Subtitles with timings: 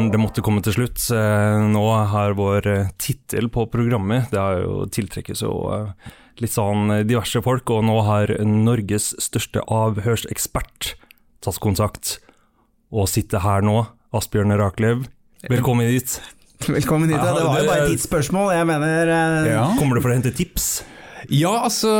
[0.00, 1.00] Stein-Morten, det måtte komme til slutt.
[1.12, 6.52] Eh, Nå har vår eh, tittel på programmet Det har jo tiltrekket så eh, litt
[6.54, 10.94] sånn diverse folk, og nå har Norges største avhørsekspert
[11.44, 12.18] tatt kontakt
[12.90, 13.82] og sitter her nå.
[14.16, 15.04] Asbjørn Raklev,
[15.46, 16.16] velkommen hit.
[16.64, 17.18] Velkommen hit.
[17.20, 17.34] Ja.
[17.36, 18.54] Det var jo bare et tidsspørsmål.
[18.56, 19.12] Jeg mener
[19.46, 19.66] Ja.
[19.78, 20.80] Kommer du for å hente tips?
[21.28, 21.90] Ja, altså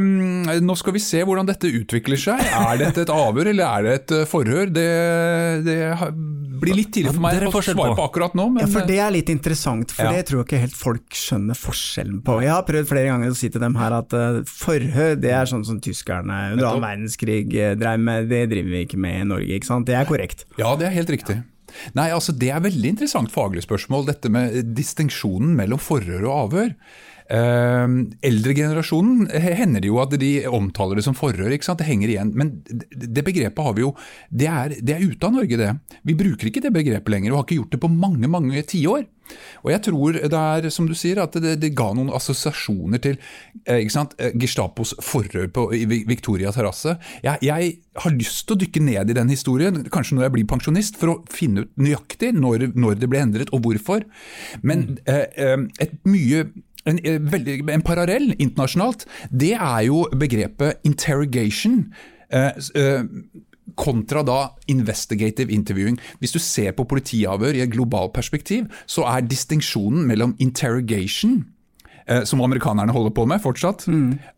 [0.00, 2.40] mm, Nå skal vi se hvordan dette utvikler seg.
[2.40, 4.70] Er dette et avhør eller er det et eh, forhør?
[4.72, 4.86] Det,
[5.66, 5.78] det
[6.64, 8.06] blir litt tidlig for meg er å svare på.
[8.06, 8.46] akkurat nå.
[8.54, 10.12] Men, Ja, for det er litt interessant, for Ja.
[10.16, 12.38] det tror jeg ikke helt folk skjønner forskjellen på.
[12.44, 15.50] Jeg har prøvd flere ganger å si til dem her at eh, forhør, det er
[15.50, 19.26] sånn som tyskerne under annen verdenskrig eh, drev med, det driver vi ikke med i
[19.34, 19.86] Norge, ikke sant.
[19.90, 20.46] Det er korrekt.
[20.60, 21.42] ja, det er helt riktig.
[21.98, 26.70] Nei, altså Det er veldig interessant faglig spørsmål, dette med distinksjonen mellom forhør og avhør.
[27.30, 27.86] Eh,
[28.28, 32.34] Eldregenerasjonen eh, hender det jo at de omtaler det som forhør, det henger igjen.
[32.36, 33.94] Men det, begrepet har vi jo,
[34.30, 35.72] det er, det er ute av Norge, det.
[36.04, 39.06] Vi bruker ikke det begrepet lenger, og har ikke gjort det på mange mange tiår.
[39.64, 43.16] Og jeg tror det er, som du sier, at det, det ga noen assosiasjoner til
[43.64, 44.12] eh, ikke sant?
[44.20, 45.66] eh, Gestapos forhør på
[46.08, 46.96] Victoria terrasse.
[47.24, 47.72] Jeg, jeg
[48.04, 51.14] har lyst til å dykke ned i den historien, kanskje når jeg blir pensjonist, for
[51.14, 54.04] å finne ut nøyaktig når, når det ble endret og hvorfor.
[54.62, 55.02] Men mm.
[55.08, 56.44] eh, et mye
[56.86, 61.92] en, eh, veldig, en parallell internasjonalt, det er jo begrepet interrogation.
[62.30, 63.04] eh, eh,
[63.76, 65.98] kontra da investigative interviewing.
[66.18, 71.44] Hvis du ser på politiavhør i et globalt perspektiv, så er distinksjonen mellom interrogation,
[72.06, 73.88] eh, som amerikanerne holder på med fortsatt,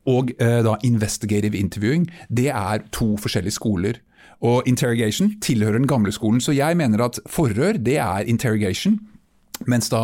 [0.06, 4.00] og eh, da investigative interviewing, det er to forskjellige skoler.
[4.40, 9.00] Og interrogation tilhører den gamle skolen, så jeg mener at forhør, det er interrogation.
[9.64, 10.02] Mens da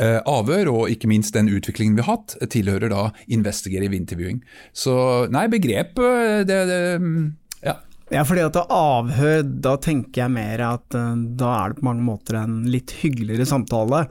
[0.00, 4.40] eh, avhør, og ikke minst den utviklingen vi har hatt, tilhører da investigative interviewing.
[4.72, 4.94] Så
[5.34, 7.26] nei, begrep eh, det, det mm,
[7.66, 7.76] ja.
[8.12, 12.06] Ja, fordi at avhør, da tenker jeg mer at eh, da er det på mange
[12.06, 14.06] måter en litt hyggeligere samtale.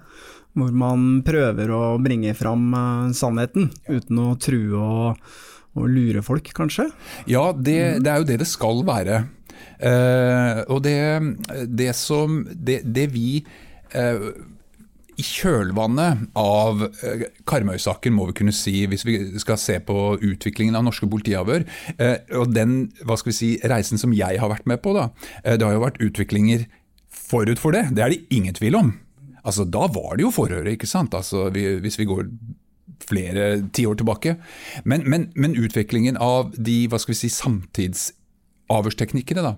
[0.53, 5.31] Hvor man prøver å bringe fram eh, sannheten, uten å true og,
[5.73, 6.91] og lure folk, kanskje.
[7.29, 9.23] Ja, det, det er jo det det skal være.
[9.83, 10.97] Eh, og det,
[11.69, 13.43] det som Det, det vi
[13.93, 14.29] eh,
[15.19, 20.77] i kjølvannet av eh, Karmøy-saken, må vi kunne si, hvis vi skal se på utviklingen
[20.79, 21.61] av norske politiavhør,
[21.97, 22.71] eh, og den
[23.03, 25.03] hva skal vi si, reisen som jeg har vært med på, da,
[25.43, 26.59] eh, det har jo vært utviklinger
[27.13, 27.83] forut for det.
[27.93, 28.89] Det er det ingen tvil om.
[29.43, 31.13] Altså, Da var det jo forhøret, ikke sant?
[31.13, 32.23] Altså, vi, hvis vi går
[33.03, 34.35] flere tiår tilbake.
[34.85, 39.55] Men, men, men utviklingen av de hva skal vi si, samtidsavhørsteknikkene da,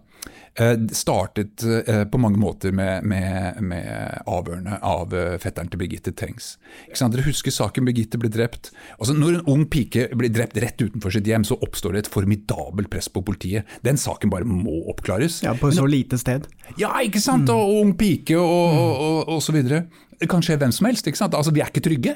[0.96, 6.54] startet eh, på mange måter med, med, med avhørene av eh, fetteren til Birgitte Tengs.
[6.88, 7.16] Ikke sant?
[7.16, 8.72] Dere husker saken Birgitte ble drept.
[9.00, 12.12] Altså, når en ung pike blir drept rett utenfor sitt hjem, så oppstår det et
[12.14, 13.68] formidabelt press på politiet.
[13.84, 15.42] Den saken bare må oppklares.
[15.44, 16.48] Ja, på så lite sted.
[16.80, 17.52] Ja, ikke sant?
[17.52, 19.86] Og, og ung pike og, og, og, og så videre.
[20.16, 21.08] Det kan skje hvem som helst.
[21.08, 21.36] ikke sant?
[21.36, 22.16] Altså, Vi er ikke trygge.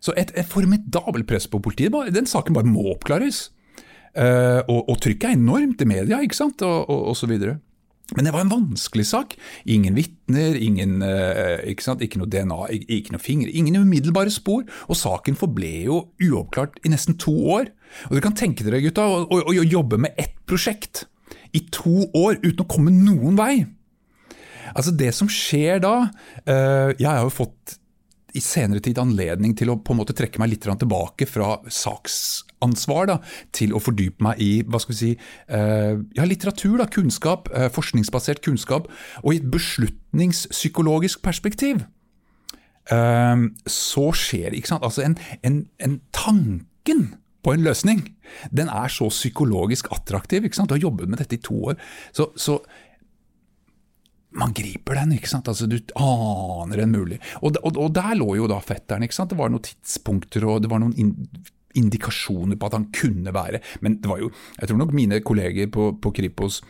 [0.00, 1.92] Så et, et formidabelt press på politiet.
[2.14, 3.48] Den saken bare må oppklares.
[4.16, 6.62] Eh, og, og trykket er enormt i media, ikke sant?
[6.66, 7.58] Og, og, og så videre.
[8.16, 9.34] Men det var en vanskelig sak.
[9.68, 12.00] Ingen vitner, ingen, uh, ikke, sant?
[12.00, 14.62] ikke noe DNA, ikke, ikke noe fingre, ingen umiddelbare spor.
[14.88, 17.68] Og saken forble jo uoppklart i nesten to år.
[18.08, 21.04] Og dere kan tenke dere, gutta, å, å, å jobbe med ett prosjekt
[21.52, 23.66] i to år uten å komme noen vei.
[24.72, 27.78] Altså Det som skjer da uh, Jeg har jo fått
[28.36, 31.56] i senere tid anledning til å på en måte trekke meg litt tilbake fra
[32.58, 33.18] saksansvar da,
[33.52, 35.12] til å fordype meg i hva skal vi si,
[35.50, 38.88] uh, ja, litteratur, da, kunnskap, uh, forskningsbasert kunnskap,
[39.22, 41.84] og i et beslutningspsykologisk perspektiv.
[42.88, 44.84] Eh, så skjer ikke sant?
[44.86, 47.02] Altså en, en, en tanken
[47.44, 48.00] på en løsning,
[48.48, 50.44] den er så psykologisk attraktiv.
[50.44, 50.70] ikke sant?
[50.70, 51.76] Du har jobbet med dette i to år.
[52.16, 52.58] Så, så
[54.38, 55.48] man griper den, ikke sant.
[55.48, 57.20] Altså, du aner en mulig.
[57.42, 59.04] Og, og, og der lå jo da fetteren.
[59.04, 59.32] ikke sant?
[59.32, 61.14] Det var noen tidspunkter og det var noen in,
[61.78, 65.70] indikasjoner på at han kunne være Men det var jo, jeg tror nok mine kolleger
[65.72, 66.62] på, på Kripos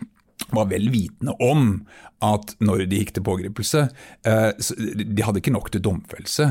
[0.55, 1.83] var vel vitende om
[2.25, 3.85] at når de gikk til pågripelse
[4.27, 6.47] eh, De hadde ikke nok til domfellelse.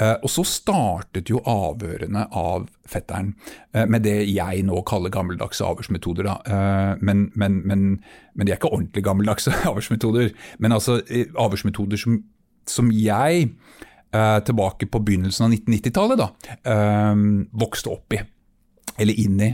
[0.00, 3.34] Eh, og så startet jo avhørene av fetteren
[3.74, 6.30] eh, med det jeg nå kaller gammeldagse avhørsmetoder.
[7.02, 7.86] Men, men, men,
[8.34, 10.32] men de er ikke ordentlig gammeldagse avhørsmetoder.
[10.58, 11.00] Men altså
[11.38, 12.22] avhørsmetoder som,
[12.66, 13.52] som jeg
[14.12, 16.20] tilbake på begynnelsen av 1990-tallet
[16.68, 17.22] eh,
[17.56, 18.18] vokste opp i,
[19.00, 19.48] eller inn i.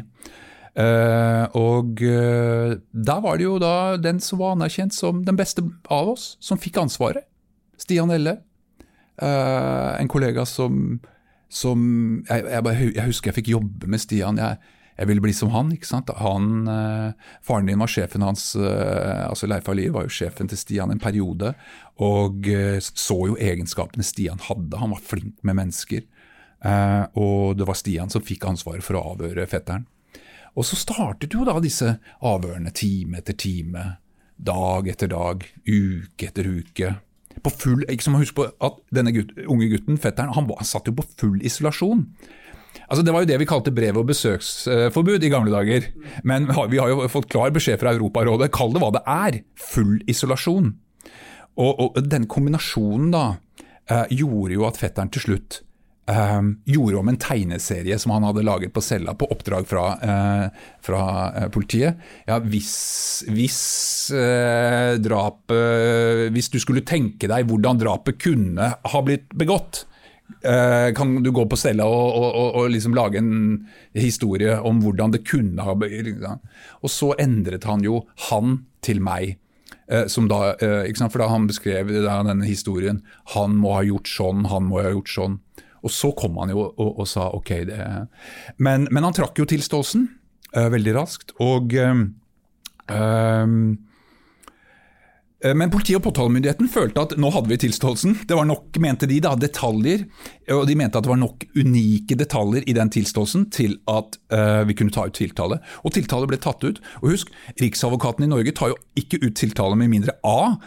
[0.78, 5.64] Eh, og eh, der var det jo da den som var anerkjent som den beste
[5.90, 7.26] av oss, som fikk ansvaret.
[7.78, 8.36] Stian Elle.
[9.18, 11.00] Eh, en kollega som,
[11.50, 11.80] som
[12.28, 14.38] jeg, jeg, bare, jeg husker jeg fikk jobbe med Stian.
[14.38, 14.60] Jeg,
[14.98, 15.70] jeg ville bli som han.
[15.72, 16.10] ikke sant?
[16.18, 17.12] Han, eh,
[17.46, 20.98] Faren din var sjefen hans, eh, altså Leif Alier var jo sjefen til Stian en
[20.98, 21.54] periode,
[22.02, 24.78] og eh, så jo egenskapene Stian hadde.
[24.78, 26.06] Han var flink med mennesker.
[27.14, 29.84] Og det var Stian som fikk ansvaret for å avhøre fetteren.
[30.58, 33.84] Og så startet jo da disse avhørene time etter time,
[34.34, 36.90] dag etter dag, uke etter uke.
[37.46, 40.90] På full, ikke som Husk på at denne gutt, unge gutten, fetteren, han, han satt
[40.90, 42.08] jo på full isolasjon.
[42.88, 45.90] Altså Det var jo det vi kalte brev- og besøksforbud i gamle dager.
[46.24, 49.98] Men vi har jo fått klar beskjed fra Europarådet, kall det hva det er, full
[50.08, 50.72] isolasjon.
[51.58, 53.24] Og, og den kombinasjonen da
[53.90, 55.60] eh, gjorde jo at fetteren til slutt
[56.08, 56.40] eh,
[56.72, 61.02] gjorde om en tegneserie som han hadde laget på cella på oppdrag fra, uh, fra
[61.34, 61.98] uh, politiet.
[62.28, 62.72] Ja, hvis,
[63.28, 63.60] hvis
[64.14, 69.84] uh, drapet Hvis du skulle tenke deg hvordan drapet kunne ha blitt begått,
[70.94, 73.66] kan du gå på cella og, og, og, og liksom lage en
[73.96, 75.74] historie om hvordan det kunne ha.
[76.82, 79.38] Og så endret han jo 'han' til meg.
[79.88, 81.08] Eh, da, eh?
[81.08, 83.02] For da han beskrev denne historien
[83.34, 85.38] 'Han må ha gjort sånn, han må ha gjort sånn'.
[85.82, 88.08] Og så kom han jo og, sa ok, det
[88.58, 90.08] men, men han trakk jo tilståelsen
[90.54, 91.32] eh, veldig raskt.
[91.40, 92.14] Og um,
[92.90, 93.46] eh,
[95.54, 98.16] men politiet og påtalemyndigheten følte at nå hadde vi tilståelsen.
[98.26, 100.02] Det var nok, mente de, da, detaljer,
[100.50, 104.64] og de mente at det var nok unike detaljer i den tilståelsen til at uh,
[104.66, 105.60] vi kunne ta ut tiltale.
[105.86, 106.82] Og tiltale ble tatt ut.
[107.04, 107.30] Og husk,
[107.62, 110.58] Riksadvokaten i Norge tar jo ikke ut tiltale med mindre A.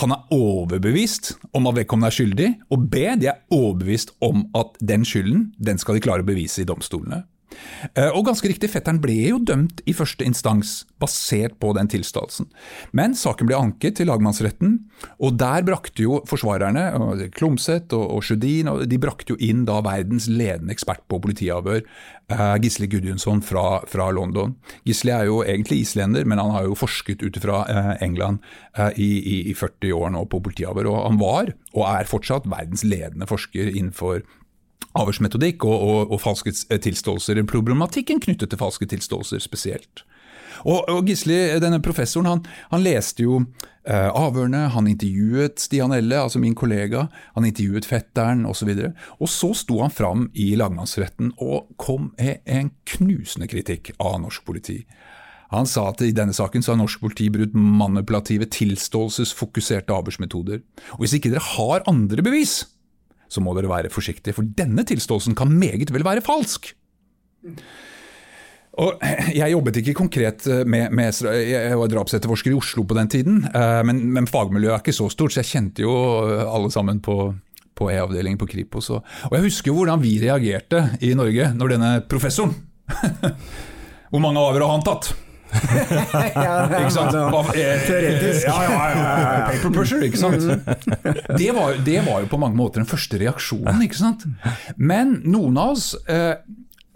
[0.00, 3.04] Han er overbevist om at vedkommende er skyldig, og B.
[3.20, 7.26] De er overbevist om at den skylden den skal de klare å bevise i domstolene.
[7.94, 12.48] Eh, og ganske riktig, fetteren ble jo dømt i første instans, basert på den tilståelsen.
[12.96, 14.78] Men saken ble anket til lagmannsretten,
[15.20, 16.86] og der brakte jo forsvarerne,
[17.34, 21.82] Klomsæt og, og Sjødin, de brakte jo inn da verdens ledende ekspert på politiavhør,
[22.32, 24.56] eh, Gisle Gudjonsson fra, fra, London.
[24.88, 28.40] Gisle er jo egentlig islender, men han har jo forsket ut fra eh, England
[28.98, 32.86] i, i, i 40 år nå på politiavhør, og han var, og er fortsatt, verdens
[32.86, 34.24] ledende forsker innenfor
[34.94, 40.04] avhørsmetodikk og, og, og, falske tilståelser, problematikken knyttet til falske tilståelser spesielt.
[40.62, 46.20] Og, og Gisli, denne professoren, han, han leste jo eh, avhørene, han intervjuet Stian Elle,
[46.22, 48.70] altså min kollega, han intervjuet fetteren osv.
[48.70, 53.92] Og, så og så sto han fram i lagmannsretten og kom med en knusende kritikk
[53.98, 54.84] av norsk politi.
[55.54, 60.62] Han sa at i denne saken så har norsk politi brutt manipulative, tilståelsesfokuserte avhørsmetoder.
[60.96, 62.62] Og hvis ikke dere har andre bevis,
[63.34, 66.70] så må dere være forsiktige, for denne tilståelsen kan meget vel være falsk.
[68.74, 68.98] Og
[69.30, 73.82] Jeg jobbet ikke konkret med, med Jeg var drapsetterforsker i Oslo på den tiden, eh,
[73.86, 75.94] men, men, fagmiljøet er ikke så stort, så jeg kjente jo
[76.24, 77.34] alle sammen på,
[77.74, 78.90] på E-avdelingen på Kripos.
[78.90, 82.56] Og, og jeg husker jo hvordan vi reagerte i Norge når denne professoren
[84.14, 85.14] Hvor mange avhør har han tatt?
[85.54, 87.14] Ikke sant?
[87.14, 88.48] Teoretisk.
[88.48, 90.44] Ja, ja, ja, Paper pusher, ikke sant.
[91.38, 94.26] Det var, det var, jo på mange måter den første reaksjonen, ikke sant.
[94.76, 96.36] Men noen av oss eh,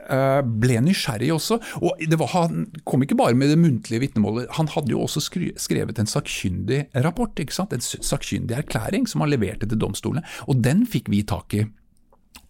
[0.08, 1.58] eh ble nysgjerrig også.
[1.84, 5.98] og var, Han kom ikke bare med det muntlige vitnemålet, han hadde jo også skrevet
[5.98, 7.34] en sakkyndig rapport.
[7.38, 7.72] ikke sant?
[7.72, 10.24] En sakkyndig erklæring som han leverte til domstolene.
[10.48, 11.66] Og den fikk vi tak i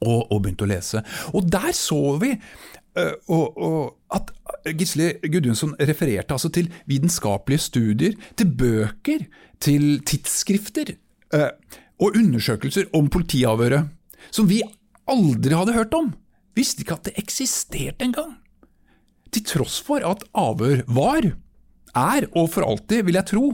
[0.05, 1.03] og, og begynte å lese.
[1.35, 4.33] Og der så vi uh, og, og at
[4.77, 9.27] Gisle Gudjonsson refererte altså til vitenskapelige studier, til bøker,
[9.63, 10.95] til tidsskrifter
[11.35, 11.53] uh,
[11.99, 13.89] og undersøkelser om politiavhøret,
[14.31, 14.63] som vi
[15.09, 16.13] aldri hadde hørt om.
[16.59, 18.37] Visste ikke at det eksisterte engang.
[19.35, 21.33] Til tross for at avhør var,
[21.97, 23.47] er og for alltid, vil jeg tro,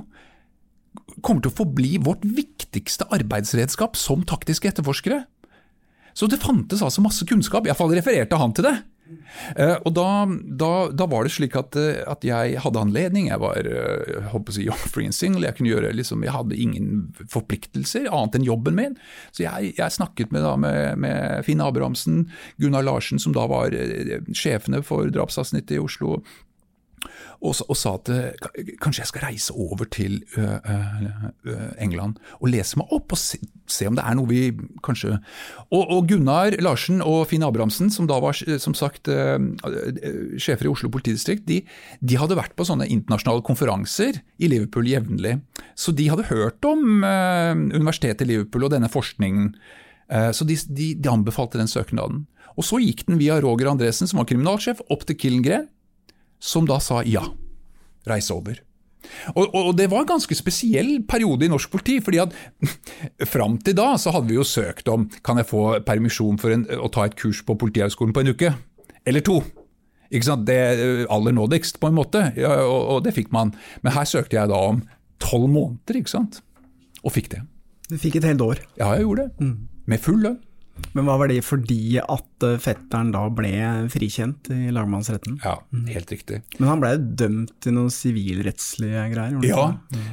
[1.25, 5.25] kommer til å forbli vårt viktigste arbeidsredskap som taktiske etterforskere.
[6.15, 8.77] Så det fantes altså masse kunnskap, iallfall refererte han til det.
[9.59, 10.09] Uh, og da,
[10.63, 14.55] da, da, var det slik at, uh, at, jeg hadde anledning, jeg var uh, håper
[14.55, 18.49] å si, free and single, jeg, kunne gjøre, liksom, jeg hadde ingen forpliktelser annet enn
[18.49, 18.97] jobben min.
[19.35, 22.25] Så jeg, jeg snakket med, da, med, med Finn Abrahamsen,
[22.63, 23.75] Gunnar Larsen, som da var
[24.35, 26.21] sjefene for drapsavsnittet i Oslo,
[27.45, 32.51] og, og, sa at eh, kanskje jeg skal reise over til uh, uh, England og
[32.53, 33.39] lese meg opp og se,
[33.71, 34.41] se, om det er noe vi
[34.85, 35.19] kanskje
[35.69, 40.91] Og, og Gunnar Larsen og Finn Abrahamsen, som da var som sagt sjefer i Oslo
[40.93, 41.61] politidistrikt, de,
[42.01, 45.39] de, hadde vært på sånne internasjonale konferanser i Liverpool jevnlig.
[45.79, 49.51] Så de hadde hørt om universitetet i Liverpool og denne forskningen.
[50.37, 52.25] Så de, de, de anbefalte den søknaden.
[52.55, 55.69] Og Så gikk den via Roger Andresen, som var kriminalsjef, opp til Killengren
[56.45, 57.25] som da sa ja,
[58.09, 58.61] reis over.
[59.35, 61.99] Og, og, Det var en ganske spesiell periode i norsk politi.
[62.01, 62.33] fordi at
[63.35, 66.65] Fram til da så hadde vi jo søkt om kan jeg få permisjon for en,
[66.65, 68.55] å ta et kurs på Politihøgskolen på en uke.
[69.05, 69.43] Eller to.
[70.11, 70.47] Ikke sant?
[70.49, 73.53] Det eh, aller nådigst, på en måte, ja, og, og, det fikk man.
[73.83, 74.83] Men her søkte jeg da om
[75.23, 76.43] tolv måneder, ikke sant?
[77.05, 77.43] og fikk det.
[77.91, 78.61] Du fikk et helt år?
[78.79, 79.45] Ja, jeg gjorde det.
[79.45, 79.69] Mm.
[79.93, 80.39] Med full lønn.
[80.95, 83.53] Men hva var det fordi at eh, fetteren da ble
[83.91, 85.41] frikjent i lagmannsretten?
[85.43, 85.57] Ja,
[85.91, 86.41] helt riktig.
[86.59, 89.39] Men han ble jo dømt til noen sivilrettslige greier?
[89.47, 89.67] Ja,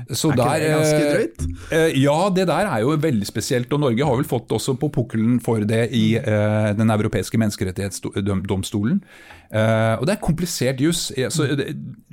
[0.09, 1.45] så er der, ikke det ganske eh, drøyt?
[1.77, 3.73] Eh, ja, det der er jo veldig spesielt.
[3.73, 9.01] Og Norge har vel fått også på pukkelen for det i uh, Den europeiske menneskerettighetsdomstolen.
[9.51, 11.45] Uh, og det er komplisert juss, så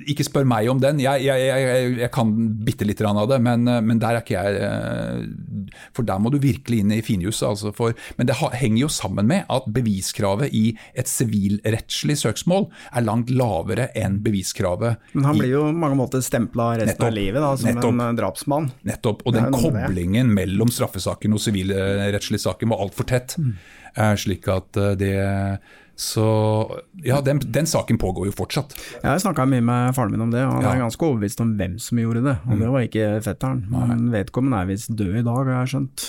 [0.09, 0.99] ikke spør meg om den.
[1.01, 2.33] Jeg, jeg, jeg, jeg kan
[2.65, 6.81] bitte litt av det, men, men, der er ikke jeg For der må du virkelig
[6.83, 7.47] inn i finjusset.
[7.47, 10.63] Altså men det henger jo sammen med at beviskravet i
[10.97, 16.23] et sivilrettslig søksmål er langt lavere enn beviskravet Men han blir jo på mange måter
[16.25, 18.71] stempla resten nettopp, av livet da, som nettopp, en eh, drapsmann.
[18.89, 19.25] Nettopp.
[19.25, 23.37] Og den koblingen mellom straffesaken og sivilrettslig saken var altfor tett.
[23.39, 23.53] Mm.
[24.19, 25.13] Slik at eh, det
[25.99, 26.25] så
[27.03, 28.71] ja, den, den, saken pågår jo fortsatt.
[29.01, 30.71] Jeg har snakka mye med faren min om det, og han ja.
[30.71, 32.37] er ganske overbevist om hvem som gjorde det.
[32.45, 32.61] Og mm.
[32.61, 33.65] det var ikke fetteren.
[33.73, 36.05] Men vedkommende er visst død i dag, har jeg skjønt.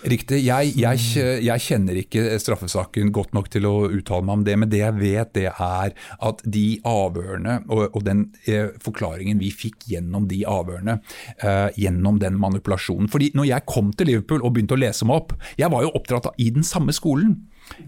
[0.00, 0.38] Riktig.
[0.46, 1.00] Jeg, jeg,
[1.44, 4.96] jeg, kjenner ikke straffesaken godt nok til å uttale meg om det, men det jeg
[4.96, 10.40] vet det er at de avhørene og, og den eh, forklaringen vi fikk gjennom de
[10.48, 10.96] avhørene,
[11.44, 15.20] eh, gjennom den manipulasjonen Fordi når jeg kom til Liverpool og begynte å lese meg
[15.20, 17.36] opp, jeg var jo oppdratt i den samme skolen.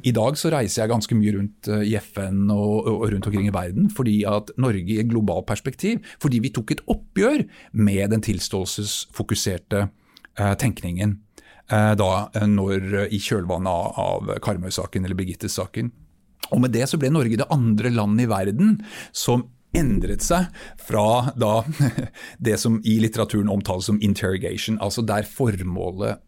[0.04, 3.48] I dag så reiser jeg ganske mye rundt eh, i FN og, og, rundt omkring
[3.48, 8.12] i verden fordi at Norge i et globalt perspektiv, fordi vi tok et oppgjør med
[8.12, 11.22] den tilståelsesfokuserte eh, tenkningen.
[11.72, 15.90] Eh, da eh, når, i kjølvannet av Karmøy-saken eller Birgitte-saken.
[16.52, 18.74] Og Med det så ble Norge det andre landet i verden
[19.16, 20.50] som endret seg
[20.84, 21.62] fra da,
[22.46, 26.20] det som i litteraturen omtales som interrogation, altså der formålet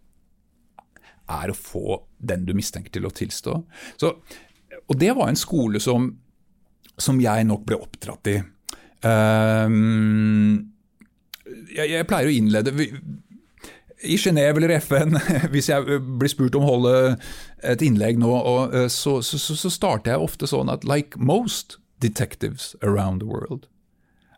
[1.35, 3.59] er å få den du mistenker til å tilstå.
[4.01, 4.15] Så,
[4.85, 6.09] og Det var en skole som,
[6.97, 8.39] som jeg nok ble oppdratt i.
[9.05, 10.73] Um,
[11.69, 12.73] jeg, jeg, pleier å innlede
[14.05, 15.17] i Genéve eller FN,
[15.53, 16.95] hvis jeg blir spurt om å holde
[17.65, 18.33] et innlegg nå,
[18.73, 23.69] eh, så, så, så, starter jeg ofte sånn at like most detectives around the world,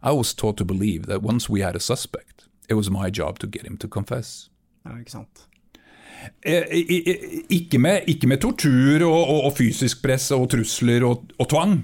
[0.03, 3.39] I was taught to believe that once we had a suspect, it was my job
[3.41, 4.49] to get him to confess.
[4.87, 5.47] Ja, ikke sant.
[6.43, 6.63] Eh,
[7.51, 11.77] ikke med, ikke med tortur og, og, og, fysisk press og trusler og, og tvang.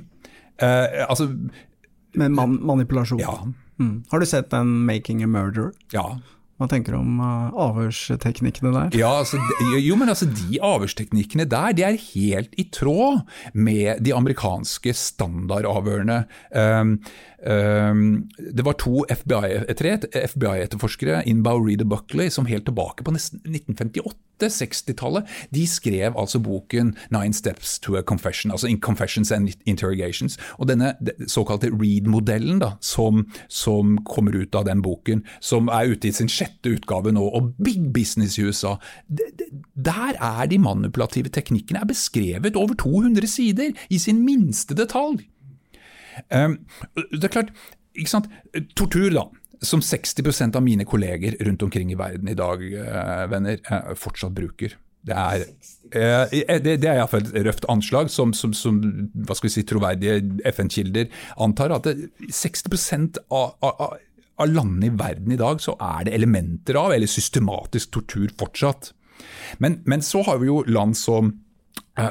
[0.62, 1.29] Eh, altså
[2.15, 3.21] Med man manipulasjon?
[3.21, 3.35] Ja.
[3.81, 4.05] Mm.
[4.11, 5.73] Har du sett den 'Making a Murderer'?
[5.93, 6.19] Ja.
[6.62, 8.95] Hva tenker du om uh, avhørsteknikkene der?
[9.00, 9.40] Ja, altså,
[9.83, 13.25] jo, men altså, De avhørsteknikkene der de er helt i tråd
[13.59, 16.21] med de amerikanske standardavhørene.
[16.54, 16.95] Um,
[17.43, 25.67] det var to FBI-etterforskere, FBI Inbow Reader Buckley, som helt tilbake på 1958 60-tallet, de
[25.67, 30.39] skrev altså boken 'Nine Steps to a Confession', altså in Confessions and Interrogations.
[30.59, 30.95] Og denne
[31.27, 36.71] såkalte Reed-modellen som, som, kommer ut av den boken, som er ute i sin sjette
[36.71, 38.77] utgave nå, og big business i USA,
[39.77, 45.32] der er de manipulative teknikkene er beskrevet over 200 sider, i sin minste detalj.
[46.28, 46.59] Um,
[47.12, 47.52] det er klart,
[47.99, 48.28] ikke sant,
[48.78, 49.26] tortur da,
[49.62, 54.35] som 60% av mine kolleger rundt omkring i verden i dag, eh, venner, eh, fortsatt
[54.35, 54.75] bruker.
[55.02, 55.45] Det er,
[55.92, 58.81] eh, det, det er iallfall et røft anslag, som, som, som
[59.14, 60.19] hva skal vi si, troverdige
[60.50, 61.11] FN-kilder
[61.42, 61.75] antar.
[61.75, 61.87] At
[62.31, 63.99] 60 av, av,
[64.38, 68.92] av landene i verden i dag så er det elementer av, eller systematisk tortur fortsatt.
[69.62, 71.42] Men, men så har vi jo land som Eh,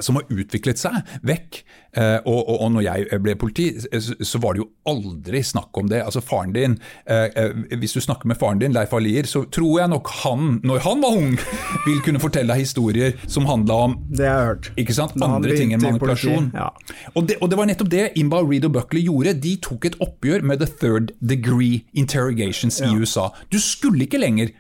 [0.01, 1.63] som har utviklet seg vekk.
[1.91, 3.65] Eh, og, og, og, når jeg ble politi,
[3.99, 5.99] så var det jo aldri snakk om det.
[6.05, 9.91] Altså faren din, eh, Hvis du snakker med faren din, Leif Alier, så tror jeg
[9.91, 11.35] nok han, når han var ung,
[11.87, 14.71] vil kunne fortelle deg historier som handla om det har jeg hørt.
[14.77, 15.17] Ikke sant?
[15.21, 16.51] andre ting enn manipulasjon.
[16.55, 16.69] Ja.
[17.15, 19.35] Og, det, og, det, var nettopp det Imba Reed og Buckley gjorde.
[19.43, 22.89] De tok et oppgjør med the third degree interrogations ja.
[22.89, 23.29] i USA.
[23.51, 24.53] Du skulle ikke lenger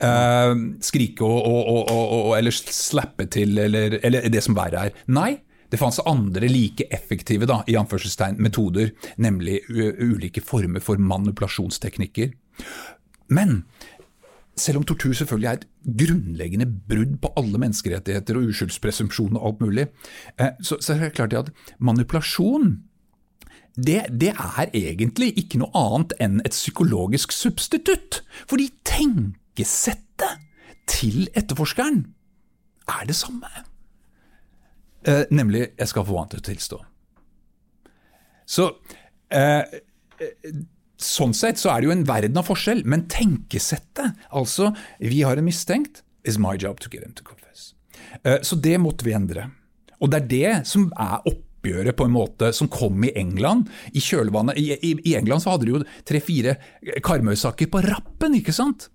[0.00, 4.94] Uh, skrike og, og, og, eller slappe til, eller, eller, det som verre er.
[5.12, 5.34] Nei,
[5.70, 12.32] det fantes andre like effektive da, i anførselstegn, metoder, nemlig ulike former for manipulasjonsteknikker.
[13.28, 13.60] Men
[14.60, 19.66] selv om tortur selvfølgelig er et grunnleggende brudd på alle menneskerettigheter og uskyldspresumpsjon og alt
[19.66, 19.86] mulig,
[20.40, 22.78] uh, så, så, er det klart at manipulasjon
[23.76, 28.22] det, det, er egentlig ikke noe annet enn et psykologisk substitutt.
[28.50, 30.40] Fordi tenk tankesettet
[30.86, 32.04] til etterforskeren
[32.88, 33.46] er det samme.
[35.06, 36.84] Eh, nemlig 'jeg skal få han til å tilstå'.
[38.46, 38.76] Så
[39.30, 39.64] eh,
[41.00, 45.38] Sånn sett så er det jo en verden av forskjell, men tenkesettet, altså 'vi har
[45.38, 47.74] en mistenkt', is my job to get him to confess.
[48.22, 49.50] Eh, så det måtte vi endre.
[50.02, 53.68] Og det er det som er oppe oppgjøret på en måte som kom i England.
[53.92, 56.56] I kjølvannet I, i, i England så hadde de jo tre-fire
[57.04, 58.88] Karmøy-saker på rappen, ikke sant?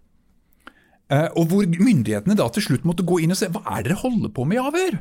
[1.13, 3.99] Eh, og hvor myndighetene da til slutt måtte gå inn og se hva er dere
[3.99, 4.97] holder på med i avhør?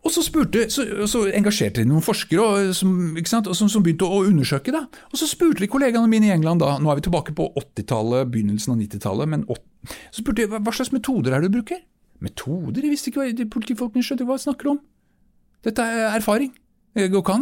[0.00, 4.08] Og så, spurte, så, så engasjerte de noen forskere og, som, og som, som, begynte
[4.08, 4.72] å undersøke.
[4.72, 4.86] Da.
[5.12, 8.30] Og Så spurte de kollegaene mine i England, da, nå er vi tilbake på 80-tallet,
[8.32, 11.82] begynnelsen av 90-tallet, men 80, så spurte de hva slags metoder er det du bruker.
[12.24, 12.80] Metoder?
[12.80, 14.80] Jeg visste ikke hva de politifolkene skjønte hva de snakker om.
[15.68, 16.54] Dette er erfaring.
[16.96, 17.34] Det går ikke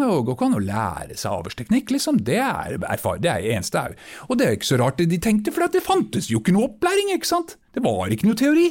[0.44, 2.18] an, å lære seg avhørsteknikk, liksom.
[2.24, 3.96] Det er erfaring, det er eneste eneste.
[4.28, 7.12] Og det er ikke så rart de tenkte, for det fantes jo ikke noe opplæring,
[7.14, 7.56] ikke sant.
[7.74, 8.68] Det var ikke noe teori.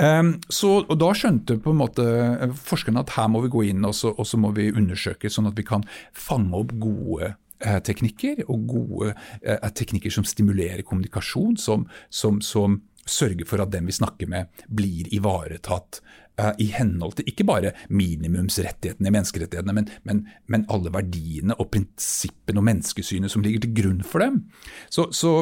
[0.00, 3.64] Um, så, og Da skjønte på en måte eh, forskerne at her må vi gå
[3.68, 5.82] inn og så, og så må vi undersøke, sånn at vi kan
[6.16, 9.10] fange opp gode eh, teknikker, og gode
[9.42, 14.50] eh, teknikker som stimulerer kommunikasjon, som, som, som, sørger for at den vi snakker med,
[14.68, 16.00] blir ivaretatt
[16.40, 21.72] eh, i henhold til ikke bare minimumsrettighetene i menneskerettighetene, men, men, men, alle verdiene og
[21.74, 24.44] prinsippene og menneskesynet som ligger til grunn for dem.
[24.92, 25.34] Så, så,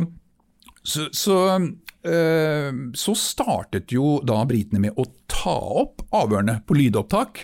[0.83, 1.39] så, så
[2.09, 7.43] Eh, så startet jo da britene med å ta opp avhørene på lydopptak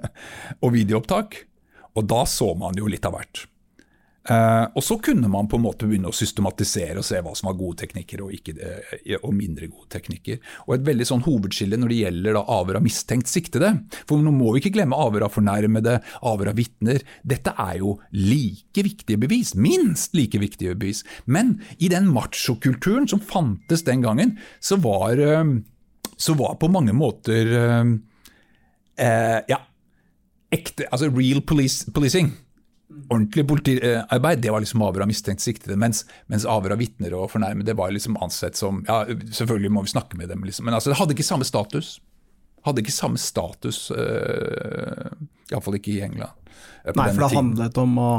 [0.64, 1.36] og videoopptak,
[1.94, 3.44] og da så man jo litt av hvert.
[4.28, 7.48] Uh, og så kunne man på en måte begynne å systematisere og se hva som
[7.48, 10.42] var gode teknikker og, ikke, uh, og mindre gode teknikker.
[10.66, 13.70] Og Et veldig sånn hovedskille når det gjelder da avhør av mistenkt siktede.
[14.04, 15.96] For nå må vi ikke glemme avhør av fornærmede,
[16.28, 17.00] avhør av vitner.
[17.24, 21.00] Dette er jo like viktige bevis, minst like viktige bevis.
[21.24, 25.56] Men i den machokulturen som fantes den gangen, så var, uh,
[26.20, 27.56] så var på mange måter
[29.00, 29.56] ja,
[30.52, 32.34] ekte, altså real police, policing
[33.10, 35.76] ordentlig politiarbeid, det var liksom avhør av mistenkt siktede.
[35.80, 39.92] Mens, mens avhør av vitner og fornærmede var liksom ansett som Ja, selvfølgelig må vi
[39.94, 40.68] snakke med dem, liksom.
[40.68, 41.98] Men altså, det hadde ikke samme status.
[42.66, 45.10] Hadde ikke samme status, uh,
[45.50, 46.36] iallfall ikke i England.
[46.96, 48.10] Nei, for det handlet om å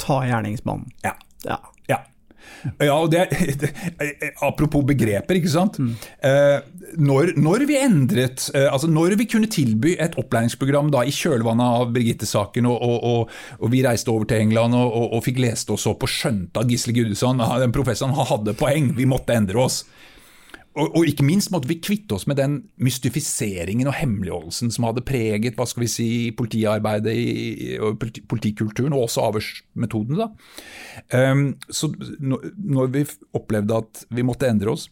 [0.00, 0.92] ta gjerningsmannen.
[1.04, 1.14] Ja.
[1.46, 1.58] ja.
[2.80, 3.26] Ja, og det,
[3.60, 3.70] det,
[4.48, 5.78] Apropos begreper, ikke sant.
[5.80, 5.94] Mm.
[6.26, 6.58] Eh,
[7.00, 11.80] når, når, vi endret, eh, altså når vi kunne tilby et opplæringsprogram da i kjølvannet
[11.80, 15.86] av Birgitte-saken, og, og, og, og, vi reiste over til England og, fikk lest oss
[15.90, 19.82] opp og skjønte at Gisle Gudesson, den professoren, hadde poeng, vi måtte endre oss.
[20.78, 25.02] Og, og, ikke minst måtte vi kvitte oss med den mystifiseringen og hemmeligholdelsen som hadde
[25.06, 27.98] preget hva skal vi si, politiarbeidet i, og
[28.30, 30.28] politikulturen, og også avhørsmetodene.
[31.10, 33.04] Um, så når vi
[33.34, 34.86] opplevde at vi måtte endre oss,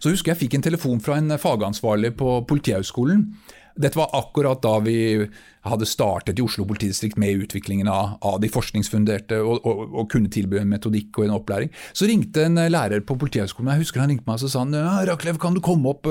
[0.00, 3.26] så husker jeg fikk en telefon fra en fagansvarlig på Politihøgskolen
[3.74, 5.26] dette var akkurat da vi
[5.64, 10.30] hadde startet i Oslo politidistrikt med utviklingen av, av de forskningsfunderte og, og, og, kunne
[10.32, 11.72] tilby en metodikk og en opplæring.
[11.96, 14.64] Så ringte en lærer på Politihøgskolen, jeg husker han ringte meg og sa
[15.08, 16.08] Raklev, kan du komme opp,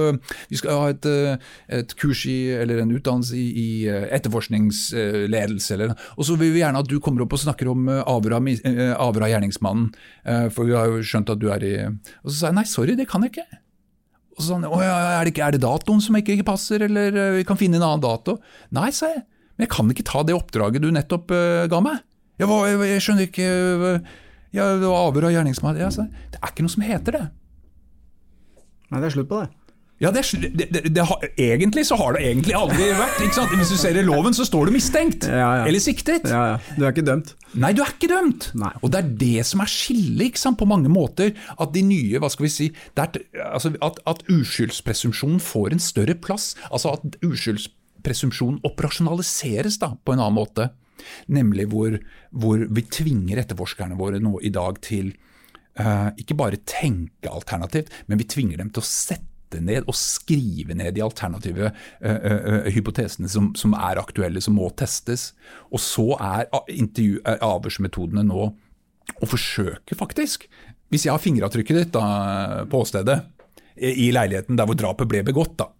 [0.49, 1.07] vi skal ha et,
[1.69, 6.81] et kurs i, eller en utdannelse i, i etterforskningsledelse, eller, og så vil vi gjerne
[6.81, 9.91] at du kommer opp og snakker om avhør av gjerningsmannen,
[10.53, 12.97] for vi har jo skjønt at du er i Og så sa jeg nei, sorry,
[12.97, 13.62] det kan jeg ikke.
[14.33, 17.45] Og så sånn, er, det ikke, er det datoen som ikke, passer, eller uh, vi
[17.47, 18.39] kan finne en annen dato?
[18.73, 19.21] Nei, sa jeg,
[19.53, 22.01] men jeg kan ikke ta det oppdraget du nettopp uh, ga meg.
[22.41, 24.13] Jeg, jeg, jeg, skjønner ikke uh,
[24.57, 25.77] ja, avhør av gjerningsmann.
[25.77, 27.25] Det er ikke noe som heter det.
[28.89, 29.62] Nei, det er slutt på det.
[30.03, 31.03] Ja, det, det, det, det,
[31.39, 33.21] Egentlig så har det egentlig aldri vært.
[33.55, 35.29] Hvis du ser i loven, så står du mistenkt.
[35.29, 35.63] Ja, ja.
[35.69, 36.27] Eller siktet.
[36.27, 37.31] Ja, du er ikke dømt.
[37.55, 38.49] Nei, du er ikke dømt.
[38.59, 38.73] Nei.
[38.81, 41.31] Og det er det som er skillet, på mange måter.
[41.55, 46.19] At de nye, hva skal vi si er, altså, At, at uskyldspresumpsjonen får en større
[46.19, 46.51] plass.
[46.67, 50.71] Altså at uskyldspresumpsjonen operasjonaliseres da, på en annen måte.
[51.31, 51.95] Nemlig hvor,
[52.35, 55.13] hvor vi tvinger etterforskerne våre nå i dag til
[55.79, 60.77] uh, ikke bare tenke alternativt, men vi tvinger dem til å sette ned og skrive
[60.77, 65.31] ned de alternative uh, uh, hypotesene som, som, er aktuelle, som må testes.
[65.69, 68.49] Og så er avhørsmetodene nå
[69.19, 70.47] å forsøke, faktisk,
[70.93, 73.19] hvis jeg har fingeravtrykket ditt da, på åstedet,
[73.73, 75.71] i leiligheten der hvor drapet ble begått, da,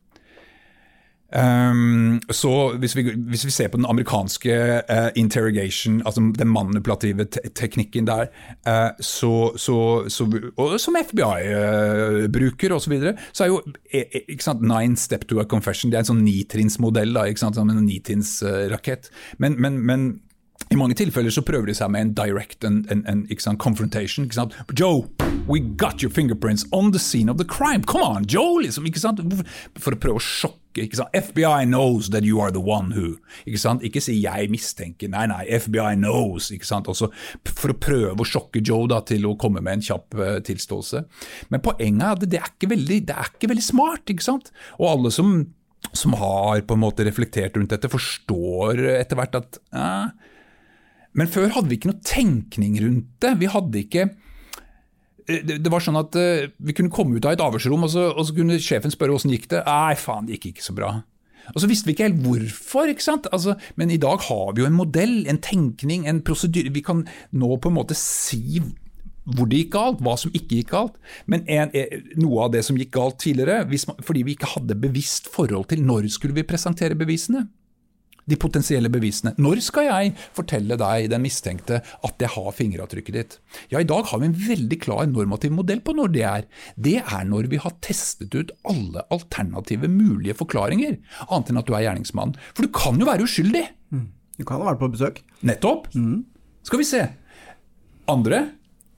[1.33, 4.53] Um, så hvis vi, hvis vi, ser på den amerikanske
[4.89, 8.25] uh, interrogation, altså den manipulative te teknikken der,
[8.67, 13.61] uh, så, så, så, og som FBI uh, bruker osv., så, så er jo
[13.93, 17.69] e, e, ikke sant, nine step to a confession det er en sånn nitrinnsmodell, som
[17.69, 19.09] en nitrinnsrakett.
[19.37, 20.07] Men, men, men
[20.73, 24.25] i mange tilfeller så prøver de seg med en direct en, en, en sant, confrontation.
[24.25, 24.57] Ikke sant?
[24.79, 25.05] Joe,
[25.47, 27.83] we got your fingerprints on the scene of the crime.
[27.83, 28.57] Come on, Joe!
[28.63, 29.21] Liksom, ikke sant?
[29.77, 30.87] For å prøve å sjokke.
[30.87, 31.13] Ikke sant?
[31.13, 33.19] FBI knows that you are the one who.
[33.45, 33.85] Ikke sant?
[33.85, 35.11] Ikke si 'jeg mistenker'.
[35.13, 36.49] Nei, nei, FBI knows.
[36.51, 36.89] Ikke sant?
[36.89, 37.11] Også
[37.45, 41.05] for å prøve å sjokke Joe da, til å komme med en kjapp uh, tilståelse.
[41.53, 44.09] Men poenget er at det er ikke veldig, det er ikke veldig smart.
[44.09, 44.49] ikke sant?
[44.79, 45.53] Og alle som
[45.91, 50.31] som har på en måte reflektert rundt dette, forstår etter hvert at eh.
[51.13, 53.33] Men før hadde vi ikke noe tenkning rundt det.
[53.41, 57.43] Vi hadde ikke eh, det, var sånn at uh, Vi kunne komme ut av et
[57.43, 59.63] avhørsrom, og så, og så kunne sjefen spørre åssen gikk det.
[59.67, 60.93] Nei, faen, det gikk ikke så bra.
[61.51, 63.27] Og så visste vi ikke helt hvorfor, ikke sant?
[63.35, 66.71] Altså, men i dag har vi jo en modell, en tenkning, en prosedyre.
[66.73, 67.03] Vi kan
[67.35, 68.61] nå på en måte si
[69.23, 70.95] hvor det gikk galt, hva som ikke gikk galt.
[71.31, 71.71] Men en,
[72.19, 75.83] noe av det som gikk galt tidligere, man, fordi vi ikke hadde bevisst forhold til
[75.85, 77.45] når skulle vi presentere bevisene.
[78.29, 79.33] De potensielle bevisene.
[79.41, 83.37] Når skal jeg fortelle deg, den mistenkte, at jeg har fingeravtrykket ditt?
[83.73, 86.47] Ja, I dag har vi en veldig klar normativ modell på når det er.
[86.79, 91.75] Det er når vi har testet ut alle alternative mulige forklaringer, annet enn at du
[91.75, 92.35] er gjerningsmann.
[92.55, 93.67] For du kan jo være uskyldig!
[93.93, 94.09] Mm.
[94.39, 95.21] Du kan ha vært på besøk.
[95.45, 95.91] Nettopp.
[95.93, 96.23] Mm.
[96.65, 97.05] Skal vi se.
[98.09, 98.45] Andre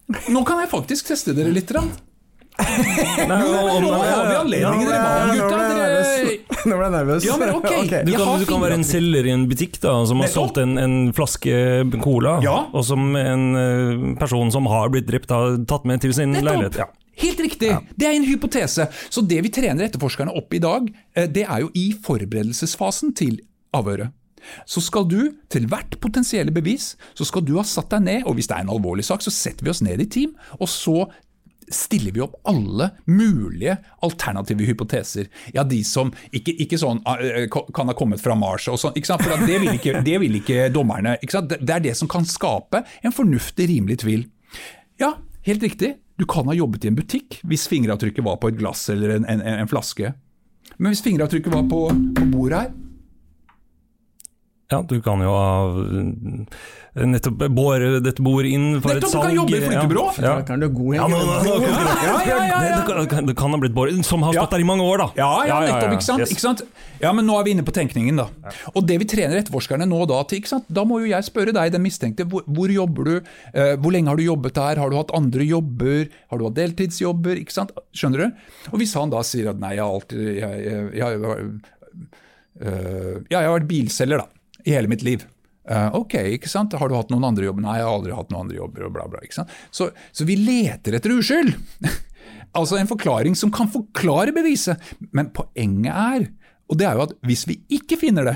[0.06, 1.72] nå kan jeg faktisk teste dere litt.
[1.74, 1.90] Rann.
[2.56, 6.35] Nei, nå, har vi anledningen, dere gutta.
[6.70, 7.26] Nå ble jeg nervøs.
[7.28, 7.70] Ja, men ok,
[8.08, 10.78] Du kan, du kan være en selger i en butikk da, som har solgt en,
[10.82, 11.56] en flaske
[12.04, 12.58] cola, ja.
[12.72, 16.52] og som en uh, person som har blitt drept, har tatt med til sin Nettopp.
[16.52, 16.84] leilighet.
[16.84, 16.92] Ja.
[17.16, 17.72] Helt riktig!
[17.72, 17.80] Ja.
[17.96, 18.90] Det er en hypotese.
[19.08, 23.40] Så det vi trener etterforskerne opp i dag, eh, det er jo i forberedelsesfasen til
[23.76, 24.12] avhøret
[24.70, 25.20] så skal du
[25.52, 28.66] til hvert potensielle bevis så skal du ha satt deg ned, og hvis det er
[28.66, 31.06] en alvorlig sak, så setter vi oss ned i team, og så
[31.72, 35.30] stiller vi opp alle mulige alternative hypoteser.
[35.54, 38.96] Ja, de som ikke, ikke sånn ah, eh, kan ha kommet fra Mars og sånn,
[38.96, 41.18] for det vil, ikke, det vil ikke dommerne.
[41.26, 44.28] Ikke det er det som kan skape en fornuftig, rimelig tvil.
[45.02, 45.16] Ja,
[45.48, 45.96] helt riktig.
[46.16, 49.28] Du kan ha jobbet i en butikk hvis fingeravtrykket var på et glass eller en,
[49.28, 50.14] en, en flaske.
[50.78, 52.74] Men hvis fingeravtrykket var på, på bordet her,
[54.72, 59.22] ja, du kan jo ha eh, nettopp bore dette bordet inn for nettopp, et salg.
[59.22, 60.06] Nettopp, du kan jobbe i flyttebyrå!
[60.18, 60.32] Ja.
[60.42, 60.56] Ja.
[60.58, 61.06] Du god ja,
[62.96, 65.08] det, kan, det kan ha blitt båret, som har stått der i mange år, da.
[65.20, 66.24] Ja, ja, nettopp, ikke sant?
[66.24, 66.34] Yes.
[66.34, 66.64] ikke sant?
[67.04, 68.56] Ja, men nå er vi inne på tenkningen, da.
[68.74, 70.72] Og det vi trener etterforskerne nå da til, ikke sant?
[70.76, 73.16] da må jo jeg spørre deg, den mistenkte, hvor, hvor jobber du?
[73.54, 74.82] Uh, hvor lenge har du jobbet der?
[74.82, 76.08] Har du hatt andre jobber?
[76.32, 77.38] Har du hatt deltidsjobber?
[77.44, 77.76] Ikke sant?
[77.94, 78.48] Skjønner du?
[78.72, 81.22] Og hvis han da sier at nei, jeg har alltid jeg, jeg, jeg,
[82.64, 84.32] uh, ja, jeg har vært bilselger, da
[84.66, 85.26] i hele mitt liv.
[85.66, 86.76] Uh, ok, ikke sant?
[86.78, 87.64] Har du hatt noen andre jobber?
[87.66, 88.86] Nei, jeg har aldri hatt noen andre jobber.
[88.86, 89.54] og bla bla, ikke sant?
[89.74, 91.56] Så, så vi leter etter uskyld!
[92.58, 94.82] altså en forklaring som kan forklare beviset.
[95.16, 96.28] Men poenget er,
[96.70, 98.36] og det er jo at hvis vi ikke finner det,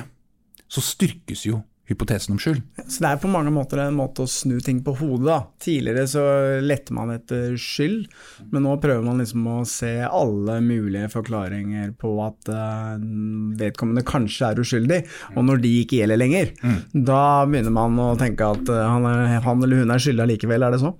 [0.69, 2.61] så styrkes jo hypotesen om skyld.
[2.85, 5.25] Så det er på mange måter en måte å snu ting på hodet.
[5.25, 5.37] da.
[5.61, 6.23] Tidligere så
[6.61, 8.05] lette man etter skyld,
[8.53, 13.01] men nå prøver man liksom å se alle mulige forklaringer på at uh,
[13.59, 14.99] vedkommende kanskje er uskyldig,
[15.35, 16.77] og når de ikke gjelder lenger, mm.
[17.09, 20.67] da begynner man å tenke at uh, han, er, han, eller hun er skyldig likevel,
[20.67, 20.93] er det så?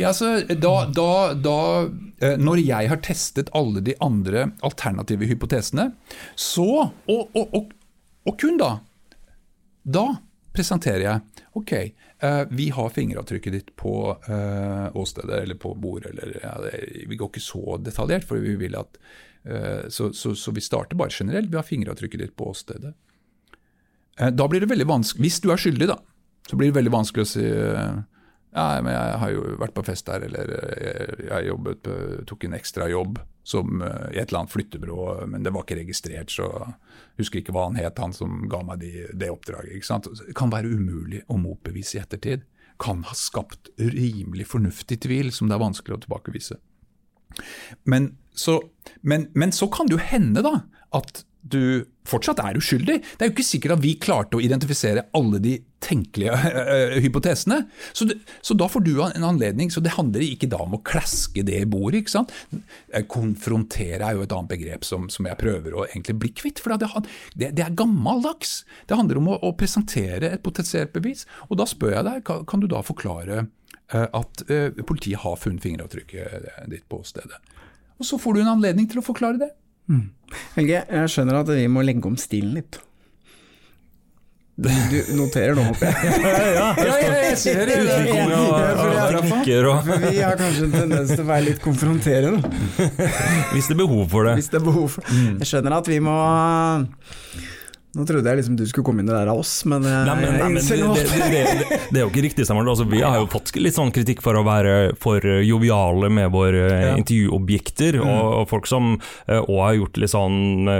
[0.00, 5.92] Ja, altså, da, da, da uh, Når jeg har testet alle de andre alternative hypotesene,
[6.34, 7.72] så, og, og, og,
[8.26, 8.74] og kun da,
[9.82, 10.06] da
[10.52, 11.72] presenterer jeg ok,
[12.24, 16.12] uh, vi har fingeravtrykket ditt på uh, åstedet eller på bordet.
[16.12, 16.54] Eller, ja,
[17.08, 19.00] vi går ikke så detaljert, for vi vil at
[19.48, 21.50] uh, så, så, så, vi starter bare generelt.
[21.52, 22.94] Vi har fingeravtrykket ditt på åstedet.
[24.32, 25.98] da blir det veldig vanskelig, Hvis du er skyldig, da,
[26.48, 27.44] så blir det veldig vanskelig å si
[28.52, 30.50] ja, men jeg har jo vært på fest der, eller
[31.24, 31.88] jeg jobbet,
[32.28, 36.30] tok en ekstra jobb som i et eller annet flyttebyrå, men det var ikke registrert,
[36.30, 36.46] så
[37.18, 39.76] husker ikke hva han het, han som ga meg de, det oppdraget.
[39.76, 40.08] ikke sant?
[40.14, 42.46] Det kan være umulig å motbevise i ettertid.
[42.82, 46.60] Kan ha skapt rimelig fornuftig tvil som det er vanskelig å tilbakevise.
[47.88, 48.60] Men så,
[49.00, 50.54] men, men så kan det jo hende da,
[50.94, 52.96] at du fortsatt er uskyldig.
[53.02, 57.64] Det er jo ikke sikkert at vi klarte å identifisere alle de tenkelige uh, hypotesene.
[57.92, 59.70] Så, det, så, da får du en anledning.
[59.74, 62.02] Så det handler ikke da om å klaske det i bordet.
[62.02, 62.34] ikke sant?
[62.52, 66.62] Eh, konfrontere er jo et annet begrep som, som jeg prøver å egentlig bli kvitt.
[66.62, 66.90] For det,
[67.34, 68.60] det, det er gammeldags.
[68.86, 71.26] Det handler om å, å, presentere et potensielt bevis.
[71.50, 73.46] Og da spør jeg deg, kan, kan du da forklare
[73.92, 77.42] at uh, politiet har funnet fingeravtrykket ditt på stedet?
[78.00, 79.50] Og så får du en anledning til å forklare det.
[79.90, 80.08] Mm.
[80.56, 82.80] Helge, jeg skjønner at vi må legge om stilen litt.
[84.62, 84.68] Du,
[85.16, 85.94] noterer nå, håper jeg?
[86.58, 87.78] ja, ja, jeg ser det.
[90.04, 92.50] Vi har kanskje en tendens til å være litt konfronterende.
[93.54, 94.36] Hvis det er behov for det.
[94.38, 95.16] Hvis det er behov for det.
[95.40, 96.18] Jeg skjønner at vi må
[97.92, 99.98] nå trodde jeg liksom du skulle komme inn i det der av oss, men, eh,
[100.08, 102.70] nei, men, nei, men det, det, det, det, er jo ikke riktig, Samuel.
[102.72, 106.62] Altså, vi har jo fått litt sånn kritikk for å være for joviale med våre
[106.70, 106.94] ja.
[106.96, 108.06] intervjuobjekter, mm.
[108.06, 110.70] og, og, folk som òg uh, har gjort litt sånn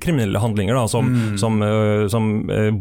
[0.00, 1.34] kriminelle handlinger, da, som, mm.
[1.42, 1.60] som,
[2.12, 2.30] som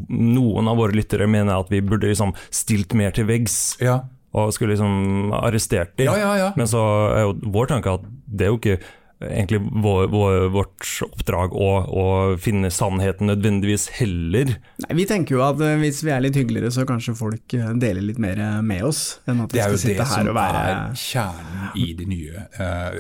[0.08, 3.60] noen av våre lyttere mener at vi burde liksom stilt mer til veggs.
[3.84, 4.00] Ja.
[4.38, 6.08] Og skulle liksom arrestert dem.
[6.08, 6.82] Ja, Men så
[7.16, 8.80] er jo vår tanke at det er jo ikke
[9.28, 12.06] egentlig vår, vår, vårt oppdrag å, å,
[12.40, 14.54] finne sannheten nødvendigvis heller.
[14.86, 18.22] Nei, Vi tenker jo at hvis vi er litt hyggeligere, så kanskje folk deler litt
[18.22, 19.20] mer med oss.
[19.28, 20.64] enn at vi skal sitte her og være...
[20.64, 22.46] Det er jo det som er kjernen i de nye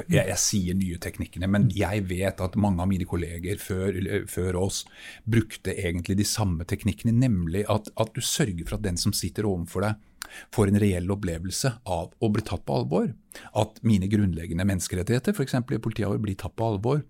[0.10, 3.96] jeg, jeg, sier nye teknikkene, men jeg vet at mange av mine kolleger før,
[4.30, 4.84] før oss
[5.30, 9.48] brukte egentlig de samme teknikkene, nemlig at, at du sørger for at den som sitter
[9.50, 10.00] overfor deg,
[10.56, 13.10] får en reell opplevelse av å bli tatt på alvor.
[13.58, 15.58] At mine grunnleggende menneskerettigheter, f.eks.
[15.60, 17.04] i politiet, blir tatt på alvor.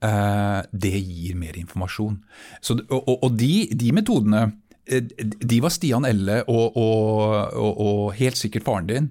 [0.00, 2.18] Eh, det gir mer informasjon.
[2.60, 4.46] Så, og, og de, de, metodene
[4.86, 9.10] eh, de var Stian Elle og, og, og helt sikkert faren din.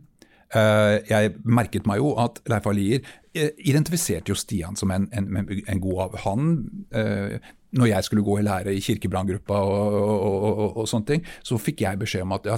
[0.50, 3.06] Eh, jeg merket meg jo at Leif Alier
[3.38, 6.20] identifiserte jo Stian som en, en, en god av.
[6.26, 6.50] Han
[7.70, 11.60] når jeg skulle gå i lære i kirkebranngruppa og, og, og, og, sånne ting, så
[11.62, 12.58] fikk jeg beskjed om at ja,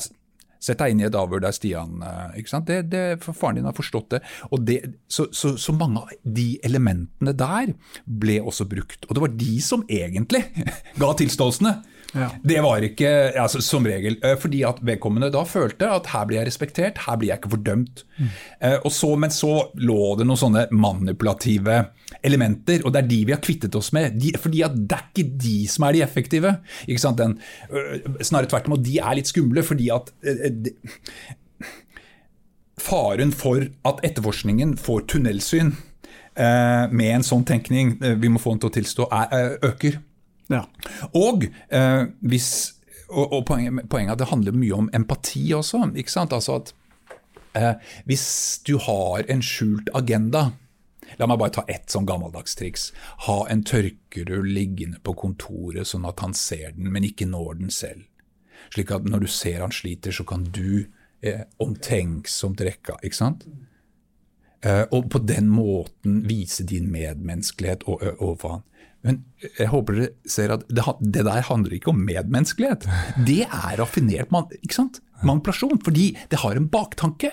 [0.62, 2.68] Sett deg inn i et avhør der Stian eh, ikke sant?
[2.70, 4.22] Det, det, Faren din har forstått det.
[4.52, 4.78] og det,
[5.10, 7.74] så, så, så, mange av de elementene der
[8.06, 9.08] ble også brukt.
[9.10, 10.44] Og det var de som egentlig
[11.02, 11.80] ga tilståelsene.
[12.12, 12.28] Ja.
[12.44, 16.42] Det var ikke altså, som regel eh, fordi at vedkommende da følte at her blir
[16.42, 18.04] jeg respektert, her blir jeg ikke fordømt.
[18.18, 18.32] Mm.
[18.92, 21.78] Så, men så lå det noen sånne manipulative
[22.28, 24.18] elementer, og det er de vi har kvittet oss med.
[24.20, 26.56] De, fordi at det er ikke de som er de effektive.
[27.22, 27.38] Den,
[28.22, 30.76] snarere tvert imot, de er litt skumle fordi at de,
[32.82, 35.76] Faren for at etterforskningen får tunnelsyn
[36.34, 40.00] med en sånn tenkning, vi må få den til å tilstå, er, øker.
[40.52, 40.66] Ja.
[41.18, 42.50] Og, eh, hvis,
[43.10, 45.86] og, og poenget, poenget, er at det handler mye om empati også.
[45.96, 46.34] ikke sant?
[46.34, 46.74] Altså at
[47.56, 47.74] eh,
[48.06, 50.52] Hvis du har en skjult agenda
[51.20, 52.92] La meg bare ta ett sånn gammeldags triks.
[53.28, 57.74] Ha en tørkerull liggende på kontoret sånn at han ser den, men ikke når den
[57.74, 58.06] selv.
[58.72, 60.86] Slik at når du ser han sliter, så kan du
[61.20, 62.96] eh, omtenksomt rekke.
[63.04, 63.44] ikke sant?
[64.64, 68.68] Eh, og på den måten vise din medmenneskelighet overfor han.
[69.06, 72.86] Men jeg håper dere ser at det, det, der handler ikke om medmenneskelighet.
[73.26, 75.02] Det er raffinert man, ikke sant?
[75.26, 77.32] manipulasjon, fordi det har en baktanke.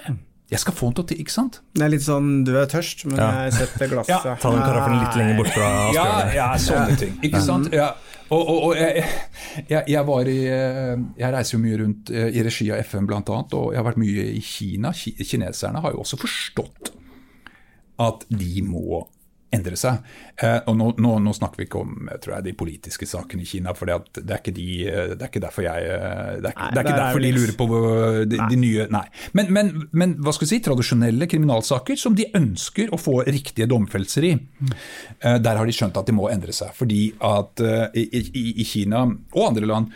[0.48, 1.59] Jeg skal få den til å ikke sant?
[1.76, 3.28] Det er litt sånn du er tørst, men ja.
[3.44, 4.37] jeg setter glasset ja.
[4.40, 7.18] Ta den karaffen litt lenger bort fra ja, ja, sånne ting.
[7.28, 7.68] Ikke sant?
[7.76, 7.90] Ja.
[8.28, 9.04] Og, og, og jeg,
[9.70, 13.20] jeg, jeg, var i Jeg reiser jo mye rundt eh, i regi av FN bl.a.,
[13.24, 14.92] og jeg har vært mye i Kina.
[14.96, 16.92] Kineserne har jo også forstått
[18.04, 19.02] at de må
[19.54, 20.02] endre seg.
[20.37, 23.48] Eh, og nå, nå, nå, snakker vi ikke om tror jeg, de politiske sakene i
[23.48, 24.66] Kina, for det, er ikke de,
[25.14, 27.32] det er ikke derfor jeg eh, Det er, nei, det er ikke det derfor de
[27.37, 27.68] lurer på
[28.28, 29.04] de, de nye Nei.
[29.38, 33.68] Men, men, men, hva skal vi si, tradisjonelle kriminalsaker som de ønsker å få riktige
[33.70, 34.74] domfellelser i, mm.
[35.18, 36.74] eh, der har de skjønt at de må endre seg.
[36.76, 37.62] Fordi at
[37.96, 39.92] i, i, i Kina og andre land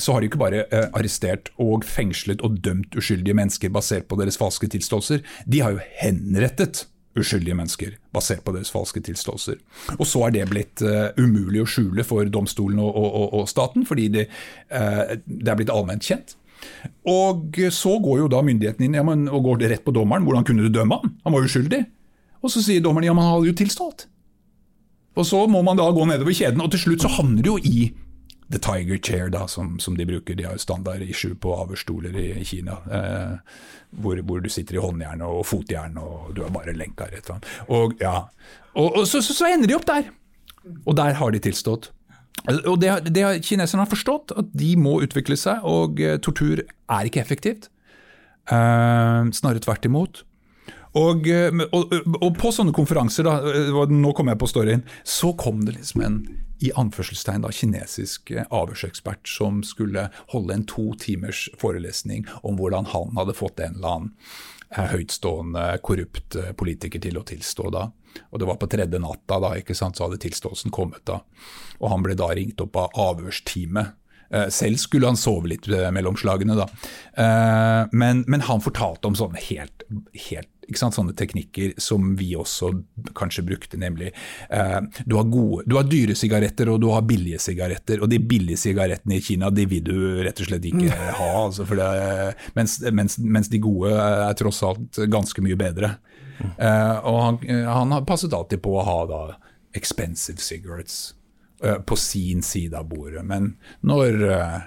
[0.00, 0.62] så har de ikke bare
[0.96, 5.82] arrestert og fengslet og dømt uskyldige mennesker basert på deres falske tilståelser, de har jo
[6.00, 6.86] henrettet
[7.18, 9.58] uskyldige mennesker, basert på deres falske tilståelser.
[9.98, 13.86] Og så er det blitt uh, umulig å skjule for domstolen og, og, og staten,
[13.88, 14.28] fordi det,
[14.72, 16.36] uh, det, er blitt allment kjent.
[17.10, 20.24] Og så går jo da myndighetene inn ja, men, og går rett på dommeren.
[20.26, 21.16] Hvordan kunne du dømme han?
[21.26, 21.82] Han var uskyldig.
[22.42, 24.06] Og så sier dommeren ja, men han hadde jo tilstått.
[25.18, 27.58] Og så må man da gå nedover kjeden, og til slutt så havner det jo
[27.60, 27.90] i
[28.52, 30.34] The Tiger Chair, da, som, som, de bruker.
[30.34, 32.78] De har standard issue på avhørsstoler i, Kina.
[32.90, 33.56] Eh,
[34.02, 37.42] hvor, hvor, du sitter i håndjern og fotjern, og du har bare lenka rett fram.
[37.68, 38.28] Og, ja.
[38.74, 40.10] og, og så, så, så, ender de opp der!
[40.86, 41.90] Og der har de tilstått.
[42.50, 46.62] Og det, det har Kineserne har forstått, at de må utvikle seg, og uh, tortur
[46.62, 47.68] er ikke effektivt.
[48.50, 50.24] Eh, snarere tvert imot.
[50.98, 55.62] Og, uh, og, og, på sånne konferanser, da, nå kommer jeg på storyen, så kom
[55.66, 56.18] det liksom en
[56.62, 62.90] i anførselstegn da, kinesisk eh, avhørsekspert som skulle holde en to timers forelesning om hvordan
[62.92, 64.12] han hadde fått en eller annen
[64.70, 67.88] eh, høytstående, korrupt eh, politiker til å tilstå da.
[68.30, 71.02] Og Det var på tredje natta, da, ikke sant, så hadde tilståelsen kommet.
[71.08, 71.22] da.
[71.80, 73.98] Og Han ble da ringt opp av avhørsteamet.
[74.48, 76.64] Selv skulle han sove litt mellom slagene, da.
[77.92, 79.84] Men, men han fortalte om sånne helt,
[80.30, 82.70] helt Sånne teknikker som vi også
[83.18, 84.12] kanskje brukte, nemlig
[84.48, 88.20] eh, du, har gode, du har dyre sigaretter og du har billige sigaretter, og de
[88.22, 91.04] billige sigarettene i Kina de vil du rett og slett ikke mm.
[91.18, 91.30] ha.
[91.42, 91.88] Altså det,
[92.56, 95.96] mens, mens, mens, de gode er tross alt ganske mye bedre.
[96.42, 99.22] Eh, og han, han har passet alltid på å ha da
[99.76, 101.14] expensive cigarettes
[101.64, 104.60] eh, på sin side av bordet, men når eh,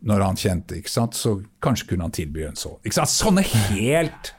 [0.00, 2.78] når han kjente, ikke sant, så kanskje kunne han tilby en sånn.
[2.88, 4.32] Sånne helt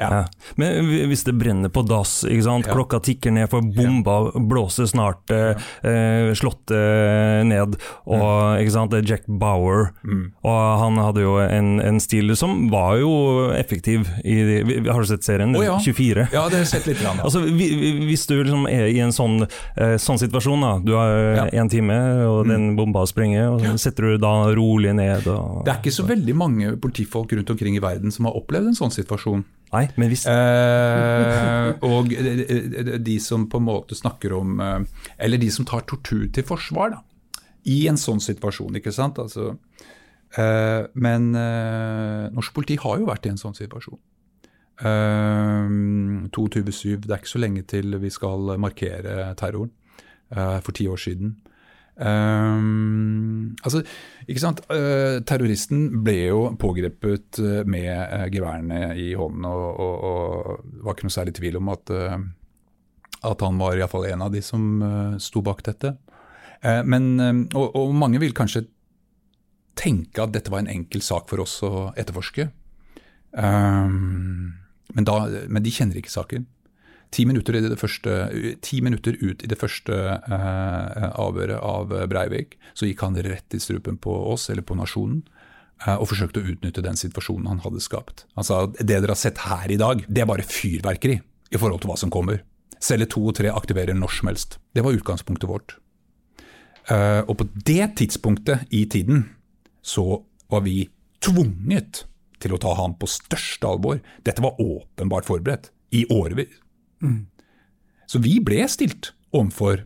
[0.00, 0.24] Ja.
[0.56, 2.24] Men hvis det brenner på dass,
[2.66, 5.52] klokka tikker ned for bomba blåser snart eh,
[5.86, 7.76] eh, slottet ned,
[8.06, 8.90] og sant?
[8.90, 10.32] det er Jack Bauer, Mm.
[10.42, 15.22] og han hadde jo en, en stil som var jo effektiv i Har du sett
[15.24, 15.54] serien?
[15.56, 15.76] Oh, ja.
[15.78, 16.28] 24?
[16.32, 17.00] Ja, det har jeg sett litt.
[17.02, 17.20] Grann.
[17.24, 19.42] Altså, vi- vi- Hvis du liksom er i en sånn,
[19.76, 20.78] eh, sånn situasjon, da.
[20.84, 21.94] du har én time,
[22.26, 25.26] og den bomba sprenger, og så setter du da rolig ned.
[25.28, 28.66] Og, det er ikke så veldig mange politifolk rundt omkring i verden som har opplevd
[28.72, 29.44] en sånn situasjon.
[29.72, 35.48] Nei, men hvis Eh, og de, som på en måte snakker om eh, Eller de
[35.54, 37.00] som tar tortur til forsvar, da.
[37.72, 39.20] I en sånn situasjon, ikke sant.
[39.22, 39.54] Altså,
[40.36, 44.00] eh, men eh, norsk politi har jo vært i en sånn situasjon.
[44.82, 45.68] Uh,
[46.34, 49.70] 22.7, det er ikke så lenge til vi skal markere terroren.
[50.32, 51.36] eh, for ti år siden.
[51.92, 53.82] Um, altså,
[54.24, 54.62] ikke sant?
[54.72, 61.08] Uh, terroristen ble jo pågrepet eh, med uh, geværene i hånden, og, det var ikke
[61.10, 62.16] noe særlig tvil om at, uh,
[63.28, 65.96] at han var iallfall en av de som uh, sto bak dette.
[66.62, 67.16] Men,
[67.58, 68.60] og, og mange vil kanskje
[69.74, 72.44] tenke at dette var en enkel sak for oss å etterforske.
[73.34, 74.52] Um,
[74.94, 75.16] men, da,
[75.50, 76.46] men de kjenner ikke saken.
[77.12, 78.12] Ti minutter, første,
[78.64, 83.60] ti minutter ut i det første eh, avhøret av Breivik, så gikk han rett i
[83.60, 85.20] strupen på oss, eller på nasjonen,
[85.84, 88.24] eh, og forsøkte å utnytte den situasjonen han hadde skapt.
[88.38, 91.18] Han sa at det dere har sett her i dag, det er bare fyrverkeri
[91.52, 92.40] i forhold til hva som kommer.
[92.82, 94.56] Celle to og tre aktiverer når som helst.
[94.72, 95.76] Det var utgangspunktet vårt.
[96.88, 99.26] Eh, og på det tidspunktet i tiden
[99.84, 100.88] så var vi
[101.22, 102.06] tvunget
[102.42, 104.00] til å ta ham på største alvor.
[104.24, 106.58] Dette var åpenbart forberedt i årevis.
[108.06, 109.84] Så vi ble stilt overfor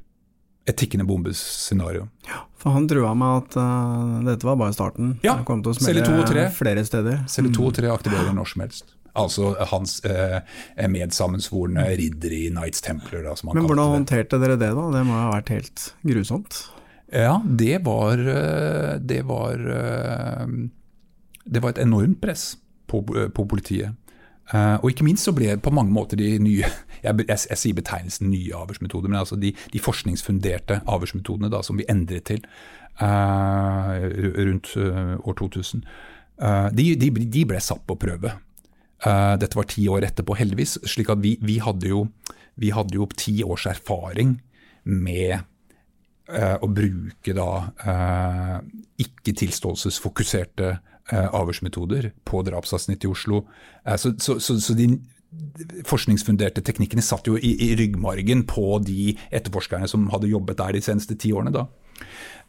[0.67, 2.09] et tikkende bombescenario.
[2.27, 5.15] Ja, For han trua med at uh, dette var bare starten.
[5.23, 5.95] Ja, kom til å to tre.
[5.95, 7.21] smelle flere steder.
[7.31, 8.97] Celle 2 og 3 aktiverer når som helst.
[9.17, 10.43] Altså hans eh,
[10.93, 13.95] medsammensvorne ridder i Knights Templar, da, som han Men hvordan det.
[13.95, 14.89] håndterte dere det, da?
[14.93, 16.59] Det må ha vært helt grusomt.
[17.15, 20.49] Ja, det var eh, Det var eh,
[21.47, 22.57] Det var et enormt press
[22.91, 23.95] på, på politiet.
[24.55, 26.67] Eh, og ikke minst så ble på mange måter de nye
[27.07, 31.79] Jeg, jeg, jeg sier betegnelsen nye avhørsmetoder, men altså de, de forskningsfunderte avhørsmetodene da, som
[31.79, 32.41] vi endret til
[32.99, 33.93] uh,
[34.49, 35.85] rundt uh, år 2000,
[36.41, 38.33] eh, de, de, de ble satt på prøve.
[39.05, 40.79] Dette var ti år etterpå, heldigvis.
[40.89, 42.07] slik at vi, vi, hadde jo,
[42.59, 44.39] vi hadde jo ti års erfaring
[44.89, 45.45] med
[46.33, 47.51] å bruke da
[47.87, 48.57] eh,
[49.05, 50.73] ikke tilståelsesfokuserte
[51.13, 53.45] eh, avhørsmetoder på drapsavsnittet i Oslo.
[53.87, 54.91] Eh, så, så, så, så de
[55.87, 60.85] forskningsfunderte teknikkene satt jo i, i ryggmargen på de etterforskerne som hadde jobbet der de
[60.85, 61.53] seneste ti årene.
[61.53, 61.67] da.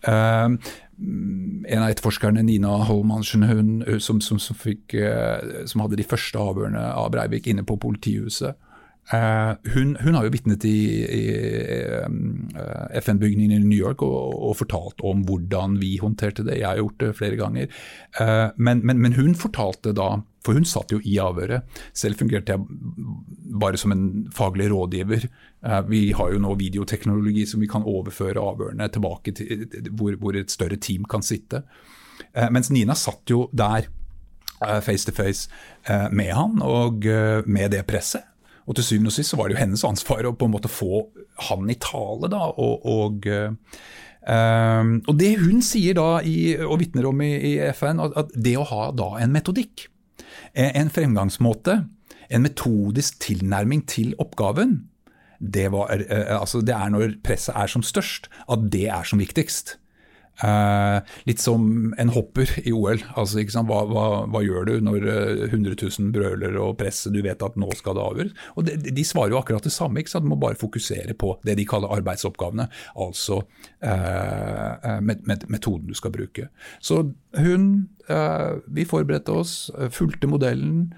[0.07, 0.53] Uh,
[0.97, 6.39] en av etterforskerne, Nina Holmansen, hun, som, som, som, fikk, uh, som hadde de første
[6.39, 8.66] avhørene av Breivik inne på politihuset, Eh,
[9.07, 15.03] hun, hun har jo vitnet i, i eh, FN-bygningen i New York og, og fortalt
[15.07, 16.59] om hvordan vi håndterte det.
[16.59, 17.71] Jeg har gjort det flere ganger.
[18.19, 20.09] Eh, men, men, men hun fortalte da,
[20.43, 21.79] for hun satt jo i avhøret.
[21.95, 23.07] Selv fungerte jeg
[23.63, 25.27] bare som en faglig rådgiver.
[25.63, 30.35] Eh, vi har jo nå videoteknologi som vi kan overføre avhørene tilbake til hvor, hvor
[30.35, 31.63] et større team kan sitte.
[32.33, 35.47] Eh, mens Nina satt jo der eh, face to face
[35.87, 38.27] eh, med han og eh, med det presset.
[38.67, 40.71] Og til syvende og sist så var det jo hennes ansvar å på en måte
[40.71, 41.05] få
[41.47, 42.49] han i tale, da.
[42.59, 48.03] Og, og, eh, og det hun sier da, i, og vitner om i, i FN,
[48.03, 49.87] at, det å ha da en metodikk,
[50.51, 51.79] eh, en fremgangsmåte,
[52.27, 54.81] en metodisk tilnærming til oppgaven,
[55.39, 59.21] det, var, eh, altså det er når presset er som størst, at det er som
[59.21, 59.77] viktigst.
[60.43, 63.01] Eh, litt som en hopper i OL.
[63.17, 67.41] Altså, hva, hva, hva, gjør du når eh, 100 000 brøler og presset, du vet
[67.41, 68.45] at nå skal det avgjøres?
[68.55, 70.05] Og de, de svarer jo akkurat det samme.
[70.07, 72.67] Du må bare fokusere på det de kaller arbeidsoppgavene,
[73.01, 73.41] altså
[73.81, 76.47] eh, med, med, metoden du skal bruke.
[76.79, 77.01] Så
[77.37, 77.69] hun,
[78.09, 79.59] eh, vi forberedte oss,
[79.93, 80.89] fulgte modellen.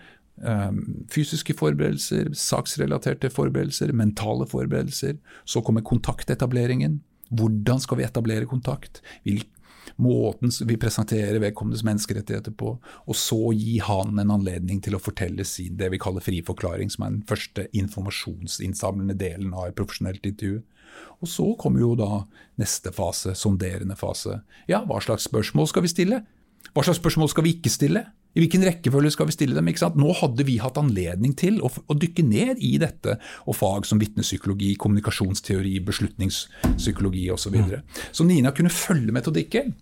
[1.12, 5.18] Fysiske forberedelser, saksrelaterte forberedelser, mentale forberedelser.
[5.44, 7.02] Så kommer kontaktetableringen.
[7.30, 9.04] Hvordan skal vi etablere kontakt?
[9.24, 9.56] Hvilken
[10.00, 15.46] måten vi presenterer vedkommendes menneskerettigheter på, og så gi han en anledning til å fortelle
[15.48, 20.26] sin det vi kaller fri forklaring, som er den første informasjonsinnsamlende delen av et profesjonelt
[20.30, 20.62] intervju.
[21.20, 22.24] Og så kommer jo da
[22.60, 24.42] neste fase, sonderende fase.
[24.72, 26.24] Ja, hva slags spørsmål skal vi stille?
[26.74, 28.06] Hva slags spørsmål skal vi ikke stille?
[28.38, 29.70] I hvilken rekkefølge skal vi stille dem?
[29.72, 29.98] ikke sant?
[30.00, 33.18] Nå hadde vi hatt anledning til å, å dykke ned i dette,
[33.50, 37.48] og fag som vitnepsykologi, kommunikasjonsteori, beslutningspsykologi osv.
[37.50, 37.84] Så, videre.
[38.14, 39.74] så Nina kunne følge metodikken.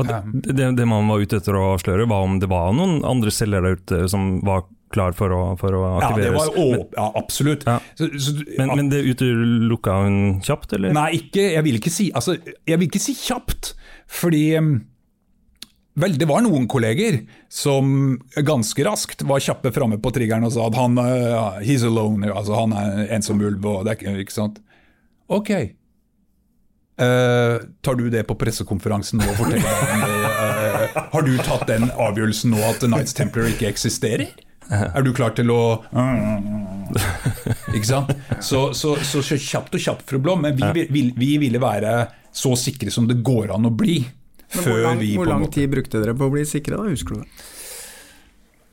[0.00, 0.20] Og det,
[0.56, 3.62] det, det man var ute etter å avsløre, var om det var noen andre celler
[3.62, 7.66] der ute som var klar for å, for å Ja, det var å, ja absolutt.
[7.68, 7.78] Ja.
[7.98, 10.94] Så, så, men, men det utelukka hun kjapt, eller?
[10.96, 13.72] Nei, ikke, jeg vil ikke si altså, Jeg vil ikke si kjapt,
[14.12, 14.74] fordi um,
[15.94, 17.18] Vel, det var noen kolleger
[17.52, 18.14] som
[18.48, 22.56] ganske raskt var kjappe framme på triggeren og sa at han uh, he's alone, altså
[22.62, 24.62] han er ensom ulv, og det er ikke, ikke sant.
[25.28, 25.52] Ok.
[27.02, 30.32] Uh, tar du det på pressekonferansen nå og forteller om det?
[30.32, 34.32] Eh, har du tatt den avgjørelsen nå at The Nights Templar ikke eksisterer?
[34.72, 35.60] Er du klar til å
[37.76, 38.12] Ikke sant?
[38.40, 40.44] Så, så, så, så kjapt og kjapt, fru Blom.
[40.46, 43.98] Men vi, vi, vi ville være så sikre som det går an å bli.
[44.52, 46.88] Men Før hvor lang, vi hvor lang tid brukte dere på å bli sikre, da?
[46.92, 47.50] Husker du det?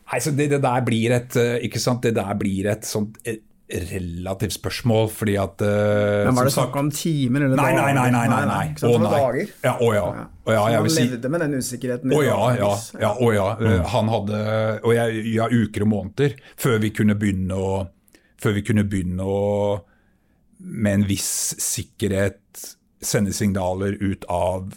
[0.09, 2.01] Nei, så det, det der blir et eh, ikke sant?
[2.03, 3.37] Det der blir et sånt eh,
[3.69, 7.93] relativt spørsmål, fordi at eh, Men Var det snakk om timer eller Nei, nei, dager?
[7.99, 8.09] nei.
[8.15, 8.63] nei, nei, nei.
[8.71, 8.89] ikke?
[8.89, 9.11] Å, nei.
[9.13, 9.51] dager.
[9.67, 10.07] Ja, å ja.
[10.49, 12.15] Å ja, jeg vil si levde med den usikkerheten.
[12.17, 12.71] Å ja, ja,
[13.03, 13.47] ja, å ja.
[13.61, 14.41] Eh, Han hadde
[14.81, 17.71] Og jeg, ja, uker og måneder før vi kunne begynne å
[18.41, 19.39] Før vi kunne begynne å
[20.59, 22.63] med en viss sikkerhet
[22.99, 24.73] sende signaler ut av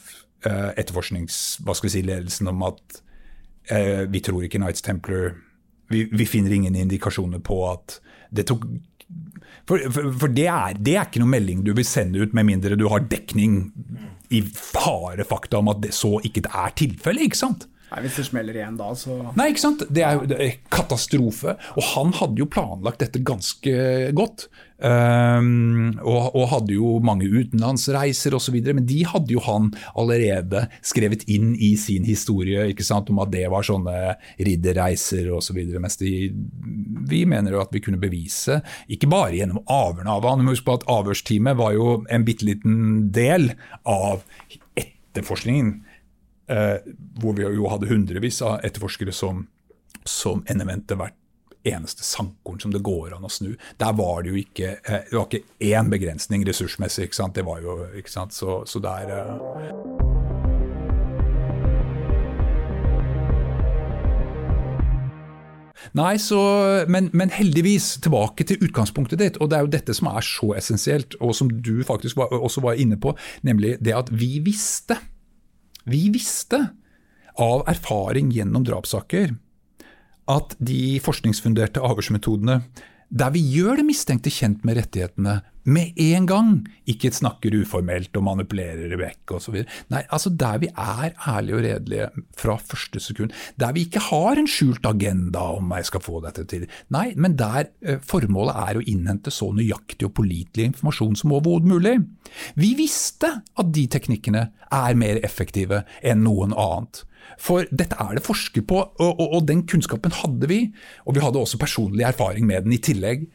[0.49, 1.41] eh, etterforsknings...
[1.65, 3.03] Hva skal vi si, om at
[3.73, 5.35] uh, vi tror ikke Knights Templar
[5.93, 7.99] vi, vi finner ingen indikasjoner på at
[8.33, 8.65] det tok
[9.69, 12.49] For, for, for det, er, det er ikke noe melding du vil sende ut med
[12.49, 13.73] mindre du har dekning
[14.33, 17.67] i fare fakta om at det så ikke er tilfellet, ikke sant?
[17.93, 19.83] Nei, Hvis det smeller igjen da, så Nei, ikke sant?
[19.93, 21.57] Det er jo katastrofe.
[21.77, 23.75] Og han hadde jo planlagt dette ganske
[24.17, 24.47] godt.
[24.83, 28.57] Um, og, og hadde jo mange utenlandsreiser osv.
[28.65, 33.13] Men de hadde jo han allerede skrevet inn i sin historie, ikke sant?
[33.13, 35.61] om at det var sånne ridderreiser osv.
[35.77, 36.33] Mens de,
[37.13, 40.67] vi mener jo at vi kunne bevise, ikke bare gjennom avhørene av han, men husk
[40.67, 43.53] på at avhørsteamet var jo en bitte liten del
[43.85, 44.25] av
[44.81, 45.83] etterforskningen.
[46.51, 46.77] Eh,
[47.23, 49.45] hvor vi jo hadde hundrevis av etterforskere som,
[50.03, 51.19] som endevendte hvert
[51.63, 53.53] eneste sandkorn som det går an å snu.
[53.79, 57.07] Der var det jo ikke eh, det var ikke én begrensning ressursmessig.
[57.07, 57.39] ikke sant?
[57.39, 58.35] Det var jo, ikke sant?
[58.35, 59.39] Så, så der eh,
[65.93, 66.41] Nei, så,
[66.89, 69.39] men, men heldigvis, tilbake til utgangspunktet ditt.
[69.45, 72.63] Og det er jo dette som er så essensielt, og som du faktisk var, også
[72.65, 73.13] var inne på,
[73.45, 74.97] nemlig det at vi visste
[75.85, 76.61] vi visste
[77.41, 79.35] av erfaring gjennom drapssaker
[80.31, 82.61] at de forskningsfunderte avhørsmetodene
[83.13, 86.55] der vi gjør det mistenkte kjent med rettighetene med en gang,
[86.91, 89.61] ikke snakker uformelt og manipulerer det vekk osv.
[89.93, 92.09] Nei, altså der vi er ærlige og redelige
[92.39, 93.37] fra første sekund.
[93.61, 96.67] Der vi ikke har en skjult agenda om jeg skal få dette til.
[96.95, 101.71] Nei, men der eh, formålet er å innhente så nøyaktig og pålitelig informasjon som overhodet
[101.71, 101.95] mulig.
[102.59, 107.05] Vi visste at de teknikkene er mer effektive enn noen annet.
[107.41, 110.61] For dette er det forsket på, og, og, og, den kunnskapen hadde vi.
[111.07, 113.27] Og vi hadde også personlig erfaring med den i tillegg.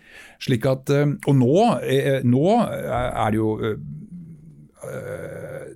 [0.43, 3.77] Slik at, eh, Og nå, eh, nå er det jo eh,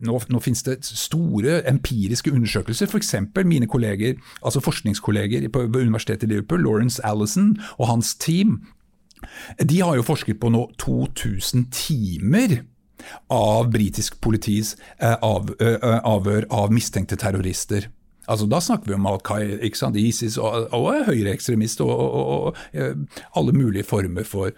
[0.02, 2.88] nå, nå finnes det store empiriske undersøkelser.
[2.88, 3.16] F.eks.
[3.46, 4.16] mine kolleger,
[4.46, 8.62] altså forskningskolleger på Universitetet i Liverpool, Lawrence Allison og hans team.
[9.60, 12.62] De har jo forsket på nå 2000 timer
[13.34, 17.90] av britisk politis av, avhør av mistenkte terrorister.
[18.32, 23.88] Altså, da snakker vi om Al-Qaida, ISIS og, og høyreekstremist og, og, og, alle mulige
[23.88, 24.52] former for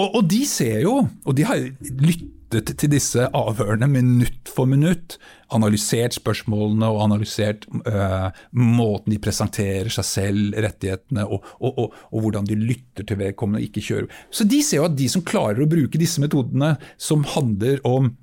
[0.00, 1.60] og, og, de ser jo, og de har
[2.00, 5.18] lyttet til disse avhørene minutt for minutt.
[5.52, 12.56] Analysert spørsmålene og analysert uh, måten de presenterer seg selv, rettighetene, og, og, hvordan de
[12.56, 14.08] lytter til vedkommende og ikke kjører.
[14.32, 18.14] Så de ser jo at de som klarer å bruke disse metodene, som handler om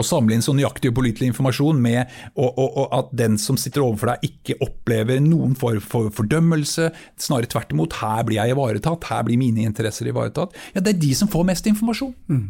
[0.00, 2.02] å samle inn så nøyaktig og pålitelig informasjon med
[2.34, 6.90] og, og, og, at den som sitter overfor deg ikke opplever noen form for fordømmelse,
[7.20, 10.54] snarere tvert imot, her blir jeg ivaretatt, her blir mine interesser ivaretatt.
[10.74, 12.14] Ja, Det er de som får mest informasjon.
[12.28, 12.46] Mm.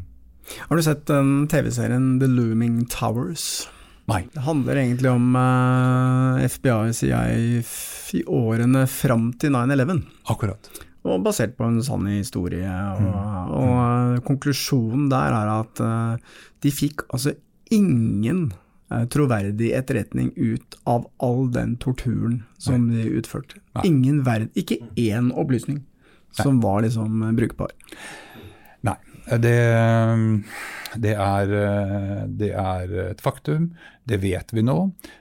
[0.68, 3.66] Har du sett den TV-serien The Looming Towers?
[4.06, 4.22] Nei.
[4.30, 10.04] Det handler egentlig om uh, FBI sier CIA i årene fram til 9-11.
[10.30, 10.70] Akkurat.
[11.06, 12.66] Og basert på en sann historie.
[12.66, 13.16] Og, mm.
[13.56, 17.36] og og, konklusjonen der er at uh, de fikk altså
[17.74, 18.48] ingen
[18.92, 23.04] uh, troverdig etterretning ut av all den torturen som Nei.
[23.04, 23.60] de utførte.
[23.78, 23.88] Nei.
[23.90, 26.42] Ingen verd, ikke én opplysning Nei.
[26.42, 27.74] som var liksom brukbar.
[28.86, 28.98] Nei,
[29.42, 29.56] det,
[31.02, 31.52] det, er,
[32.28, 33.70] det er et faktum.
[34.06, 34.76] Det vet vi nå.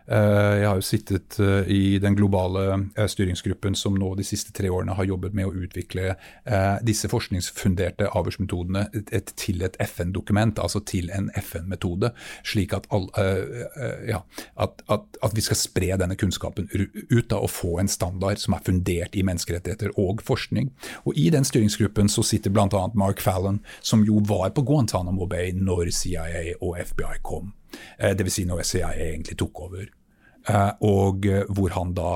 [0.06, 1.40] Jeg har jo sittet
[1.74, 6.12] i den globale styringsgruppen som nå de siste tre årene har jobbet med å utvikle
[6.86, 8.84] disse forskningsfunderte avhørsmetodene
[9.34, 12.12] til et FN-dokument, altså til en FN-metode.
[12.46, 13.10] Slik at, all,
[14.06, 14.22] ja,
[14.54, 18.54] at, at, at, vi skal spre denne kunnskapen ut da, og få en standard som
[18.54, 20.70] er fundert i menneskerettigheter og forskning.
[21.10, 22.86] Og I den styringsgruppen så sitter bl.a.
[22.94, 27.54] Mark Fallon, som jo var på Guantánamo Bay når CIA og FBI kom.
[27.98, 28.34] Eh, Dvs.
[28.36, 29.86] Si når CIA egentlig tok over.
[30.46, 32.10] Uh, og uh, hvor han da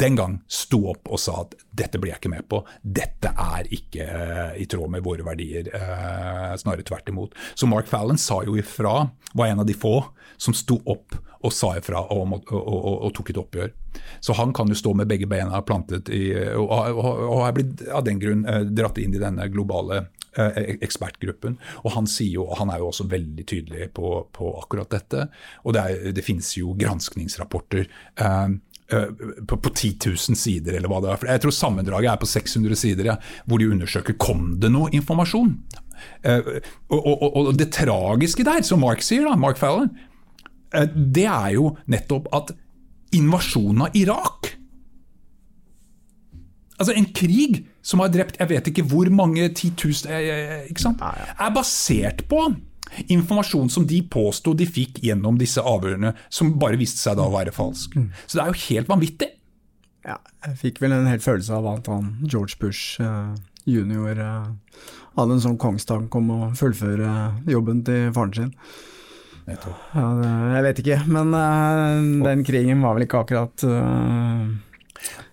[0.00, 3.68] den gang sto opp og sa at dette blir jeg ikke med på, dette er
[3.76, 4.06] ikke
[4.56, 5.68] i tråd med våre verdier.
[6.56, 7.36] snarere tvert imot.
[7.54, 9.98] Så Mark Fallon sa jo ifra, var en av de få
[10.40, 13.70] som sto opp og sa ifra og, og, og, og tok et oppgjør.
[14.24, 18.22] Så han kan jo stå med begge beina plantet i, og, er blitt av den
[18.22, 21.58] grunn dratt inn i denne globale Eh, ekspertgruppen.
[21.84, 25.26] Og han, jo, han er jo også veldig tydelig på, på akkurat dette.
[25.64, 27.88] Og det, er, det finnes jo granskningsrapporter.
[28.16, 28.54] Eh,
[28.92, 29.08] eh,
[29.48, 31.28] på, på 10 000 sider, eller hva det er.
[31.34, 35.56] Jeg tror sammendraget er på 600 sider, ja, hvor de undersøker kom det noe informasjon.
[36.26, 36.56] Uh,
[36.90, 39.92] og, og, og, det tragiske der, som Mark sier, da, Mark Fallon,
[40.74, 42.50] uh, det er jo nettopp at
[43.14, 44.50] invasjonen av Irak
[46.82, 50.10] Altså En krig som har drept jeg vet ikke hvor mange titusen
[50.66, 51.02] ikke sant?
[51.02, 52.44] er basert på
[53.08, 57.32] informasjon som de påsto de fikk gjennom disse avhørene, som bare viste seg da å
[57.32, 57.96] være falsk.
[57.96, 58.10] Mm.
[58.26, 59.28] Så det er jo helt vanvittig.
[60.02, 60.18] Ja,
[60.48, 63.34] jeg fikk vel en helt følelse av at han George Bush uh,
[63.68, 64.80] junior uh,
[65.16, 67.12] hadde en sånn kongstank om å fullføre
[67.48, 68.50] jobben til faren sin.
[69.46, 73.64] Ja, det, jeg vet ikke, men uh, den krigen var vel ikke akkurat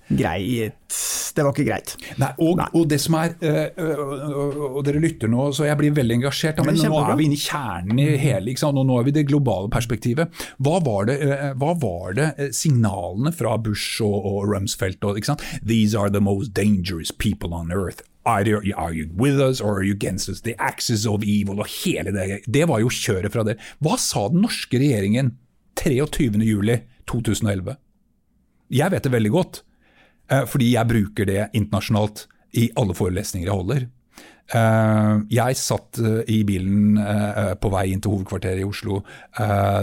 [0.09, 0.97] greit
[1.35, 1.93] Det var ikke greit.
[2.19, 2.67] Nei, og, Nei.
[2.73, 6.59] og, det som er øh, Og dere lytter nå, så jeg blir veldig engasjert.
[6.65, 9.25] Men nå er vi inne i kjernen i hele, og nå er vi i det
[9.29, 10.33] globale perspektivet.
[10.57, 11.19] Hva var det,
[11.61, 15.19] hva var det signalene fra Bush og, og Rumsfeldt og,
[15.65, 18.03] These are the most dangerous people on earth.
[18.25, 20.41] Either are you with us or are you against us?
[20.41, 22.41] The axis of evil og hele det.
[22.45, 23.57] Det var jo kjøret fra det.
[23.79, 25.37] Hva sa den norske regjeringen
[25.79, 27.75] 23.07.2011?
[28.69, 29.63] Jeg vet det veldig godt.
[30.29, 32.27] Eh, fordi jeg bruker det internasjonalt
[32.59, 33.87] i alle forelesninger jeg holder.
[34.49, 36.97] Eh, jeg satt eh, i bilen
[37.61, 39.03] på vei inn til hovedkvarteret i Oslo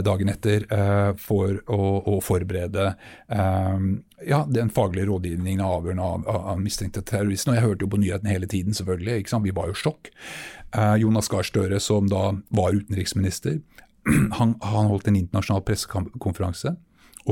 [0.07, 0.67] dagen etter
[1.23, 2.89] for å, forberede
[3.29, 7.53] ja, den faglige rådgivningen av avhørene av, mistenkte terrorister.
[7.53, 9.27] Og jeg hørte jo på nyhetene hele tiden, selvfølgelig.
[9.45, 10.11] Vi var jo sjokk.
[11.01, 13.61] Jonas Gahr Støre, som da var utenriksminister,
[14.39, 16.75] han, han holdt en internasjonal pressekonferanse,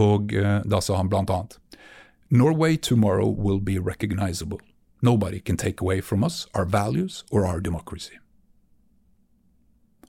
[0.00, 0.32] og
[0.66, 1.58] da sa han blant annet
[2.34, 4.58] Norway tomorrow will be recognizable.
[5.00, 8.18] Nobody can take away from us our values or our democracy.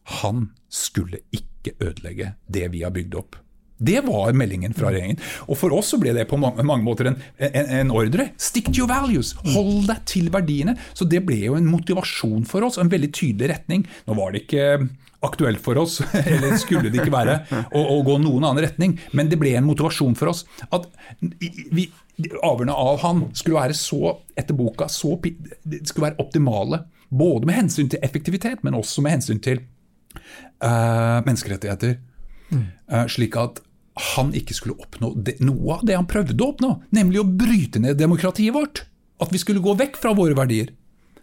[0.03, 3.35] Han skulle ikke ødelegge det vi har bygd opp.
[3.77, 5.21] Det var meldingen fra regjeringen.
[5.45, 8.31] Og For oss så ble det på mange, måter en, en, en, ordre.
[8.41, 9.35] Stick to your values!
[9.53, 10.77] Hold deg til verdiene!
[10.97, 13.85] Så Det ble jo en motivasjon for oss, en veldig tydelig retning.
[14.07, 14.87] Nå var det ikke
[15.25, 17.37] aktuelt for oss, eller skulle det ikke være,
[17.69, 20.45] å, å gå noen annen retning, men det ble en motivasjon for oss.
[20.73, 26.83] At vi, avhørene av han skulle være så, etter boka, så, skulle være optimale.
[27.09, 29.61] Både med hensyn til effektivitet, men også med hensyn til
[30.63, 31.97] uh, menneskerettigheter.
[32.49, 32.65] Mm.
[32.91, 33.61] Uh, slik at
[34.15, 37.79] han ikke skulle oppnå det, noe av det han prøvde å oppnå, nemlig å bryte
[37.83, 38.85] ned demokratiet vårt.
[39.23, 40.73] At vi skulle gå vekk fra våre verdier.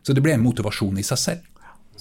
[0.03, 1.49] Så det ble en motivasjon i seg selv.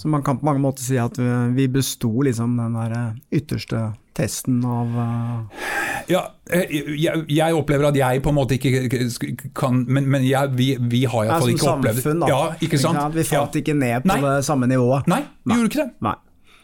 [0.01, 1.19] Så man kan på mange måter si at
[1.53, 5.61] vi besto liksom den der eh, ytterste testen av uh...
[6.09, 10.51] Ja, eh, jeg, jeg, opplever at jeg på en måte ikke kan Men, men jeg,
[10.57, 12.03] vi, vi, har iallfall ikke opplevd det.
[12.03, 12.33] Som samfunn, da.
[12.33, 13.15] Ja, ikke sant?
[13.15, 13.63] Vi falt ja.
[13.63, 14.19] ikke ned på Nei.
[14.25, 15.09] det samme nivået.
[15.11, 15.59] Nei, vi Nei.
[15.59, 15.89] gjorde ikke det.
[16.09, 16.15] Nei.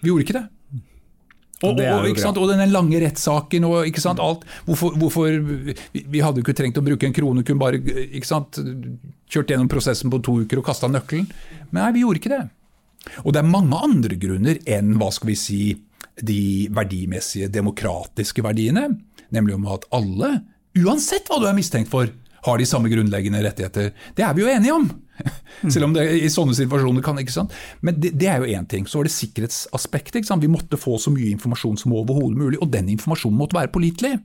[0.02, 0.46] Vi gjorde ikke det.
[1.66, 4.44] Og, og, sant, og denne lange rettssaken og ikke sant, alt.
[4.68, 5.40] Hvorfor, hvorfor,
[5.94, 8.60] Vi hadde jo ikke trengt å bruke en krone, kunne bare ikke sant,
[9.30, 11.26] kjørt gjennom prosessen på to uker og kasta nøkkelen.
[11.72, 12.44] Men nei, vi gjorde ikke det.
[13.24, 15.62] Og det er mange andre grunner enn hva skal vi si,
[16.18, 18.88] de verdimessige, demokratiske verdiene.
[19.34, 20.40] Nemlig om at alle,
[20.80, 22.10] uansett hva du er mistenkt for,
[22.48, 23.92] har de samme grunnleggende rettigheter.
[24.16, 24.88] Det er vi jo enige om!
[25.74, 27.54] Selv om det i sånne situasjoner kan ikke sant?
[27.82, 28.86] Men det, det er jo én ting.
[28.88, 30.30] Så var det sikkerhetsaspektet.
[30.30, 34.18] Vi måtte få så mye informasjon som overhodet mulig, og den informasjonen måtte være pålitelig.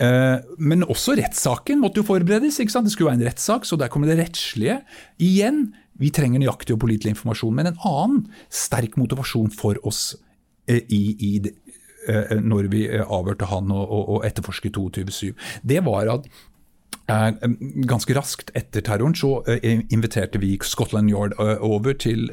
[0.00, 2.60] Eh, men også rettssaken måtte jo forberedes.
[2.60, 2.88] ikke sant?
[2.88, 4.80] Det skulle være en rettssak, så der kommer det rettslige.
[5.20, 7.54] Igjen, vi trenger nøyaktig og pålitelig informasjon.
[7.54, 10.14] Men en annen sterk motivasjon for oss
[10.68, 11.32] eh, i, i
[12.08, 16.32] eh, når vi avhørte han og, og, og etterforsket 22.7, det var at
[17.12, 19.42] ganske raskt etter terroren så
[19.92, 22.30] inviterte vi Scotland Yard over til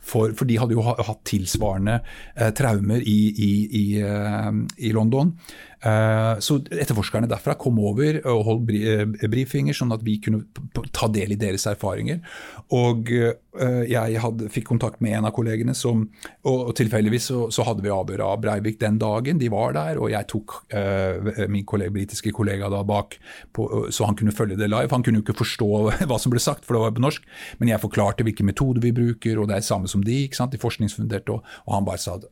[0.00, 1.98] for, for de hadde jo hatt tilsvarende
[2.56, 3.50] traumer i, i,
[3.80, 3.84] i,
[4.78, 5.34] i London.
[5.82, 10.44] Eh, så etterforskerne derfra kom over og holdt eh, brifinger, sånn at vi kunne
[10.94, 12.20] ta del i deres erfaringer.
[12.76, 16.06] Og eh, jeg hadde, fikk kontakt med en av kollegene som
[16.48, 19.38] Og, tilfeldigvis så, så, hadde vi avhør av Breivik den dagen.
[19.38, 23.14] De var der, og jeg tok uh, min kollega, britiske kollega da bak,
[23.54, 24.90] på, så han kunne følge det live.
[24.90, 25.68] Han kunne jo ikke forstå
[26.10, 27.28] hva som ble sagt, for det var på norsk,
[27.60, 30.54] men jeg forklarte hvilke metoder vi bruker, og det er samme som de, ikke sant,
[30.54, 32.26] de forskningsfunderte, og, og han bare sa at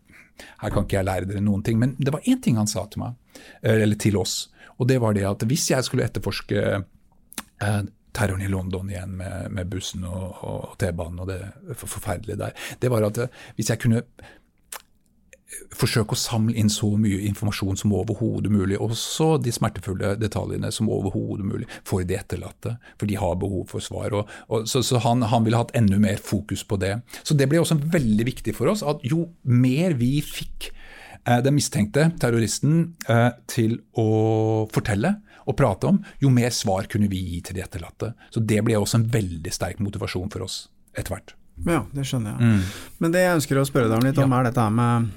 [0.62, 1.78] her kan ikke jeg lære dere noen ting.
[1.80, 3.16] Men det var én ting han sa til meg,
[3.62, 7.80] eh, eller til oss, og det var det at hvis jeg skulle etterforske eh,
[8.16, 11.40] terroren i London igjen med, bussen og, og T-banen og det
[11.78, 14.02] forferdelige der, det var at eh, hvis jeg kunne
[15.74, 20.90] forsøke å samle inn så mye informasjon som overhodet mulig, også de smertefulle detaljene som
[20.92, 22.76] overhodet mulig, for de etterlatte.
[23.00, 24.14] For de har behov for svar.
[24.16, 26.96] Og, og, så, så han, han, ville hatt enda mer fokus på det.
[27.22, 31.56] Så det ble også veldig viktig for oss at jo mer vi fikk eh, den
[31.56, 35.16] mistenkte terroristen eh, til å fortelle
[35.48, 38.12] og prate om, jo mer svar kunne vi gi til de etterlatte.
[38.30, 40.62] Så det ble også en veldig sterk motivasjon for oss
[40.94, 41.34] etter hvert.
[41.66, 42.52] Ja, det skjønner jeg.
[42.52, 42.84] Mm.
[43.02, 45.10] Men det jeg ønsker å spørre deg om litt om, er dette her med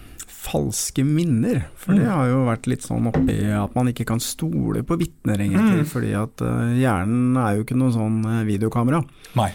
[0.44, 1.64] falske minner.
[1.80, 2.12] For det mm.
[2.12, 5.86] har jo vært litt sånn oppi at man ikke kan stole på vitner, egentlig.
[5.86, 5.91] Mm.
[5.91, 9.04] Fordi at uh, hjernen er jo ikke noe sånn uh, videokamera.
[9.39, 9.52] Nei.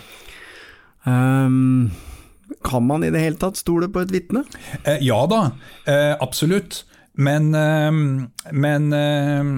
[1.08, 1.90] Um,
[2.64, 4.44] kan man i det hele tatt stole på et vitne?
[4.84, 5.50] Eh, ja da,
[5.86, 6.84] eh, absolutt.
[7.18, 7.92] Men, eh,
[8.52, 9.52] men eh,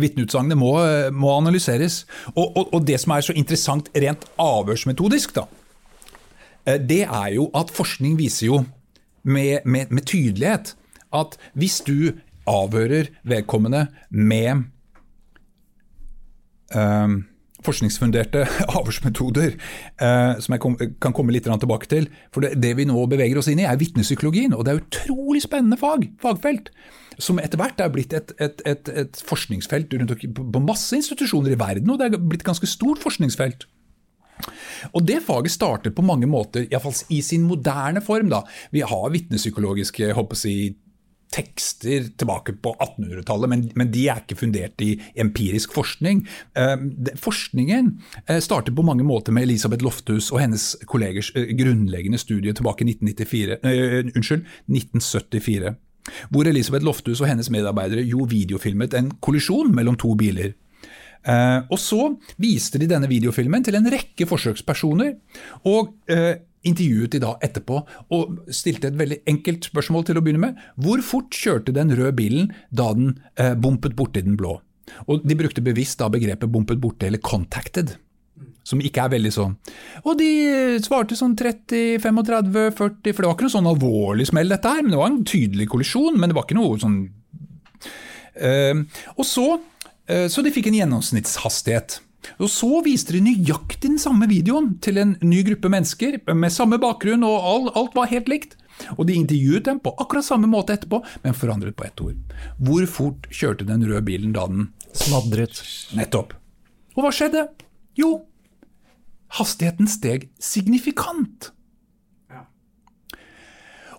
[0.00, 0.74] vitneutsagnet må,
[1.12, 2.04] må, analyseres.
[2.34, 5.48] Og, og, og, det som er så interessant rent avhørsmetodisk, da,
[6.76, 8.60] det er jo at forskning viser jo
[9.22, 10.74] med, med, med tydelighet
[11.16, 12.12] at hvis du
[12.48, 14.62] avhører vedkommende med
[16.74, 17.08] eh,
[17.64, 18.44] forskningsfunderte
[18.76, 19.56] avhørsmetoder,
[20.00, 22.08] eh, som jeg kom, kan komme litt tilbake til.
[22.34, 24.54] For det, det, vi nå beveger oss inn i, er vitnepsykologien.
[24.56, 26.72] Og det er utrolig spennende fag, fagfelt.
[27.20, 31.60] Som etter hvert er blitt et, et, et, et forskningsfelt rundt, på masse institusjoner i
[31.60, 31.92] verden.
[31.92, 33.68] Og det er blitt et ganske stort forskningsfelt.
[34.92, 38.30] Og Det faget starter på mange måter, iallfall i sin moderne form.
[38.30, 38.42] da.
[38.70, 40.54] Vi har vitnepsykologiske si,
[41.30, 46.24] tekster tilbake på 1800-tallet, men, men, de er ikke fundert i empirisk forskning.
[46.58, 46.76] Eh,
[47.22, 47.92] forskningen
[48.26, 52.84] eh, starter på mange måter med Elisabeth Lofthus og hennes kollegers eh, grunnleggende studie tilbake
[52.84, 55.76] i 1994, uh, unnskyld, 1974.
[56.34, 60.56] Hvor Elisabeth Lofthus og hennes medarbeidere jo videofilmet en kollisjon mellom to biler.
[61.20, 62.00] Uh, og Så
[62.40, 65.16] viste de denne videofilmen til en rekke forsøkspersoner,
[65.68, 66.32] og uh,
[66.66, 67.78] intervjuet de da etterpå
[68.16, 70.58] og stilte et veldig enkelt spørsmål til å begynne med.
[70.80, 74.58] Hvor fort kjørte den røde bilen da den eh, bumpet borti den blå?
[75.08, 77.96] Og De brukte bevisst da begrepet 'bumpet borti' eller 'contacted'.
[78.62, 79.56] Som ikke er veldig sånn.
[80.04, 84.52] Og de svarte sånn 30, 35, 40, for det var ikke noe sånn alvorlig smell,
[84.52, 84.82] dette her.
[84.82, 87.00] men Det var en tydelig kollisjon, men det var ikke noe sånn
[89.16, 89.79] Og så Eh,
[90.32, 92.00] så de fikk en gjennomsnittshastighet.
[92.40, 96.78] Og Så viste de nøyaktig den samme videoen til en ny gruppe mennesker med samme
[96.82, 98.56] bakgrunn, og alt, alt var helt likt.
[98.96, 102.18] Og De intervjuet dem på akkurat samme måte etterpå, men forandret på ett ord.
[102.60, 105.62] Hvor fort kjørte den røde bilen da den Smadret.
[105.94, 106.34] Nettopp.
[106.96, 107.44] Og hva skjedde?
[107.98, 108.24] Jo,
[109.38, 111.52] hastigheten steg signifikant.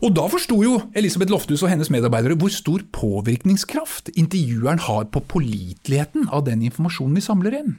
[0.01, 5.21] Og da forsto jo Elisabeth Lofthus og hennes medarbeidere hvor stor påvirkningskraft intervjueren har på
[5.29, 7.75] påliteligheten av den informasjonen vi samler inn.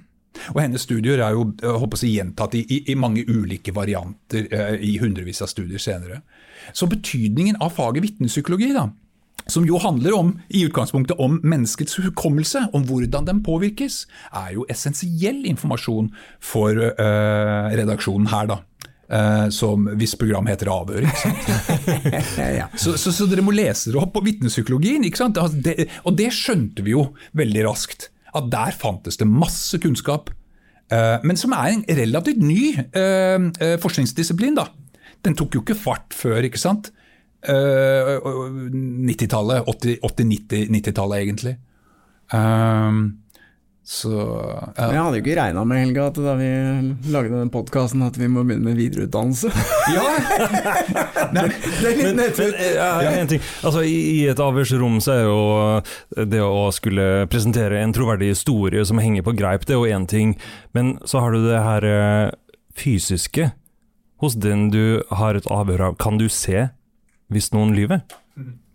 [0.55, 4.79] Og Hennes studier er jo håper jeg, gjentatt i, i, i, mange ulike varianter eh,
[4.81, 6.23] i hundrevis av studier senere.
[6.73, 8.70] Så betydningen av faget vitnepsykologi,
[9.51, 14.66] som jo handler om, i utgangspunktet om menneskets hukommelse, om hvordan den påvirkes, er jo
[14.70, 18.47] essensiell informasjon for eh, redaksjonen her.
[18.55, 18.62] da.
[19.13, 21.05] Uh, som hvis program heter Avhør.
[22.61, 22.71] ja.
[22.73, 25.05] så, så, så, dere må lese dere opp på vitnepsykologien.
[25.05, 25.75] Altså,
[26.09, 27.03] og det skjønte vi jo
[27.37, 28.09] veldig raskt.
[28.33, 30.33] At der fantes det masse kunnskap.
[30.89, 33.53] Uh, men som er en relativt ny uh,
[33.85, 34.57] forskningsdisiplin.
[34.57, 34.65] da.
[35.23, 36.89] Den tok jo ikke fart før, ikke sant.
[37.43, 39.69] 90-tallet.
[39.69, 41.59] 80-90-tallet, egentlig.
[42.33, 43.22] Um,
[43.85, 44.12] så,
[44.76, 44.85] ja.
[44.93, 46.51] Jeg hadde jo ikke regna med Helga, at da vi
[47.11, 49.51] lagde den podkasten at vi må begynne med videreutdannelse.
[49.97, 50.05] ja!
[51.35, 52.55] Nei, det er litt nedtur.
[52.62, 53.33] Ja, en.
[53.66, 59.03] Altså, I et avhørsrom så er jo det å skulle presentere en troverdig historie som
[59.03, 60.37] henger på greip, det er jo én ting.
[60.78, 62.28] Men så har du det her eh,
[62.78, 63.51] fysiske.
[64.22, 66.68] Hos den du har et avhør av, kan du se
[67.35, 68.05] hvis noen lyver?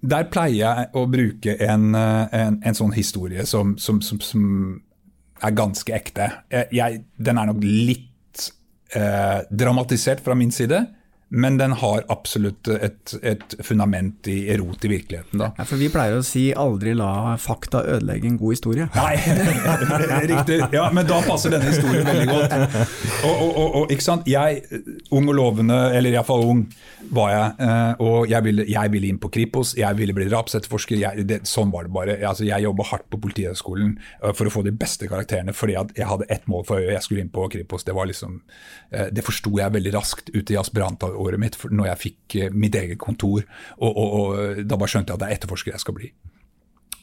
[0.03, 4.43] Der pleier jeg å bruke en, eh, en, en sånn historie som, som, som, som
[5.43, 6.29] er ganske ekte.
[6.51, 8.47] Jeg, jeg, den er nok litt
[8.95, 10.83] eh, dramatisert fra min side.
[11.29, 15.49] Men den har absolutt et, et fundament i rot i virkeligheten, da.
[15.57, 18.87] Ja, for vi pleier å si 'aldri la fakta ødelegge en god historie'.
[18.95, 19.15] Nei,
[20.31, 20.61] riktig.
[20.71, 22.55] Ja, men da passer denne historien veldig godt.
[23.27, 24.27] Og, og, og, og ikke sant?
[24.29, 24.61] Jeg,
[25.11, 26.63] ung og lovende, eller iallfall ung,
[27.11, 27.51] var jeg.
[27.67, 30.99] eh, Og jeg ville, jeg ville inn på Kripos, jeg ville bli drapsetterforsker.
[31.03, 32.17] Jeg, det, sånn var det bare.
[32.27, 35.91] Altså, jeg jobba hardt på Politihøgskolen eh, for å få de beste karakterene, fordi at
[35.97, 37.83] jeg hadde ett mål for øye, jeg skulle inn på Kripos.
[37.87, 38.39] Det var liksom,
[38.91, 40.59] eh, det forsto jeg veldig raskt ute i
[41.17, 43.43] aspirantåret mitt når jeg fikk eh, mitt eget kontor.
[43.79, 46.11] Og, og, og da bare skjønte jeg at det er etterforsker jeg skal bli.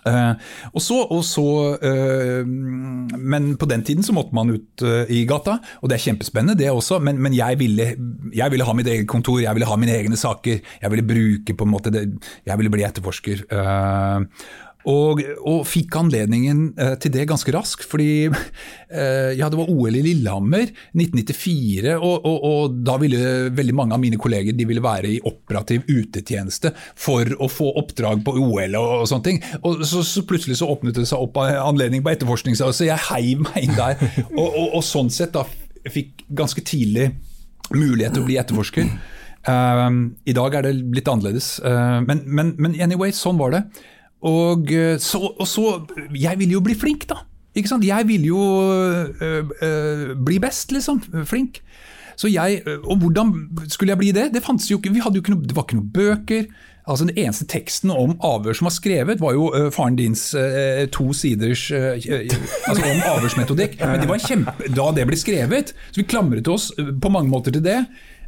[0.04, 0.36] Uh,
[0.76, 1.42] og så, og så
[1.80, 6.02] uh, Men på den tiden så måtte man ut uh, i gata, og det er
[6.02, 7.86] kjempespennende det også, men, men jeg, ville,
[8.28, 10.60] jeg, ville, ha mitt eget kontor, jeg ville ha mine egne saker.
[10.82, 12.04] Jeg ville bruke på en måte det,
[12.44, 13.46] Jeg ville bli etterforsker.
[14.90, 19.96] Og, og, fikk anledningen eh, til det ganske raskt, fordi eh, ja, det var OL
[19.96, 24.84] i Lillehammer 1994, og, og, og, da ville veldig mange av mine kolleger de ville
[24.84, 29.40] være i operativ utetjeneste for å få oppdrag på OL og, sånne ting.
[29.62, 33.44] Og så, så, plutselig så åpnet det seg opp anledning på etterforskning, så jeg heiv
[33.46, 33.96] meg inn der.
[34.36, 35.46] Og, sånn sett da
[35.88, 37.10] fikk ganske tidlig
[37.72, 38.92] mulighet til å bli etterforsker.
[39.44, 43.64] Uh, I dag er det litt annerledes, uh, men, men, men anyway, sånn var det.
[44.24, 47.22] Og eh, så, og så, Jeg ville jo bli flink, da.
[47.54, 47.86] Ikke sant?
[47.86, 51.02] Jeg ville jo øh, øh, bli best, liksom.
[51.24, 51.60] Flink.
[52.16, 53.34] Så jeg, Og hvordan
[53.68, 54.30] skulle jeg bli det?
[54.34, 56.46] Det fantes jo ikke, vi hadde jo ikke noe, det var ikke noen bøker.
[56.86, 60.84] Altså Den eneste teksten om avhør som var skrevet, var jo uh, faren dins uh,
[60.92, 63.78] to siders uh, altså om avhørsmetodikk.
[63.80, 67.56] Men det var kjempe, da det ble skrevet, så vi klamret oss på mange måter
[67.56, 67.80] til det.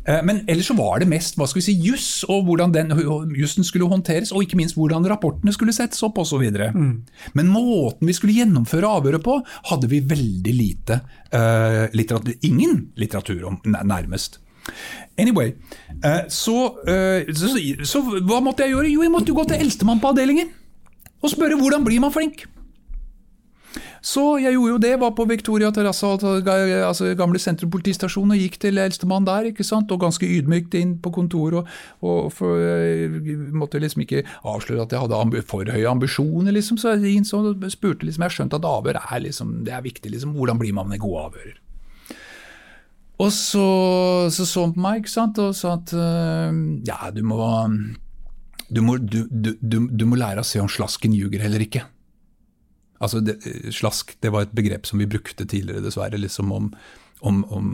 [0.06, 2.94] Eh, men ellers så var det mest hva skal vi si, juss, og hvordan den
[3.36, 6.44] jussen skulle håndteres, og ikke minst hvordan rapportene skulle settes opp osv.
[6.46, 6.92] Mm.
[7.38, 9.40] Men måten vi skulle gjennomføre avhøret på,
[9.70, 11.00] hadde vi veldig lite
[11.34, 14.40] uh, litteratur, ingen litteratur om, nærmest.
[15.18, 15.54] Anyway,
[16.04, 17.54] uh, så, uh, så,
[17.86, 18.92] så, hva måtte jeg gjøre?
[18.92, 20.52] Jo, jeg måtte jo gå til eldstemann på avdelingen
[21.24, 22.44] og spørre hvordan blir man flink.
[24.06, 28.60] Så jeg gjorde jo det, var på Victoria terrasse, altså gamle sentrum politistasjon, og gikk
[28.62, 31.66] til eldstemann der, ikke sant, og ganske ydmykt inn på kontoret.
[31.98, 36.78] Og, og for, jeg måtte liksom ikke avsløre at jeg hadde for høye ambisjoner, liksom,
[36.78, 37.42] så jeg innså,
[37.72, 40.94] spurte liksom, jeg skjønte at avhør er liksom, det er viktig, liksom, hvordan blir man
[40.94, 41.58] en god avhører?
[43.16, 43.66] Og så
[44.30, 45.96] så, han på meg ikke sant, og sa at
[46.86, 47.42] ja, du må,
[48.70, 51.88] du må, du, du, du må lære å se om slasken ljuger eller ikke.
[52.98, 53.38] Altså, det,
[53.76, 56.70] slask det var et begrep som vi brukte tidligere, dessverre, liksom om,
[57.20, 57.72] om, om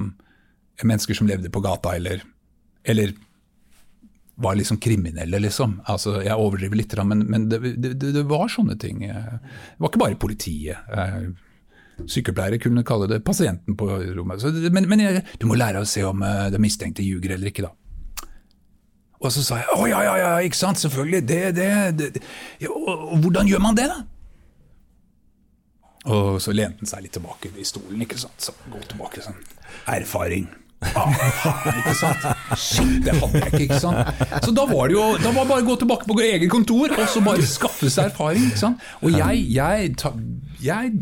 [0.82, 2.24] mennesker som levde på gata, eller,
[2.82, 3.14] eller
[4.42, 5.80] var liksom kriminelle, liksom.
[5.84, 9.04] Altså, jeg overdriver litt, men, men det, det, det, var sånne ting.
[9.04, 10.88] Det var ikke bare politiet.
[10.90, 11.28] Eh,
[12.10, 14.42] sykepleiere kunne kalle det pasienten på rommet.
[14.72, 17.68] men, men jeg, du må lære å se om eh, det mistenkte ljuger eller ikke,
[17.68, 17.76] da.
[19.22, 21.22] Og så sa jeg å ja, ja, ja, ikke sant, selvfølgelig.
[21.28, 21.68] Det, det,
[22.00, 22.24] det.
[22.64, 24.00] Ja, og, hvordan gjør man det, da?
[26.10, 28.00] Og så lente han seg litt tilbake i stolen.
[28.02, 28.42] ikke sant?
[28.42, 29.38] Så gå tilbake sånn
[29.88, 30.48] Erfaring.
[30.98, 31.12] Ah,
[31.78, 32.24] ikke sant?
[32.58, 33.60] Shit, det hadde jeg ikke.
[33.68, 34.22] ikke sant?
[34.42, 36.94] Så da var det jo da var det bare å gå tilbake på eget kontor
[36.96, 38.48] og så bare skaffe seg erfaring.
[38.50, 38.82] ikke sant?
[39.02, 39.92] Og jeg, jeg,
[40.64, 40.96] jeg,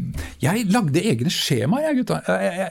[0.45, 2.21] jeg lagde egne skjemaer, jeg, gutta.
[2.29, 2.71] Jeg,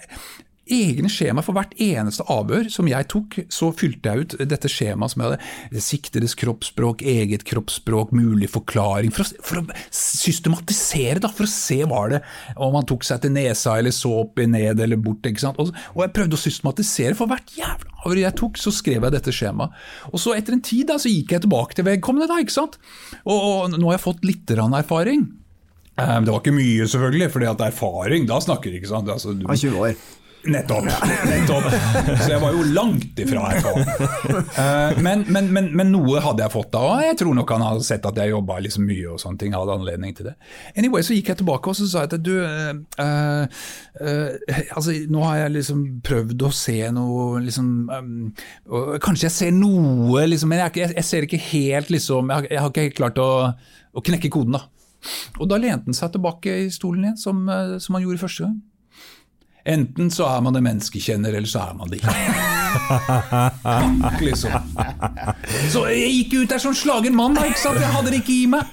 [0.74, 3.40] egne skjema for hvert eneste avhør som jeg tok.
[3.54, 5.84] Så fylte jeg ut dette skjemaet som jeg hadde.
[5.84, 9.14] Siktedes kroppsspråk, eget kroppsspråk, mulig forklaring.
[9.16, 12.22] For å, for å systematisere, da, for å se hva det
[12.60, 15.26] Om han tok seg til nesa eller så opp ned eller bort.
[15.26, 15.60] ikke sant?
[15.62, 17.18] Og, og jeg prøvde å systematisere.
[17.18, 19.76] For hvert jævla avhør jeg tok, så skrev jeg dette skjemaet.
[20.14, 22.80] Og så etter en tid da, så gikk jeg tilbake til vedkommende, da, ikke sant.
[23.26, 25.28] Og, og nå har jeg fått litt erfaring.
[26.00, 29.12] Eh, det var ikke mye, selvfølgelig, for erfaring, da snakker ikke sant?
[29.12, 30.00] Altså, du, 20 år.
[30.44, 30.86] Nettopp.
[31.30, 31.66] nettopp.
[32.22, 35.00] Så jeg var jo langt ifra her.
[35.04, 37.88] Men, men, men, men, noe hadde jeg fått da, og jeg tror nok han hadde
[37.88, 39.10] sett at jeg jobba liksom mye.
[39.12, 40.36] og sånne ting, hadde anledning til det.
[40.80, 42.72] Anyway, Så gikk jeg tilbake og så sa jeg at du uh,
[43.04, 44.34] uh,
[44.78, 50.24] altså Nå har jeg liksom prøvd å se noe liksom, um, Kanskje jeg ser noe,
[50.30, 53.30] liksom, men jeg, jeg, ser ikke helt liksom, jeg, jeg har ikke helt klart å,
[53.92, 54.56] å knekke koden.
[54.56, 54.66] da.
[55.40, 57.44] Og da lente han seg tilbake i stolen igjen, som,
[57.80, 58.60] som han gjorde første gang.
[59.66, 62.14] Enten så er man en menneskekjenner, eller så er man det ikke.
[64.30, 64.52] liksom.
[65.74, 67.82] Så jeg gikk ut der som slagen mann, da, ikke sant?
[67.82, 68.64] Jeg hadde det ikke i meg.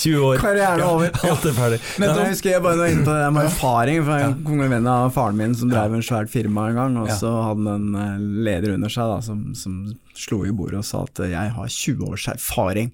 [0.00, 0.38] 20 år.
[0.40, 1.10] Karrieren over.
[1.26, 1.80] Alt er ferdig.
[2.00, 4.02] Men jeg husker jeg bare inne på det med erfaring.
[4.06, 4.68] For En ja.
[4.72, 7.94] venn av faren min som drev en svært firma en gang, og så hadde han
[7.94, 9.80] en eh, leder under seg da, som, som
[10.16, 12.92] slo i bordet og sa at 'jeg har 20 års erfaring'.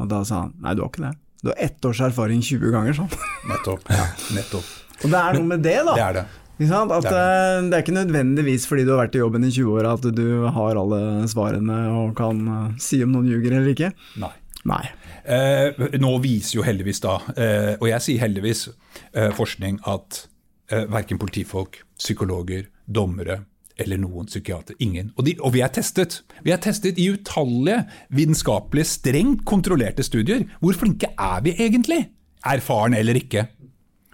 [0.00, 1.18] Og da sa han 'nei, du har ikke det'.
[1.42, 3.12] Du har ett års erfaring 20 ganger, sånn.
[3.48, 3.86] Nettopp.
[3.88, 4.64] Ja, nettopp.
[5.00, 5.96] Og det er noe med det, da.
[5.96, 6.26] Det er det.
[6.60, 9.52] At Det er er, det er ikke nødvendigvis fordi du har vært i jobben i
[9.54, 13.72] 20 år at du har alle svarene og kan eh, si om noen ljuger eller
[13.72, 13.92] ikke.
[14.20, 14.34] Nei.
[14.68, 14.82] Nei.
[15.24, 18.66] Eh, nå viser jo heldigvis da, eh, og jeg sier heldigvis,
[19.14, 20.26] eh, forskning at
[20.68, 23.46] eh, verken politifolk, psykologer, dommere
[23.80, 25.14] eller noen psykiater, ingen.
[25.16, 26.18] Og, de, og vi er testet.
[26.44, 30.44] Vi er testet i utallige vitenskapelige, strengt kontrollerte studier.
[30.60, 32.02] Hvor flinke er vi egentlig?
[32.44, 33.46] Erfaren eller ikke?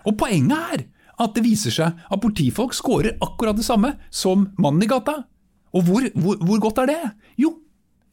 [0.06, 0.86] Og poenget er
[1.16, 5.22] at det viser seg at politifolk scorer akkurat det samme som mannen i gata.
[5.76, 7.00] Og hvor, hvor, hvor godt er det?
[7.40, 7.54] Jo,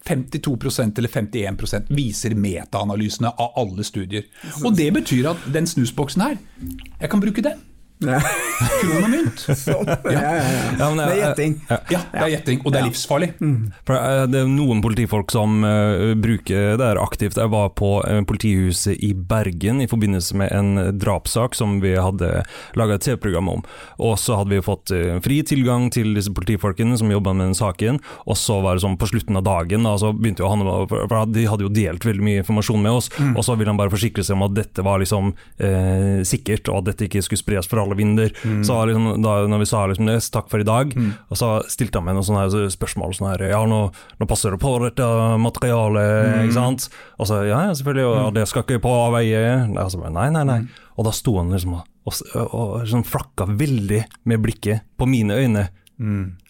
[0.08, 4.26] 52% eller 51% viser metaanalysene av alle studier.
[4.64, 6.40] Og det betyr at den snusboksen her,
[7.00, 7.62] jeg kan bruke den.
[8.04, 8.20] Ja.
[8.82, 9.44] Kron og mynt.
[9.64, 9.88] Sånn.
[9.88, 10.64] Ja, ja, ja.
[10.80, 11.56] Ja, men Det er gjetting.
[11.70, 13.30] Ja, det er gjetting, og det er livsfarlig.
[13.88, 17.40] For eh, Det er noen politifolk som uh, bruker det her aktivt.
[17.40, 22.44] Jeg var på eh, politihuset i Bergen i forbindelse med en drapssak som vi hadde
[22.80, 23.66] laga et TV-program om.
[24.04, 27.58] Og så hadde vi fått uh, fri tilgang til disse politifolkene som jobba med den
[27.58, 28.02] saken.
[28.28, 31.34] Og så var det sånn på slutten av dagen, da, så begynte jo han For
[31.34, 34.24] de hadde jo delt veldig mye informasjon med oss, og så ville han bare forsikre
[34.26, 37.82] seg om at dette var liksom eh, sikkert, og at dette ikke skulle spres for
[37.84, 38.32] alle vinder.
[38.66, 40.94] Så liksom, da når vi sa liksom det, takk for i dag,
[41.30, 43.80] og så stilte han meg noen sånne her spørsmål sånn her Ja, nå,
[44.20, 45.08] nå passer det på dette
[45.40, 46.90] materialet, ikke sant?
[47.20, 49.44] Og så ja, selvfølgelig, og det skal ikke på avveie.
[49.78, 50.60] Og så bare, nei, nei, nei.
[50.98, 51.84] Og da sto han liksom og,
[52.36, 55.68] og, og sånn flakka veldig med blikket på mine øyne.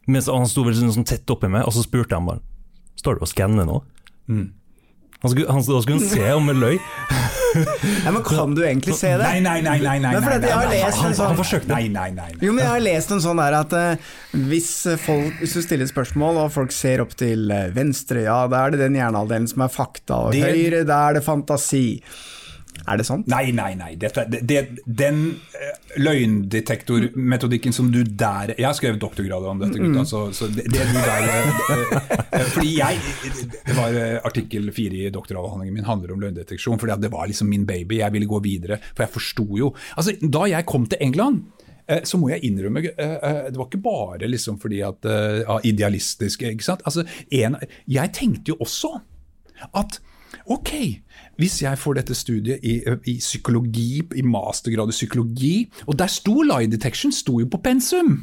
[0.07, 2.41] Mens han sto veldig sånn, sånn tett oppi meg, og så spurte han bare
[2.99, 3.79] Står du og skanner nå?
[5.23, 6.73] Han skulle, han, da skulle han se om jeg løy.
[7.53, 9.23] Nei, men kan du egentlig se det?
[9.23, 9.77] Nei, nei, nei.
[9.79, 11.69] nei, nei, nei, nei, han, han- sånn- han forsøkte.
[11.69, 12.27] Nei, nei, nei.
[12.33, 12.41] nei.
[12.43, 14.11] Jo, men jeg har lest en sånn der at uh,
[14.49, 14.71] hvis,
[15.05, 18.73] folk, hvis du stiller spørsmål og folk ser opp til eh, venstre, ja, da er
[18.75, 21.85] det den hjernehalvdelen som er fakta, og Det- høyre, da er det fantasi.
[22.83, 23.27] Er det sant?
[23.31, 23.93] Nei, nei, nei.
[23.99, 25.21] Dette, det, det, den
[25.55, 30.03] eh, løgndetektormetodikken som du der Jeg har skrevet doktorgrad om dette, gutta.
[30.09, 31.95] Så, så det, det du der eh,
[32.39, 32.99] eh, Fordi jeg
[33.69, 36.79] Det var artikkel fire i doktoravhandlingen min handler om løgndeteksjon.
[36.81, 38.01] fordi det var liksom min baby.
[38.01, 38.79] Jeg ville gå videre.
[38.91, 41.45] For jeg forsto jo Altså, da jeg kom til England
[42.07, 46.45] så må jeg innrømme, det var ikke bare liksom fordi at ja, idealistisk.
[46.47, 46.79] ikke sant?
[46.87, 47.57] Altså, en,
[47.91, 48.93] jeg tenkte jo også
[49.75, 49.99] at
[50.45, 50.71] ok,
[51.41, 52.79] hvis jeg får dette studiet i,
[53.09, 55.55] i psykologi, i mastergrad i psykologi,
[55.87, 58.21] og der sto lie detection sto jo på pensum.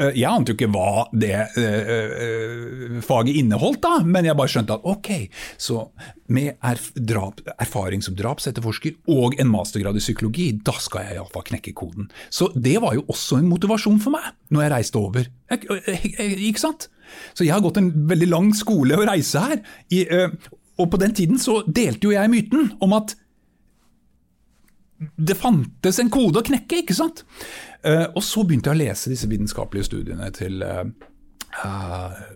[0.00, 4.48] Eh, Jeg ante jo ikke hva det øh, øh, faget inneholdt, da, men jeg bare
[4.48, 5.10] skjønte at ok,
[5.60, 5.82] så
[6.32, 11.44] med erf drap, erfaring som drapsetterforsker og en mastergrad i psykologi, da skal jeg iallfall
[11.50, 12.08] knekke koden.
[12.32, 15.28] Så det var jo også en motivasjon for meg når jeg reiste over.
[15.52, 16.88] Ikke sant?
[17.36, 19.60] Så jeg har gått en veldig lang skole å reise her.
[19.92, 20.32] I, eh,
[20.80, 23.16] og på den tiden så delte jo jeg myten om at
[25.18, 27.24] det fantes en kode å knekke, ikke sant?
[27.82, 30.84] Eh, og så begynte jeg å lese disse vitenskapelige studiene til uh,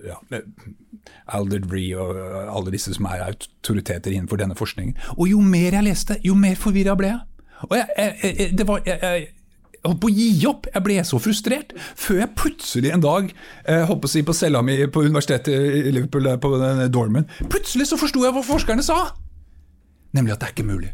[0.02, 0.16] ja,
[1.38, 4.98] Aldred Bree og alle disse som er autoriteter innenfor denne forskningen.
[5.16, 7.22] Og jo mer jeg leste, jo mer forvirra ble jeg.
[7.70, 9.28] Og jeg, jeg, jeg, var, jeg
[9.90, 10.68] holdt på å gi opp.
[10.72, 11.72] Jeg ble så frustrert.
[11.98, 13.32] Før jeg plutselig en dag,
[13.64, 17.90] eh, på å si på cella mi på universitetet i Liverpool, på den dormen, plutselig
[17.90, 19.00] så forsto jeg hva forskerne sa!
[20.16, 20.92] Nemlig at det er ikke mulig.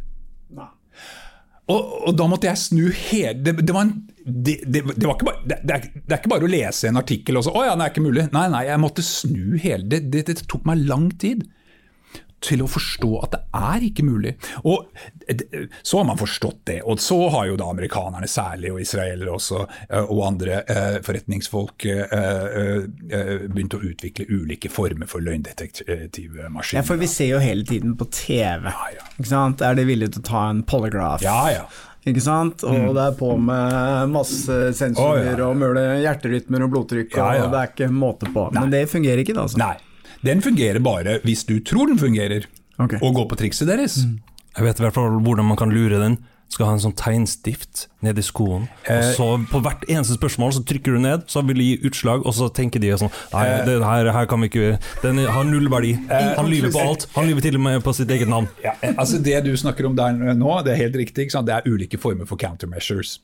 [1.71, 3.93] Og, og da måtte jeg snu hele Det, det, var, en,
[4.27, 6.99] det, det, det var ikke bare, det, er, det er ikke bare å lese en
[6.99, 8.29] artikkel og så 'Å ja, det er ikke mulig'.
[8.35, 10.01] Nei, nei, jeg måtte snu hele det.
[10.13, 11.47] Det, det tok meg lang tid
[12.43, 14.35] til å forstå at det er ikke mulig.
[14.69, 14.89] Og
[15.83, 19.63] Så har man forstått det, og så har jo da amerikanerne særlig, og israelere også,
[19.89, 22.83] eh, og andre eh, forretningsfolk eh, eh,
[23.13, 26.83] eh, begynt å utvikle ulike former for løgndetektive maskiner.
[26.83, 28.69] Ja, for vi ser jo hele tiden på TV.
[28.69, 28.91] ja.
[28.97, 29.09] ja.
[29.17, 29.63] Ikke sant?
[29.63, 31.23] Er de villige til å ta en polygraph?
[31.25, 31.67] Ja, ja.
[32.09, 32.65] Ikke sant?
[32.67, 35.47] Og det er på med masse sensorer oh, ja.
[35.47, 38.49] og måle hjerterytmer og blodtrykk, og det er ikke måte på.
[38.57, 39.47] Men det fungerer ikke, da.
[39.47, 39.61] Altså.
[39.63, 39.77] Nei.
[40.23, 42.47] Den fungerer bare hvis du tror den fungerer,
[42.79, 42.99] okay.
[43.03, 44.03] og går på trikset deres.
[44.57, 46.21] Jeg vet i hvert fall hvordan man kan lure den.
[46.53, 48.67] Skal ha en sånn tegnstift nedi skoen.
[48.85, 51.89] Og Eh, så På hvert eneste spørsmål så trykker du ned, så vil det gi
[51.89, 55.49] utslag, og så tenker de sånn Nei, det her, her kan vi ikke Den har
[55.49, 55.95] null verdi.
[56.11, 57.09] Han lyver på alt.
[57.17, 58.51] Han lyver til og med på sitt eget navn.
[58.63, 61.25] Ja, altså Det du snakker om der nå, det er helt riktig.
[61.25, 61.49] Ikke sant?
[61.49, 63.19] Det er ulike former for countermeasures.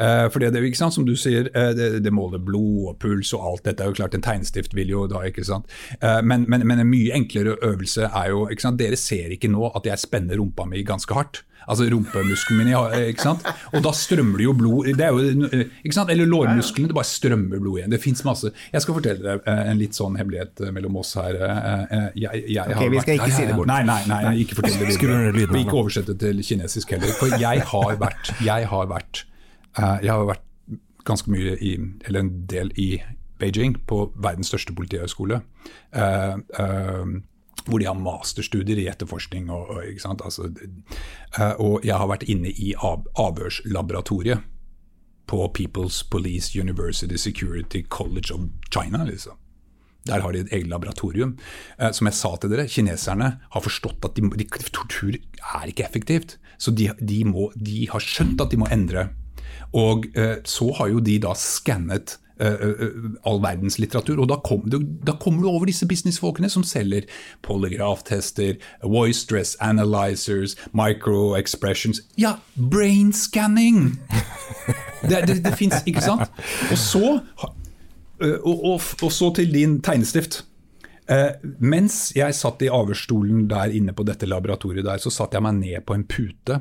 [0.00, 0.94] Uh, for det, det, ikke sant?
[0.96, 3.82] Som du sier, eh, det, det måler blod og puls og alt dette.
[3.84, 5.68] er jo klart En tegnstift vil jo da, ikke sant.
[6.00, 8.80] Eh, men, men, men en mye enklere øvelse er jo ikke sant?
[8.80, 11.42] Dere ser ikke nå at jeg spenner rumpa mi ganske hardt.
[11.70, 12.70] Altså rumpemuskelen min,
[13.12, 13.44] ikke sant?
[13.76, 16.10] Og da strømmer det jo blod det er jo, ikke sant?
[16.10, 17.92] Eller lårmusklene, det bare strømmer blod igjen.
[17.92, 18.50] Det fins masse.
[18.72, 21.36] Jeg skal fortelle deg eh, en litt sånn hemmelighet eh, mellom oss her.
[21.36, 23.70] eh, eh, Jeg, jeg Ok, har vi skal vært- ikke si det bort.
[23.70, 24.88] Nei, nei, nei, ikke fortell det
[25.36, 25.52] videre.
[25.52, 27.12] Og ikke oversette til kinesisk heller.
[27.20, 29.29] For jeg har vært, jeg har vært Eh,
[29.78, 30.46] jeg har vært
[31.06, 31.74] ganske mye i,
[32.06, 32.90] eller en del i
[33.40, 35.40] Beijing, på verdens største politihøgskole.
[35.96, 37.12] Eh, eh,
[37.66, 39.50] hvor de har masterstudier i etterforskning.
[39.52, 39.84] Og, og?
[40.24, 40.50] Altså,
[41.38, 44.46] eh, og jeg har vært inne i avhørslaboratoriet
[45.30, 49.04] på People's Police University Security College of China.
[49.04, 49.36] liksom.
[50.06, 51.38] Der har de et eget laboratorium.
[51.78, 55.84] Eh, som jeg sa til dere, kineserne har forstått at de, de, tortur er ikke
[55.84, 56.38] effektivt.
[56.58, 59.10] Så de, de, må, de, har skjønt at de må endre.
[59.76, 64.18] Og eh, så har jo de da skannet uh, all verdens litteratur.
[64.22, 67.06] Og da, kom du, da kommer du over disse businessfolkene som selger
[67.46, 73.98] polygraftester, voice stress analyzers, micro-expressions Ja, brain scanning!
[75.00, 76.28] Det, det, det fins, ikke sant?
[76.68, 77.04] Og så,
[78.20, 80.42] og, og, og så til din tegnestift.
[81.58, 85.56] Mens jeg satt i avhørsstolen der inne på dette laboratoriet, der, så satte jeg meg
[85.56, 86.60] ned på en pute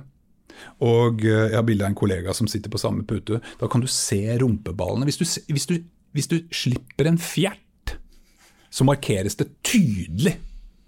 [0.86, 3.41] og eh, jeg har bilde av en kollega som sitter på samme pute.
[3.62, 5.07] Da kan du se rumpeballene.
[5.10, 5.80] Hvis du, hvis du,
[6.18, 7.97] hvis du slipper en fjert,
[8.70, 10.38] så markeres det tydelig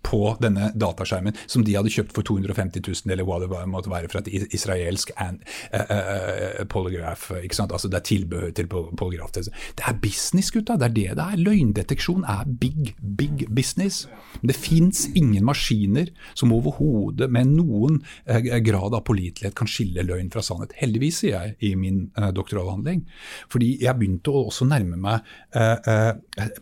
[0.04, 4.10] på denne dataskjermen, som de hadde kjøpt for 250 000, eller hva det måtte være,
[4.12, 5.44] fra et israelsk and,
[5.74, 7.30] uh, uh, polygraph.
[7.44, 7.72] ikke sant?
[7.72, 9.34] Altså Det er tilbehør til polygraf.
[9.36, 9.48] Det
[9.88, 10.78] er business, gutta.
[10.80, 11.38] Det er det det er.
[11.42, 14.08] Løgndeteksjon er big, big business.
[14.42, 20.44] Det fins ingen maskiner som overhodet med noen grad av pålitelighet kan skille løgn fra
[20.46, 20.74] sannhet.
[20.80, 23.04] Heldigvis, sier jeg i min doktoravhandling.
[23.52, 25.26] Fordi jeg begynte å også nærme meg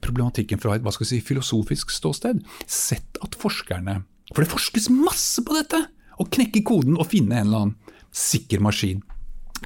[0.04, 2.42] problematikken fra et hva skal jeg si, filosofisk ståsted.
[2.66, 4.04] Sett at forskerne
[4.34, 5.84] For det forskes masse på dette!
[6.20, 9.00] Å knekke koden og finne en eller annen sikker maskin.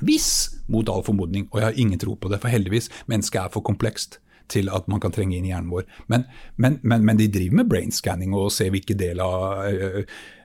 [0.05, 3.53] Hvis, mot all formodning, og jeg har ingen tro på det, for heldigvis, mennesket er
[3.53, 4.19] for komplekst
[4.51, 5.87] til at man kan trenge inn hjernen vår.
[6.11, 6.27] Men,
[6.61, 9.63] men, men, men de driver med brain scanning og ser hvilke del av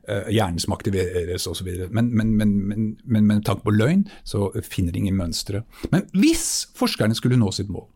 [0.08, 1.68] hjernen som aktiveres osv.
[1.92, 5.64] Men, men, men, men, men med tanke på løgn, så finner de ingen mønstre.
[5.92, 7.88] Men hvis forskerne skulle nå sitt mål,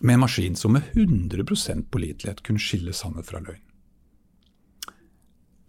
[0.00, 3.60] med en maskin som med 100% pålitelighet kunne skille sannhet fra løgn.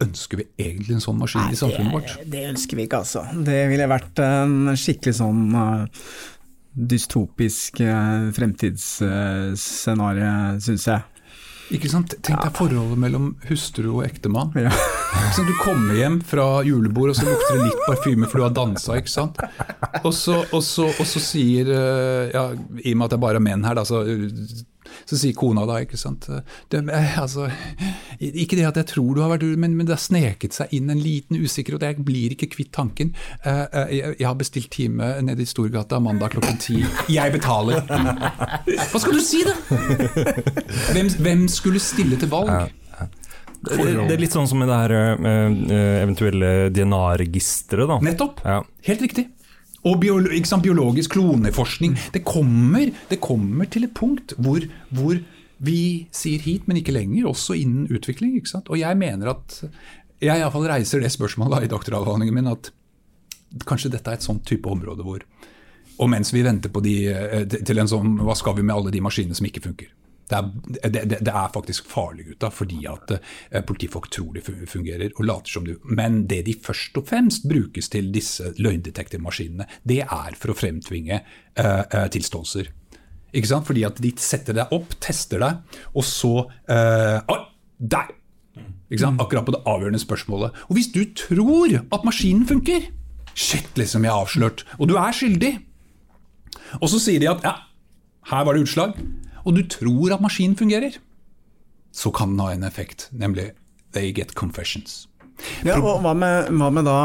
[0.01, 2.13] Ønsker vi egentlig en sånn maskin Nei, i samfunnet vårt?
[2.23, 3.21] Det, det ønsker vi ikke, altså.
[3.45, 6.05] Det ville vært en skikkelig sånn uh,
[6.71, 11.10] dystopisk uh, fremtidsscenario, uh, syns jeg.
[11.71, 12.13] Ikke sant?
[12.25, 14.51] Tenk deg forholdet mellom hustru og ektemann.
[14.59, 14.71] Ja.
[15.47, 18.97] du kommer hjem fra julebord, og så lukter det litt parfyme for du har dansa.
[18.99, 19.39] ikke sant?
[20.03, 22.49] Og så, og så, og så sier eh, ja,
[22.83, 24.03] I og med at det bare er menn her, da, så
[25.11, 26.29] så sier kona da, ikke sant
[26.71, 26.81] det,
[27.19, 27.49] altså,
[28.21, 30.91] Ikke det at jeg tror du har vært men, men det har sneket seg inn
[30.93, 33.11] en liten usikkerhet, jeg blir ikke kvitt tanken.
[33.43, 36.77] Eh, eh, jeg har bestilt time nede i Storgata mandag klokken ti.
[37.11, 37.81] Jeg betaler!
[37.89, 39.55] Hva skal du si, da?
[40.93, 42.71] Hvem, hvem skulle stille til valg?
[43.61, 44.95] Det, det, er litt sånn som med det her
[46.01, 47.99] eventuelle DNA-registeret.
[48.05, 48.41] Nettopp.
[48.47, 48.61] Ja.
[48.87, 49.27] Helt riktig.
[49.87, 51.95] Og biolo sant, biologisk kloneforskning.
[52.13, 55.21] Det kommer, det kommer, til et punkt hvor, hvor,
[55.61, 58.33] vi sier hit, men ikke lenger, også innen utvikling.
[58.63, 59.59] Og jeg mener at
[60.21, 62.71] Jeg iallfall reiser det spørsmålet i doktoravhandlingen min, at
[63.65, 65.21] kanskje dette er et sånt type område hvor
[65.97, 68.93] Og mens vi venter på de, eh, til en sånn Hva skal vi med alle
[68.93, 69.89] de maskinene som ikke funker?
[70.31, 75.09] Det er, det, det er, faktisk farlig, gutta, fordi at uh, politifolk tror det fungerer
[75.11, 75.73] og later som du.
[75.83, 81.19] Men det de først og fremst brukes til, disse løgndetektivmaskinene, det er for å fremtvinge
[81.21, 82.71] uh, uh, tilståelser.
[83.35, 83.67] Ikke sant?
[83.67, 86.33] Fordi at de setter deg opp, tester deg, og så
[86.71, 87.37] Oi,
[87.79, 88.09] der!
[88.91, 89.21] Ikke sant?
[89.23, 90.57] Akkurat på det avgjørende spørsmålet.
[90.67, 92.89] Og hvis du tror at maskinen funker
[93.31, 94.65] Shit, liksom, jeg er avslørt.
[94.75, 95.53] Og du er skyldig.
[96.81, 97.53] Og så sier de at ja,
[98.27, 98.97] her var det utslag
[99.45, 100.97] og du tror at maskinen fungerer,
[101.91, 103.51] så kan den ha en effekt, nemlig
[103.95, 105.07] they get confessions.
[105.65, 106.95] Ja, og hva med, hva med da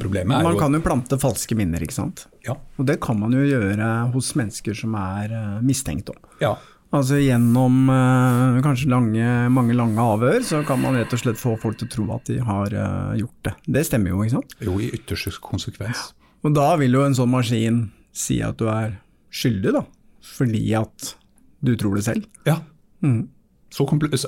[0.00, 2.26] Problemet Man kan jo plante falske minner, ikke sant.
[2.46, 2.56] Ja.
[2.80, 6.20] Og det kan man jo gjøre hos mennesker som er uh, mistenkt òg.
[6.42, 6.54] Ja.
[6.92, 11.54] Altså Gjennom uh, kanskje lange, mange lange avhør, så kan man rett og slett få
[11.60, 13.54] folk til å tro at de har uh, gjort det.
[13.78, 14.56] Det stemmer jo, ikke sant?
[14.64, 16.10] Jo, i ytterste konsekvens.
[16.42, 17.84] Og da vil jo en sånn maskin
[18.16, 18.98] si at du er
[19.32, 19.86] skyldig, da.
[20.32, 21.14] Fordi at
[21.62, 22.26] du tror det selv?
[22.48, 22.60] Ja.
[23.02, 23.30] Mm.
[23.72, 23.86] Så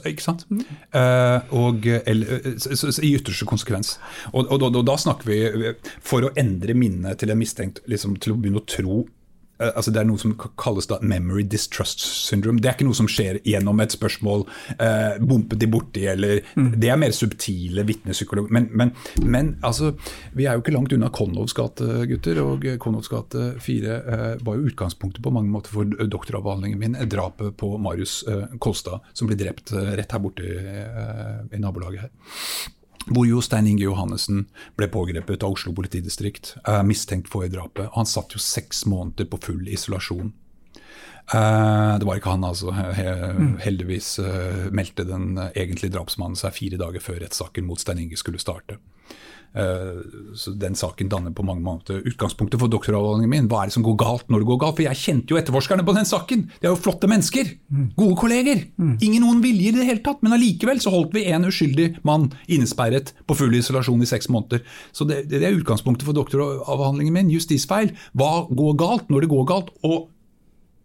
[0.08, 0.46] ikke sant?
[0.48, 0.62] Mm.
[0.94, 2.38] Uh, og eller,
[3.04, 3.98] I ytterste konsekvens.
[4.32, 8.32] Og, og, og, da snakker vi For å endre minnet til en mistenkt, liksom, til
[8.32, 9.23] å begynne å tro Eh,
[9.58, 12.60] altså Det er noe som kalles da memory distrust syndrome.
[12.62, 14.46] Det er ikke noe som skjer gjennom et spørsmål
[14.78, 16.72] eh, bumpet de borti, eller mm.
[16.80, 18.52] Det er mer subtile vitnepsykologer.
[18.54, 18.92] Men, men,
[19.22, 19.92] men, altså,
[20.34, 22.42] vi er jo ikke langt unna Konnovs gate, gutter.
[22.42, 26.98] Og Konnovs gate 4 eh, var jo utgangspunktet på mange måter for doktoravhandlingen min.
[27.10, 32.06] Drapet på Marius eh, Kolstad, som ble drept eh, rett her borte eh, i nabolaget
[32.06, 32.14] her.
[33.10, 34.46] Hvor jo Stein Inge Johannessen
[34.78, 37.90] ble pågrepet av Oslo politidistrikt, uh, mistenkt for drapet.
[37.98, 40.32] Han satt jo seks måneder på full isolasjon.
[41.32, 42.72] Uh, det var ikke han, altså.
[42.72, 43.06] He
[43.64, 48.42] heldigvis uh, meldte den egentlige drapsmannen seg fire dager før rettssaken mot Stein Inge skulle
[48.42, 48.80] starte.
[49.54, 50.02] Uh,
[50.34, 53.48] så Den saken danner på mange måter utgangspunktet for doktoravhandlingen min.
[53.50, 54.78] Hva er det som går galt når det går galt?
[54.80, 56.46] For jeg kjente jo etterforskerne på den saken!
[56.58, 57.52] De er jo flotte mennesker!
[57.94, 58.64] Gode kolleger!
[58.98, 62.32] Ingen noen vilje i det hele tatt, men allikevel så holdt vi en uskyldig mann
[62.50, 64.64] innesperret på full isolasjon i seks måneder.
[64.90, 67.30] Så det, det er utgangspunktet for doktoravhandlingen min.
[67.34, 67.94] Justisfeil.
[68.18, 69.70] Hva går galt når det går galt?
[69.86, 70.10] Og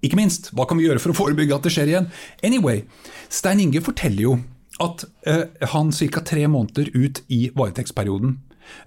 [0.05, 2.11] ikke minst, hva kan vi gjøre for å forebygge at det skjer igjen?
[2.45, 2.85] Anyway,
[3.33, 4.37] Stein Inge forteller jo
[4.79, 5.43] at uh,
[5.73, 6.21] han ca.
[6.23, 8.37] tre måneder ut i varetektsperioden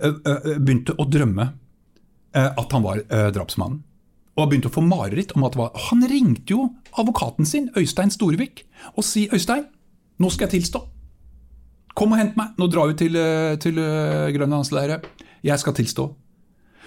[0.01, 1.49] begynte å drømme
[2.33, 3.03] at han var
[3.35, 3.83] drapsmannen.
[4.33, 6.63] Og begynte å få mareritt om at det var Han ringte jo
[6.97, 8.63] advokaten sin, Øystein Storvik,
[8.97, 9.67] og si Øystein,
[10.17, 10.81] nå skal jeg tilstå.
[11.93, 13.19] Kom og hent meg, nå drar vi til,
[13.61, 13.77] til
[14.33, 15.05] Grønlandsleiret.
[15.45, 16.07] Jeg skal tilstå.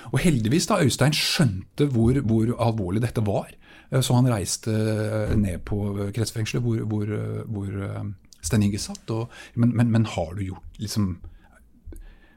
[0.09, 3.53] Og heldigvis da Øystein skjønte hvor, hvor alvorlig dette var,
[3.91, 5.79] Eh, så han reiste eh, ned på
[6.15, 7.13] kretsfengselet hvor, hvor,
[7.51, 8.03] hvor eh,
[8.41, 9.09] Stein Inge satt.
[9.13, 11.15] Og, men, men, men, har du gjort liksom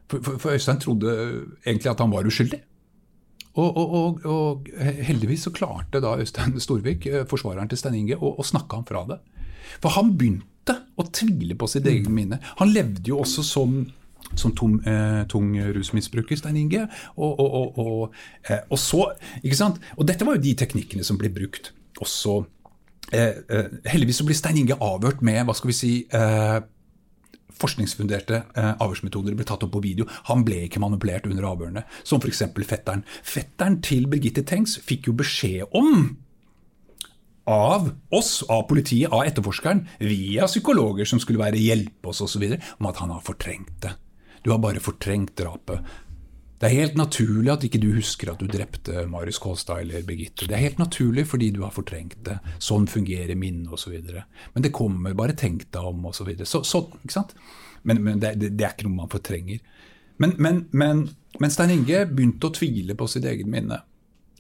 [0.09, 1.14] for, for, Øystein trodde
[1.66, 2.61] egentlig at han var uskyldig.
[3.59, 4.68] Og, og, og
[5.02, 9.02] heldigvis så klarte da Øystein Storvik, forsvareren til Stein Inge, å, å snakke ham fra
[9.09, 9.18] det.
[9.82, 12.38] For han begynte å tvile på sitt eget minne.
[12.61, 13.80] Han levde jo også som
[14.36, 16.86] som tom, eh, tung rusmisbruker, Stein Inge.
[17.16, 18.14] Og, og, og,
[18.48, 19.80] eh, og, så, ikke sant?
[19.96, 22.42] Og dette var jo de teknikkene som ble brukt også.
[23.12, 26.61] Eh, eh heldigvis så blir Stein Inge avhørt med hva skal vi si, eh,
[27.62, 30.09] forskningsfunderte eh, avhørsmetoder ble tatt opp på video.
[30.30, 32.44] Han ble ikke manipulert under avhørene, som f.eks.
[32.68, 33.04] fetteren.
[33.26, 36.16] Fetteren til Birgitte Tengs fikk jo beskjed om
[37.48, 42.44] av oss, av politiet, av etterforskeren, via psykologer som skulle være hjelpe oss osv.,
[42.76, 43.94] om at han har fortrengt det.
[44.44, 45.80] Du har bare fortrengt drapet.
[46.59, 50.48] Det er helt naturlig at ikke du husker at du drepte Marius Kolstad eller Birgitte.
[50.48, 52.40] Det er helt naturlig fordi du har fortrengt det.
[52.62, 53.94] Sånn fungerer minnet osv.
[54.54, 56.32] Men det kommer, bare tenk deg om osv.
[56.42, 57.36] Så, så, ikke sant?
[57.86, 59.62] Men, men det, det, er ikke noe man fortrenger.
[60.18, 61.06] Men, men, men,
[61.38, 63.78] men, Stein Inge begynte å tvile på sitt eget minne.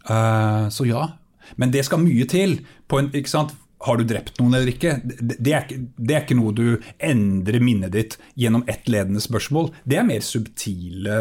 [0.08, 1.06] Uh, så ja.
[1.54, 2.58] Men det skal mye til.
[2.90, 3.54] på en, ikke sant?
[3.86, 4.96] har du drept noen eller ikke?
[5.06, 9.70] Det er, det er, ikke noe du endrer minnet ditt gjennom ett ledende spørsmål.
[9.86, 11.18] Det er mer subtile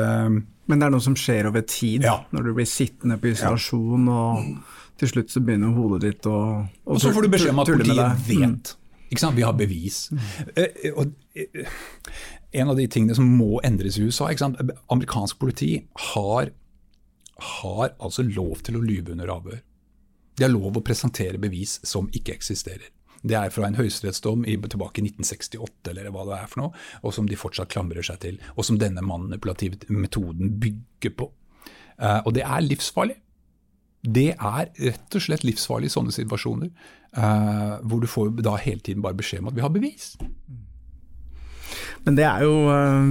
[0.67, 2.17] Men det er noe som skjer over tid, ja.
[2.35, 6.65] når du blir sittende på isolasjon, og til slutt så begynner hodet ditt å tulle
[6.65, 6.91] med deg.
[6.91, 8.73] Og så får du beskjed om at politiet vet.
[9.07, 9.37] Ikke sant?
[9.37, 10.01] Vi har bevis.
[10.11, 10.25] Mm.
[10.57, 11.69] Uh, og, uh,
[12.59, 14.75] en av de tingene som må endres i USA ikke sant?
[14.91, 15.71] Amerikansk politi
[16.11, 16.51] har,
[17.53, 19.63] har altså lov til å lyve under avhør.
[20.37, 22.91] De har lov å presentere bevis som ikke eksisterer.
[23.27, 27.15] Det er fra en høyesterettsdom tilbake i 1968 eller hva det er for noe, og
[27.15, 31.31] som de fortsatt klamrer seg til, og som denne manipulative metoden bygger på.
[31.97, 33.17] Uh, og det er livsfarlig.
[34.07, 36.71] Det er rett og slett livsfarlig i sånne situasjoner,
[37.17, 40.13] uh, hvor du får da hele tiden bare beskjed om at vi har bevis.
[42.05, 43.09] Men det er jo uh,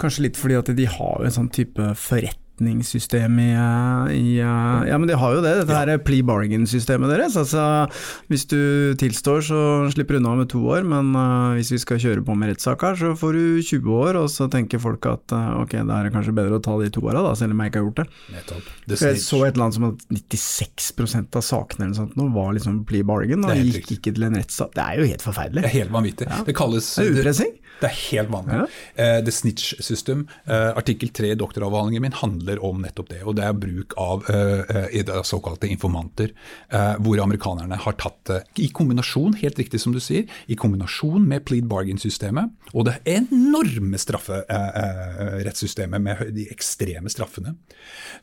[0.00, 4.88] kanskje litt fordi at de har en sånn type forrett forretningssystem i, eh, i, eh,
[4.88, 5.84] Ja, men de har jo det, dette ja.
[5.84, 7.36] her plea bargain-systemet deres.
[7.36, 7.88] Altså,
[8.28, 11.98] hvis du tilstår, så slipper du unna med to år, men uh, hvis vi skal
[11.98, 15.32] kjøre på med rettssak her, så får du 20 år, og så tenker folk at
[15.32, 17.72] uh, ok, det er kanskje bedre å ta de to åra, da, selv om jeg
[17.72, 18.06] ikke har gjort det.
[18.36, 18.70] Nettopp.
[18.92, 22.82] jeg så et eller annet som at 96% av sakene eller sånt nå var liksom
[22.88, 23.98] plea bargain, og gikk riktig.
[23.98, 24.74] ikke til en rettssak.
[24.76, 25.64] Det er jo helt forferdelig.
[25.64, 26.30] Det er helt vanvittig.
[26.30, 26.42] Ja.
[26.46, 27.56] Det kalles det er utpressing.
[27.80, 28.58] Det er helt vanlig.
[28.60, 28.66] Ja.
[28.98, 33.22] Uh, the Snitch System, artikkel 3 i doktoravhandlingen min, handler om nettopp det.
[33.26, 36.32] og Det er bruk av uh, såkalte informanter,
[36.74, 41.26] uh, hvor amerikanerne har tatt det i kombinasjon, helt riktig som du sier, i kombinasjon
[41.28, 47.56] med plead bargain-systemet og det enorme strafferettssystemet uh, med de ekstreme straffene.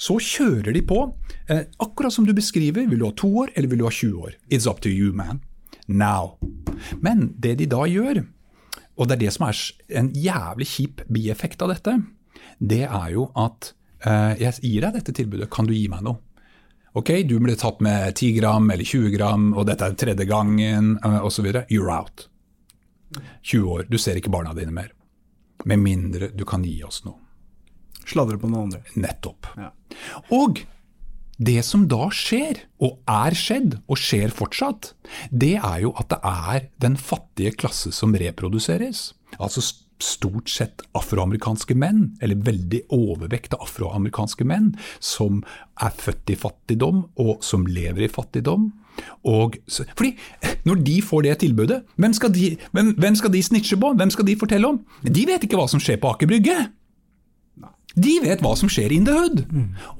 [0.02, 1.03] Så kjører de på,
[1.82, 4.36] akkurat som du beskriver, vil du ha to år eller vil du ha 20 år?
[4.49, 5.41] It's up to you, man.
[5.88, 6.38] Now.
[7.02, 8.24] Men det de da gjør,
[9.00, 9.60] og det er det som er
[10.02, 11.96] en jævlig kjip bieffekt av dette,
[12.60, 16.22] det er jo at Eh, jeg gir deg dette tilbudet, kan du gi meg noe?
[16.98, 20.96] Ok, du ble tatt med 10 gram eller 20 gram, og dette er tredje gangen
[21.04, 21.52] uh, osv.
[21.70, 22.26] You're out.
[23.44, 24.90] 20 år, du ser ikke barna dine mer.
[25.70, 27.20] Med mindre du kan gi oss noe.
[28.10, 28.82] Sladre på noen andre.
[28.98, 29.52] Nettopp.
[29.60, 29.70] Ja.
[30.34, 30.64] Og
[31.40, 34.94] det som da skjer, og er skjedd, og skjer fortsatt,
[35.32, 39.14] det er jo at det er den fattige klasse som reproduseres.
[39.40, 39.64] Altså
[39.99, 45.41] stort sett afroamerikanske menn, eller veldig overvekt av afroamerikanske menn, som
[45.80, 48.72] er født i fattigdom, og som lever i fattigdom.
[49.28, 49.56] Og,
[49.95, 50.18] fordi
[50.68, 53.94] Når de får det tilbudet, hvem skal de, hvem, hvem skal de snitche på?
[53.95, 54.82] Hvem skal de fortelle om?
[55.03, 56.57] De vet ikke hva som skjer på Aker Brygge.
[57.95, 59.45] De vet hva som skjer in the hood.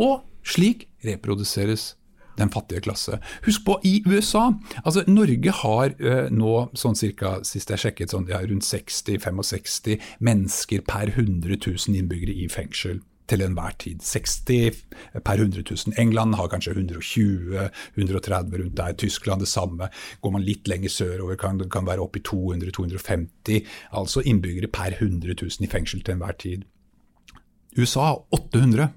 [0.03, 1.95] Og slik reproduseres
[2.40, 3.20] den fattige klasse.
[3.45, 4.49] Husk på, i USA
[4.84, 10.84] altså Norge har uh, nå sånn cirka, sist jeg sjekket, sånn, ja, rundt 60-65 mennesker
[10.88, 14.02] per 100 000 innbyggere i fengsel til enhver tid.
[14.02, 14.80] 60
[15.26, 15.95] per 100 000.
[16.02, 18.95] England har kanskje 120-130 rundt der.
[18.98, 19.90] Tyskland det samme.
[20.22, 23.61] Går man litt lenger sørover kan det kan være opp i 200-250.
[24.02, 26.66] Altså innbyggere per 100 000 i fengsel til enhver tid.
[27.78, 28.90] USA 800.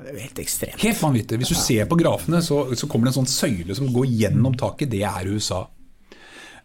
[0.00, 0.80] Det er jo helt ekstremt.
[0.80, 1.40] Helt vanvittig.
[1.42, 4.56] Hvis du ser på grafene, så, så kommer det en sånn søyle som går gjennom
[4.58, 4.88] taket.
[4.94, 5.66] Det er USA.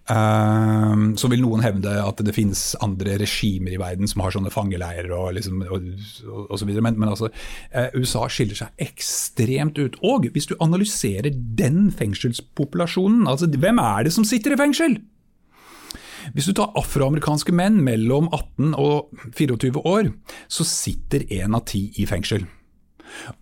[0.05, 4.51] Um, så vil noen hevde at det finnes andre regimer i verden som har sånne
[4.53, 5.87] fangeleirer og, liksom, og,
[6.29, 6.85] og, og så videre.
[6.85, 7.31] Men, men altså,
[7.73, 9.97] uh, USA skiller seg ekstremt ut.
[10.05, 14.99] Og hvis du analyserer den fengselspopulasjonen, altså hvem er det som sitter i fengsel?
[16.33, 20.13] Hvis du tar afroamerikanske menn mellom 18 og 24 år,
[20.49, 22.47] så sitter én av ti i fengsel.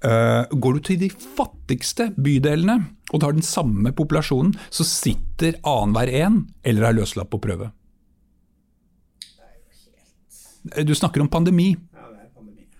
[0.03, 2.79] Uh, går du til de fattigste bydelene
[3.13, 7.69] og tar den samme populasjonen, så sitter annenhver en eller er løslatt på prøve.
[10.87, 11.73] Du snakker om pandemi.
[11.93, 12.23] Ja, det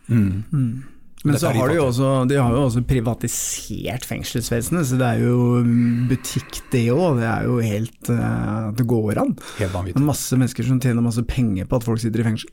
[0.08, 0.44] Mm.
[0.52, 0.84] Mm.
[1.24, 5.62] Men så har de, også, de har jo også privatisert fengselsvesenet, så det er jo
[6.10, 7.22] butikk det òg.
[7.22, 9.32] Det er jo helt uh, Det går an.
[9.62, 10.04] Helt vanvittig.
[10.04, 12.52] Masse mennesker som tjener masse penger på at folk sitter i fengsel.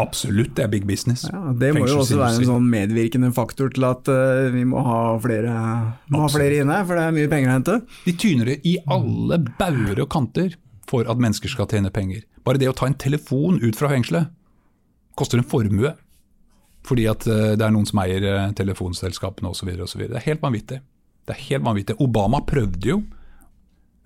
[0.00, 1.24] Absolutt, det er big business.
[1.30, 4.82] Ja, det må jo også være en sånn medvirkende faktor til at uh, vi må
[4.82, 5.54] ha flere,
[6.10, 7.76] må ha flere inne, for det er mye penger å hente.
[8.06, 10.56] De tyner det i alle bauger og kanter
[10.90, 12.24] for at mennesker skal tjene penger.
[12.44, 14.32] Bare det å ta en telefon ut fra fengselet
[15.18, 15.94] koster en formue.
[16.84, 19.70] Fordi at uh, det er noen som eier uh, telefonselskapene osv.
[19.78, 20.82] Det er helt vanvittig.
[21.24, 21.96] Det er helt vanvittig.
[22.02, 23.02] Obama prøvde jo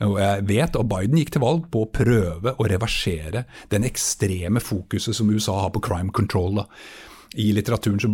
[0.07, 4.63] og jeg vet at Biden gikk til valg på å prøve å reversere den ekstreme
[4.63, 6.61] fokuset som USA har på crime control.
[6.61, 6.69] Da.
[7.37, 8.09] I litteraturen så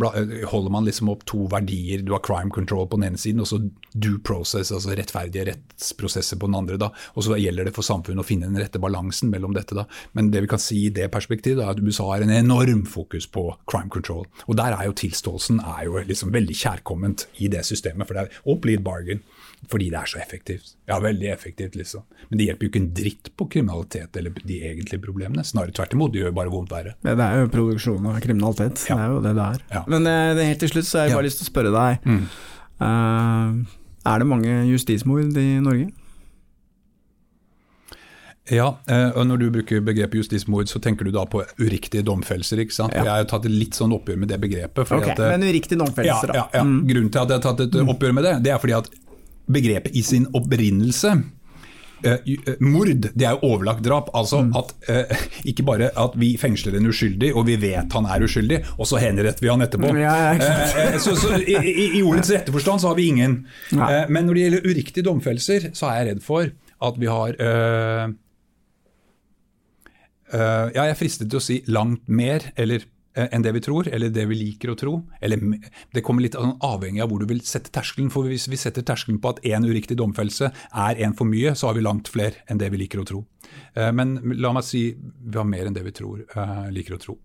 [0.49, 2.01] holder man liksom opp to verdier.
[2.03, 3.61] Du har crime control på den ene siden, og så
[3.93, 6.79] due process, altså rettferdige rettsprosesser på den andre.
[6.81, 6.89] Da.
[7.15, 9.77] Og så gjelder det for samfunnet å finne den rette balansen mellom dette.
[9.77, 9.85] Da.
[10.17, 13.29] Men det vi kan si i det perspektivet, er at USA har en enorm fokus
[13.29, 14.25] på crime control.
[14.49, 18.25] Og der er jo tilståelsen er jo liksom veldig kjærkomment i det systemet, for det
[18.25, 19.23] er og bargain
[19.71, 20.73] fordi det er så effektivt.
[20.89, 22.05] Ja, veldig effektivt, liksom.
[22.29, 25.45] Men det hjelper jo ikke en dritt på kriminalitet eller de egentlige problemene.
[25.47, 26.95] Snarere tvert imot, det gjør bare vondt verre.
[27.05, 28.99] Ja, det er jo produksjon av kriminalitet, ja.
[28.99, 29.65] det er jo det det er.
[29.73, 29.83] Ja.
[29.91, 32.09] Men det, helt til slutt så har jeg bare lyst til å spørre deg.
[32.09, 32.23] Mm.
[32.75, 35.91] Uh, er det mange justismord i Norge?
[38.53, 42.61] Ja, eh, og når du bruker begrepet justismord, så tenker du da på uriktige domfellelser.
[42.61, 42.93] ikke sant?
[42.93, 43.01] Ja.
[43.01, 44.85] Jeg har jo tatt et litt sånn oppgjør med det begrepet.
[44.85, 46.37] Okay, at, men uriktige domfellelser, da.
[46.37, 46.67] Ja, ja, ja.
[46.67, 46.83] Mm.
[46.91, 48.91] Grunnen til at jeg har tatt et oppgjør med det, det er fordi at
[49.47, 51.15] begrepet i sin opprinnelse
[52.05, 52.19] Uh,
[52.61, 54.09] mord det er jo overlagt drap.
[54.17, 54.51] Altså mm.
[54.59, 58.61] at uh, Ikke bare at vi fengsler en uskyldig og vi vet han er uskyldig,
[58.77, 59.93] og så henretter vi han etterpå.
[59.97, 61.55] Ja, uh, så, så i,
[61.99, 63.39] i, ordets rette forstand så har vi ingen.
[63.71, 66.51] men når det gjelder uriktige domfellelser, så er jeg redd for
[66.85, 67.39] at vi har
[70.35, 73.87] Ja, jeg er fristet til å si langt mer, eller Eh, enn det vi tror,
[73.87, 74.95] eller det vi liker å tro.
[75.23, 75.41] Eller,
[75.95, 78.11] det kommer litt avhengig av hvor du vil sette terskelen.
[78.11, 81.69] for Hvis vi setter terskelen på at én uriktig domfellelse er én for mye, så
[81.69, 83.23] har vi langt flere enn det vi liker å tro.
[83.73, 87.01] Eh, men la meg si vi har mer enn det vi tror, uh, liker å
[87.01, 87.17] tro.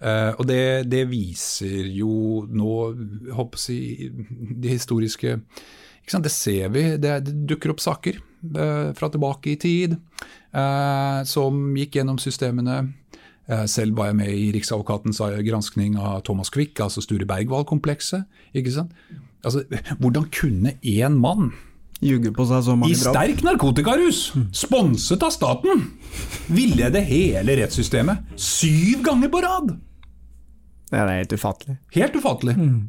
[0.00, 2.74] Og det, det, viser jo nå,
[3.36, 4.06] håper jeg,
[4.56, 5.34] de historiske
[6.08, 8.16] Det ser vi, det, det dukker opp saker
[8.96, 9.98] fra tilbake i tid
[11.28, 13.19] som gikk gjennom systemene Eh,
[13.66, 18.24] selv var jeg med i Riksadvokatens eh, granskning av Thomas Quick, altså Sture Bergwall-komplekset.
[18.54, 18.94] ikke sant?
[19.44, 19.64] Altså,
[19.98, 21.52] Hvordan kunne én mann
[22.00, 25.82] på seg så mange I sterk narkotikarus, sponset av staten,
[26.48, 29.74] villede hele rettssystemet syv ganger på rad!
[30.90, 31.76] Det er helt ufattelig.
[31.94, 32.56] Helt ufattelig.
[32.58, 32.88] Mm.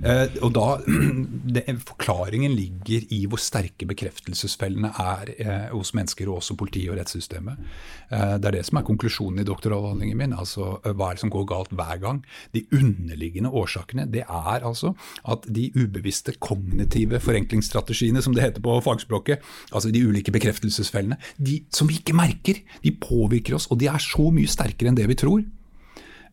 [0.00, 0.66] Eh, og da,
[1.54, 6.96] det, Forklaringen ligger i hvor sterke bekreftelsesfellene er eh, hos mennesker, og også politiet og
[7.00, 7.60] rettssystemet.
[8.08, 10.36] Eh, det er det som er konklusjonen i doktoravhandlingen min.
[10.36, 12.22] altså Hva er det som går galt hver gang?
[12.56, 14.94] De underliggende årsakene det er altså
[15.28, 21.60] at de ubevisste kognitive forenklingsstrategiene, som det heter på fagspråket, altså de ulike bekreftelsesfellene, de
[21.74, 25.08] som vi ikke merker, de påvirker oss, og de er så mye sterkere enn det
[25.10, 25.44] vi tror.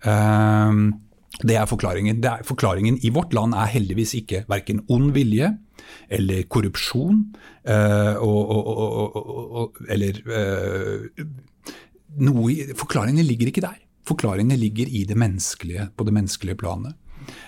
[0.05, 0.93] Uh,
[1.43, 2.21] det er forklaringen.
[2.23, 5.51] Det er, forklaringen i vårt land er heldigvis ikke verken ond vilje
[6.09, 7.19] eller korrupsjon
[7.69, 9.17] øh, og, og,
[9.61, 11.25] og, eller øh,
[12.17, 13.77] noe Forklaringene ligger ikke der.
[14.07, 16.95] Forklaringene ligger i det menneskelige, på det menneskelige planet.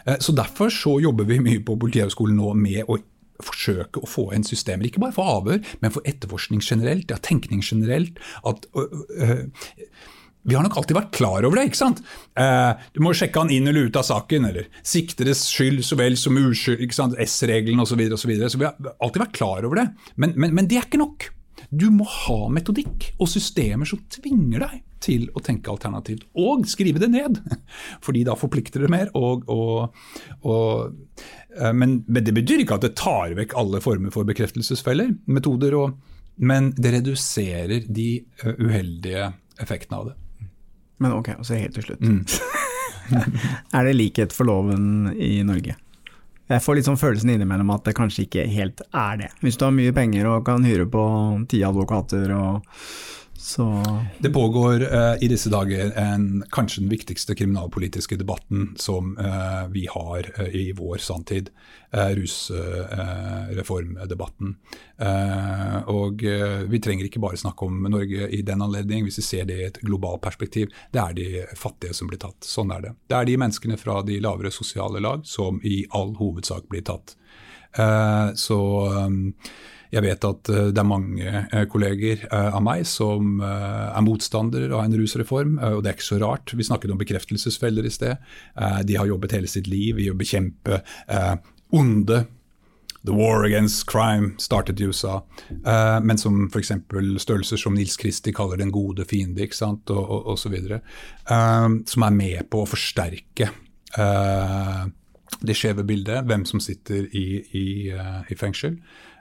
[0.06, 3.00] Eh, så Derfor så jobber vi mye på Politihøgskolen nå med å
[3.40, 7.64] forsøke å få inn systemer, ikke bare for avhør, men for etterforskning generelt, ja, tenkning
[7.64, 8.20] generelt.
[8.46, 9.48] at øh,
[10.48, 11.66] vi har nok alltid vært klar over det.
[11.70, 12.00] ikke sant?
[12.40, 16.16] Eh, du må sjekke han inn eller ut av saken, eller siktedes skyld så vel
[16.20, 17.18] som uskyld, ikke sant?
[17.20, 18.00] S-regelen osv.
[18.00, 18.52] Så, og så, videre.
[18.54, 19.90] så vi har alltid vært klar over det.
[20.16, 21.30] Men, men, men det er ikke nok.
[21.70, 27.02] Du må ha metodikk og systemer som tvinger deg til å tenke alternativt, og skrive
[27.04, 27.40] det ned.
[28.06, 29.12] Fordi da forplikter det mer.
[29.20, 30.00] Og, og,
[30.48, 35.14] og, eh, men, men, det betyr ikke at det tar vekk alle former for bekreftelsesfeller,
[35.28, 35.78] metoder,
[36.40, 39.30] men det reduserer de eh, uheldige
[39.60, 40.18] effektene av det.
[41.00, 42.02] Men ok, og så helt til slutt.
[42.04, 42.24] Mm.
[43.78, 45.76] er det likhet for loven i Norge?
[46.50, 49.30] Jeg får litt sånn følelsen innimellom at det kanskje ikke helt er det.
[49.46, 51.04] Hvis du har mye penger og kan hyre på
[51.52, 52.80] ti advokater og
[53.42, 53.86] så
[54.20, 59.88] Det pågår uh, i disse dager en, kanskje den viktigste kriminalpolitiske debatten som uh, vi
[59.88, 61.50] har uh, i vår samtid.
[61.90, 64.56] Rusreformdebatten.
[65.90, 66.22] og
[66.70, 69.66] vi trenger ikke bare snakke om Norge i den anledning, hvis vi ser det i
[69.66, 70.70] et globalt perspektiv.
[70.94, 72.46] Det er de fattige som blir tatt.
[72.46, 72.92] Sånn er det.
[73.10, 77.18] Det er de menneskene fra de lavere sosiale lag som i all hovedsak blir tatt.
[78.38, 79.34] så um,
[79.90, 84.72] jeg vet at eh, det er mange eh, kolleger eh, av meg som er motstandere
[84.76, 86.54] av en rusreform, og det er ikke så rart.
[86.54, 88.20] Vi snakket om bekreftelsesfeller i sted.
[88.86, 90.82] De har jobbet hele sitt liv i å bekjempe
[91.76, 92.26] onde.
[93.08, 95.22] The war against crime startet i USA,
[96.04, 96.74] men som f.eks.
[97.24, 100.52] størrelser som Nils Kristi kaller den gode fiende, ikke sant, og, osv.
[100.58, 100.82] videre,
[101.30, 103.52] som er med på å forsterke
[105.40, 108.80] det skjeve bildet, hvem som sitter i, i, i fengsel.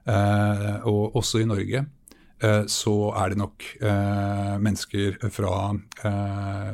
[0.09, 5.55] Eh, og også i Norge eh, så er det nok eh, mennesker fra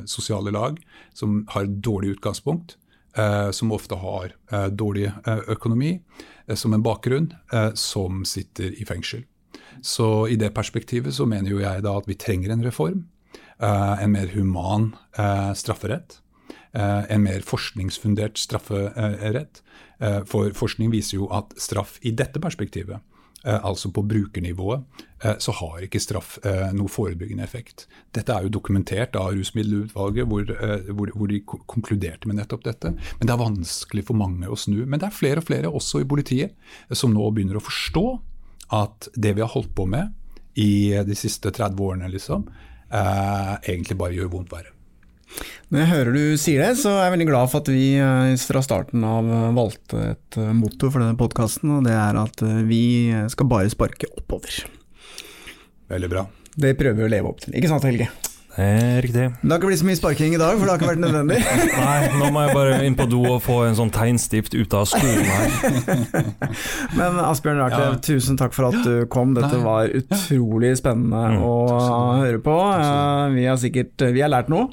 [0.07, 0.79] sosiale lag
[1.17, 2.79] som har dårlig utgangspunkt,
[3.55, 4.33] som ofte har
[4.75, 5.07] dårlig
[5.53, 5.93] økonomi
[6.59, 7.29] som en bakgrunn,
[7.79, 9.23] som sitter i fengsel.
[9.87, 13.05] Så i det perspektivet så mener jo jeg da at vi trenger en reform.
[13.63, 14.91] En mer human
[15.55, 16.19] strafferett.
[16.75, 19.61] En mer forskningsfundert strafferett.
[20.27, 22.99] For forskning viser jo at straff i dette perspektivet
[23.47, 24.81] Eh, altså på brukernivået,
[25.25, 27.85] eh, så har ikke straff eh, noe forebyggende effekt.
[28.17, 30.49] Dette er jo dokumentert av Rusmiddelutvalget, hvor,
[30.89, 32.95] hvor, hvor, de konkluderte med nettopp dette.
[33.19, 34.87] Men det er vanskelig for mange å snu.
[34.87, 36.57] Men det er flere og flere, også i politiet,
[36.91, 38.07] som nå begynner å forstå
[38.73, 40.15] at det vi har holdt på med
[40.57, 42.47] i de siste 30 årene, liksom,
[42.95, 44.74] egentlig bare gjør vondt verre.
[45.73, 48.35] Når jeg hører du sier det, så er jeg veldig glad for at vi eh,
[48.47, 52.45] fra starten av eh, valgte et eh, motto for denne podkasten, og det er at
[52.69, 52.85] vi
[53.33, 54.69] skal bare sparke oppover.
[55.91, 56.29] Veldig bra.
[56.55, 58.07] Det prøver vi å leve opp til, ikke sant Helge?
[58.55, 59.23] Det er riktig.
[59.41, 61.41] Det har ikke blitt så mye sparking i dag, for det har ikke vært nødvendig.
[61.89, 64.87] Nei, nå må jeg bare inn på do og få en sånn tegnstift ut av
[64.93, 66.29] skolen her.
[67.01, 67.99] Men Asbjørn Rartlev, ja.
[68.07, 69.35] tusen takk for at du kom.
[69.35, 71.57] Dette var utrolig spennende mm, å
[72.21, 72.55] høre på.
[73.35, 74.71] Vi har sikkert vi har lært noe.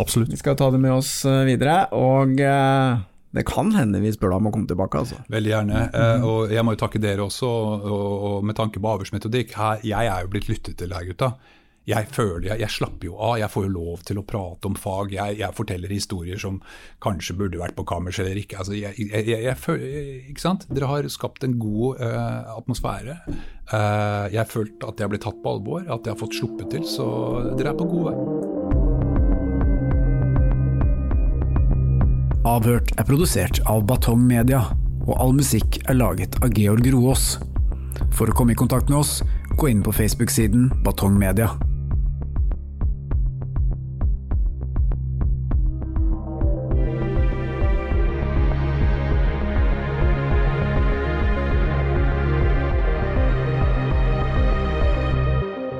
[0.00, 0.32] Absolutt.
[0.32, 1.86] Vi skal ta det med oss eh, videre.
[1.96, 3.00] Og eh,
[3.32, 5.02] det kan hende vi spør deg om å komme tilbake.
[5.04, 5.22] Altså.
[5.32, 5.86] Veldig gjerne.
[5.88, 9.56] Eh, og jeg må jo takke dere også, og, med tanke på avhørsmetodikk.
[9.84, 11.34] jeg er jo blitt lyttet til her, gutta
[11.88, 13.36] jeg føler jeg, jeg, slapper jo av.
[13.40, 15.14] Jeg får jo lov til å prate om fag.
[15.16, 16.60] Jeg, jeg forteller historier som
[17.02, 18.60] kanskje burde vært på kammers eller ikke.
[18.62, 19.98] Altså, jeg, føler,
[20.30, 20.68] ikke sant?
[20.70, 23.18] Dere har skapt en god uh, atmosfære.
[23.72, 26.70] Uh, jeg har følt at jeg blitt tatt på alvor, at jeg har fått sluppet
[26.76, 26.86] til.
[26.86, 27.06] Så
[27.56, 28.51] dere er på god vei.
[32.42, 34.64] Avhørt er produsert av Batong Media,
[35.06, 37.36] og all musikk er laget av Georg Roaas.
[38.10, 39.20] For å komme i kontakt med oss,
[39.54, 41.52] gå inn på Facebook-siden Batong Media.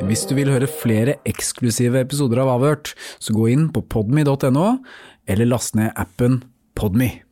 [0.07, 4.71] Hvis du vil høre flere eksklusive episoder av Avhørt, så gå inn på podme.no,
[5.27, 6.45] eller last ned appen
[6.75, 7.23] Podme.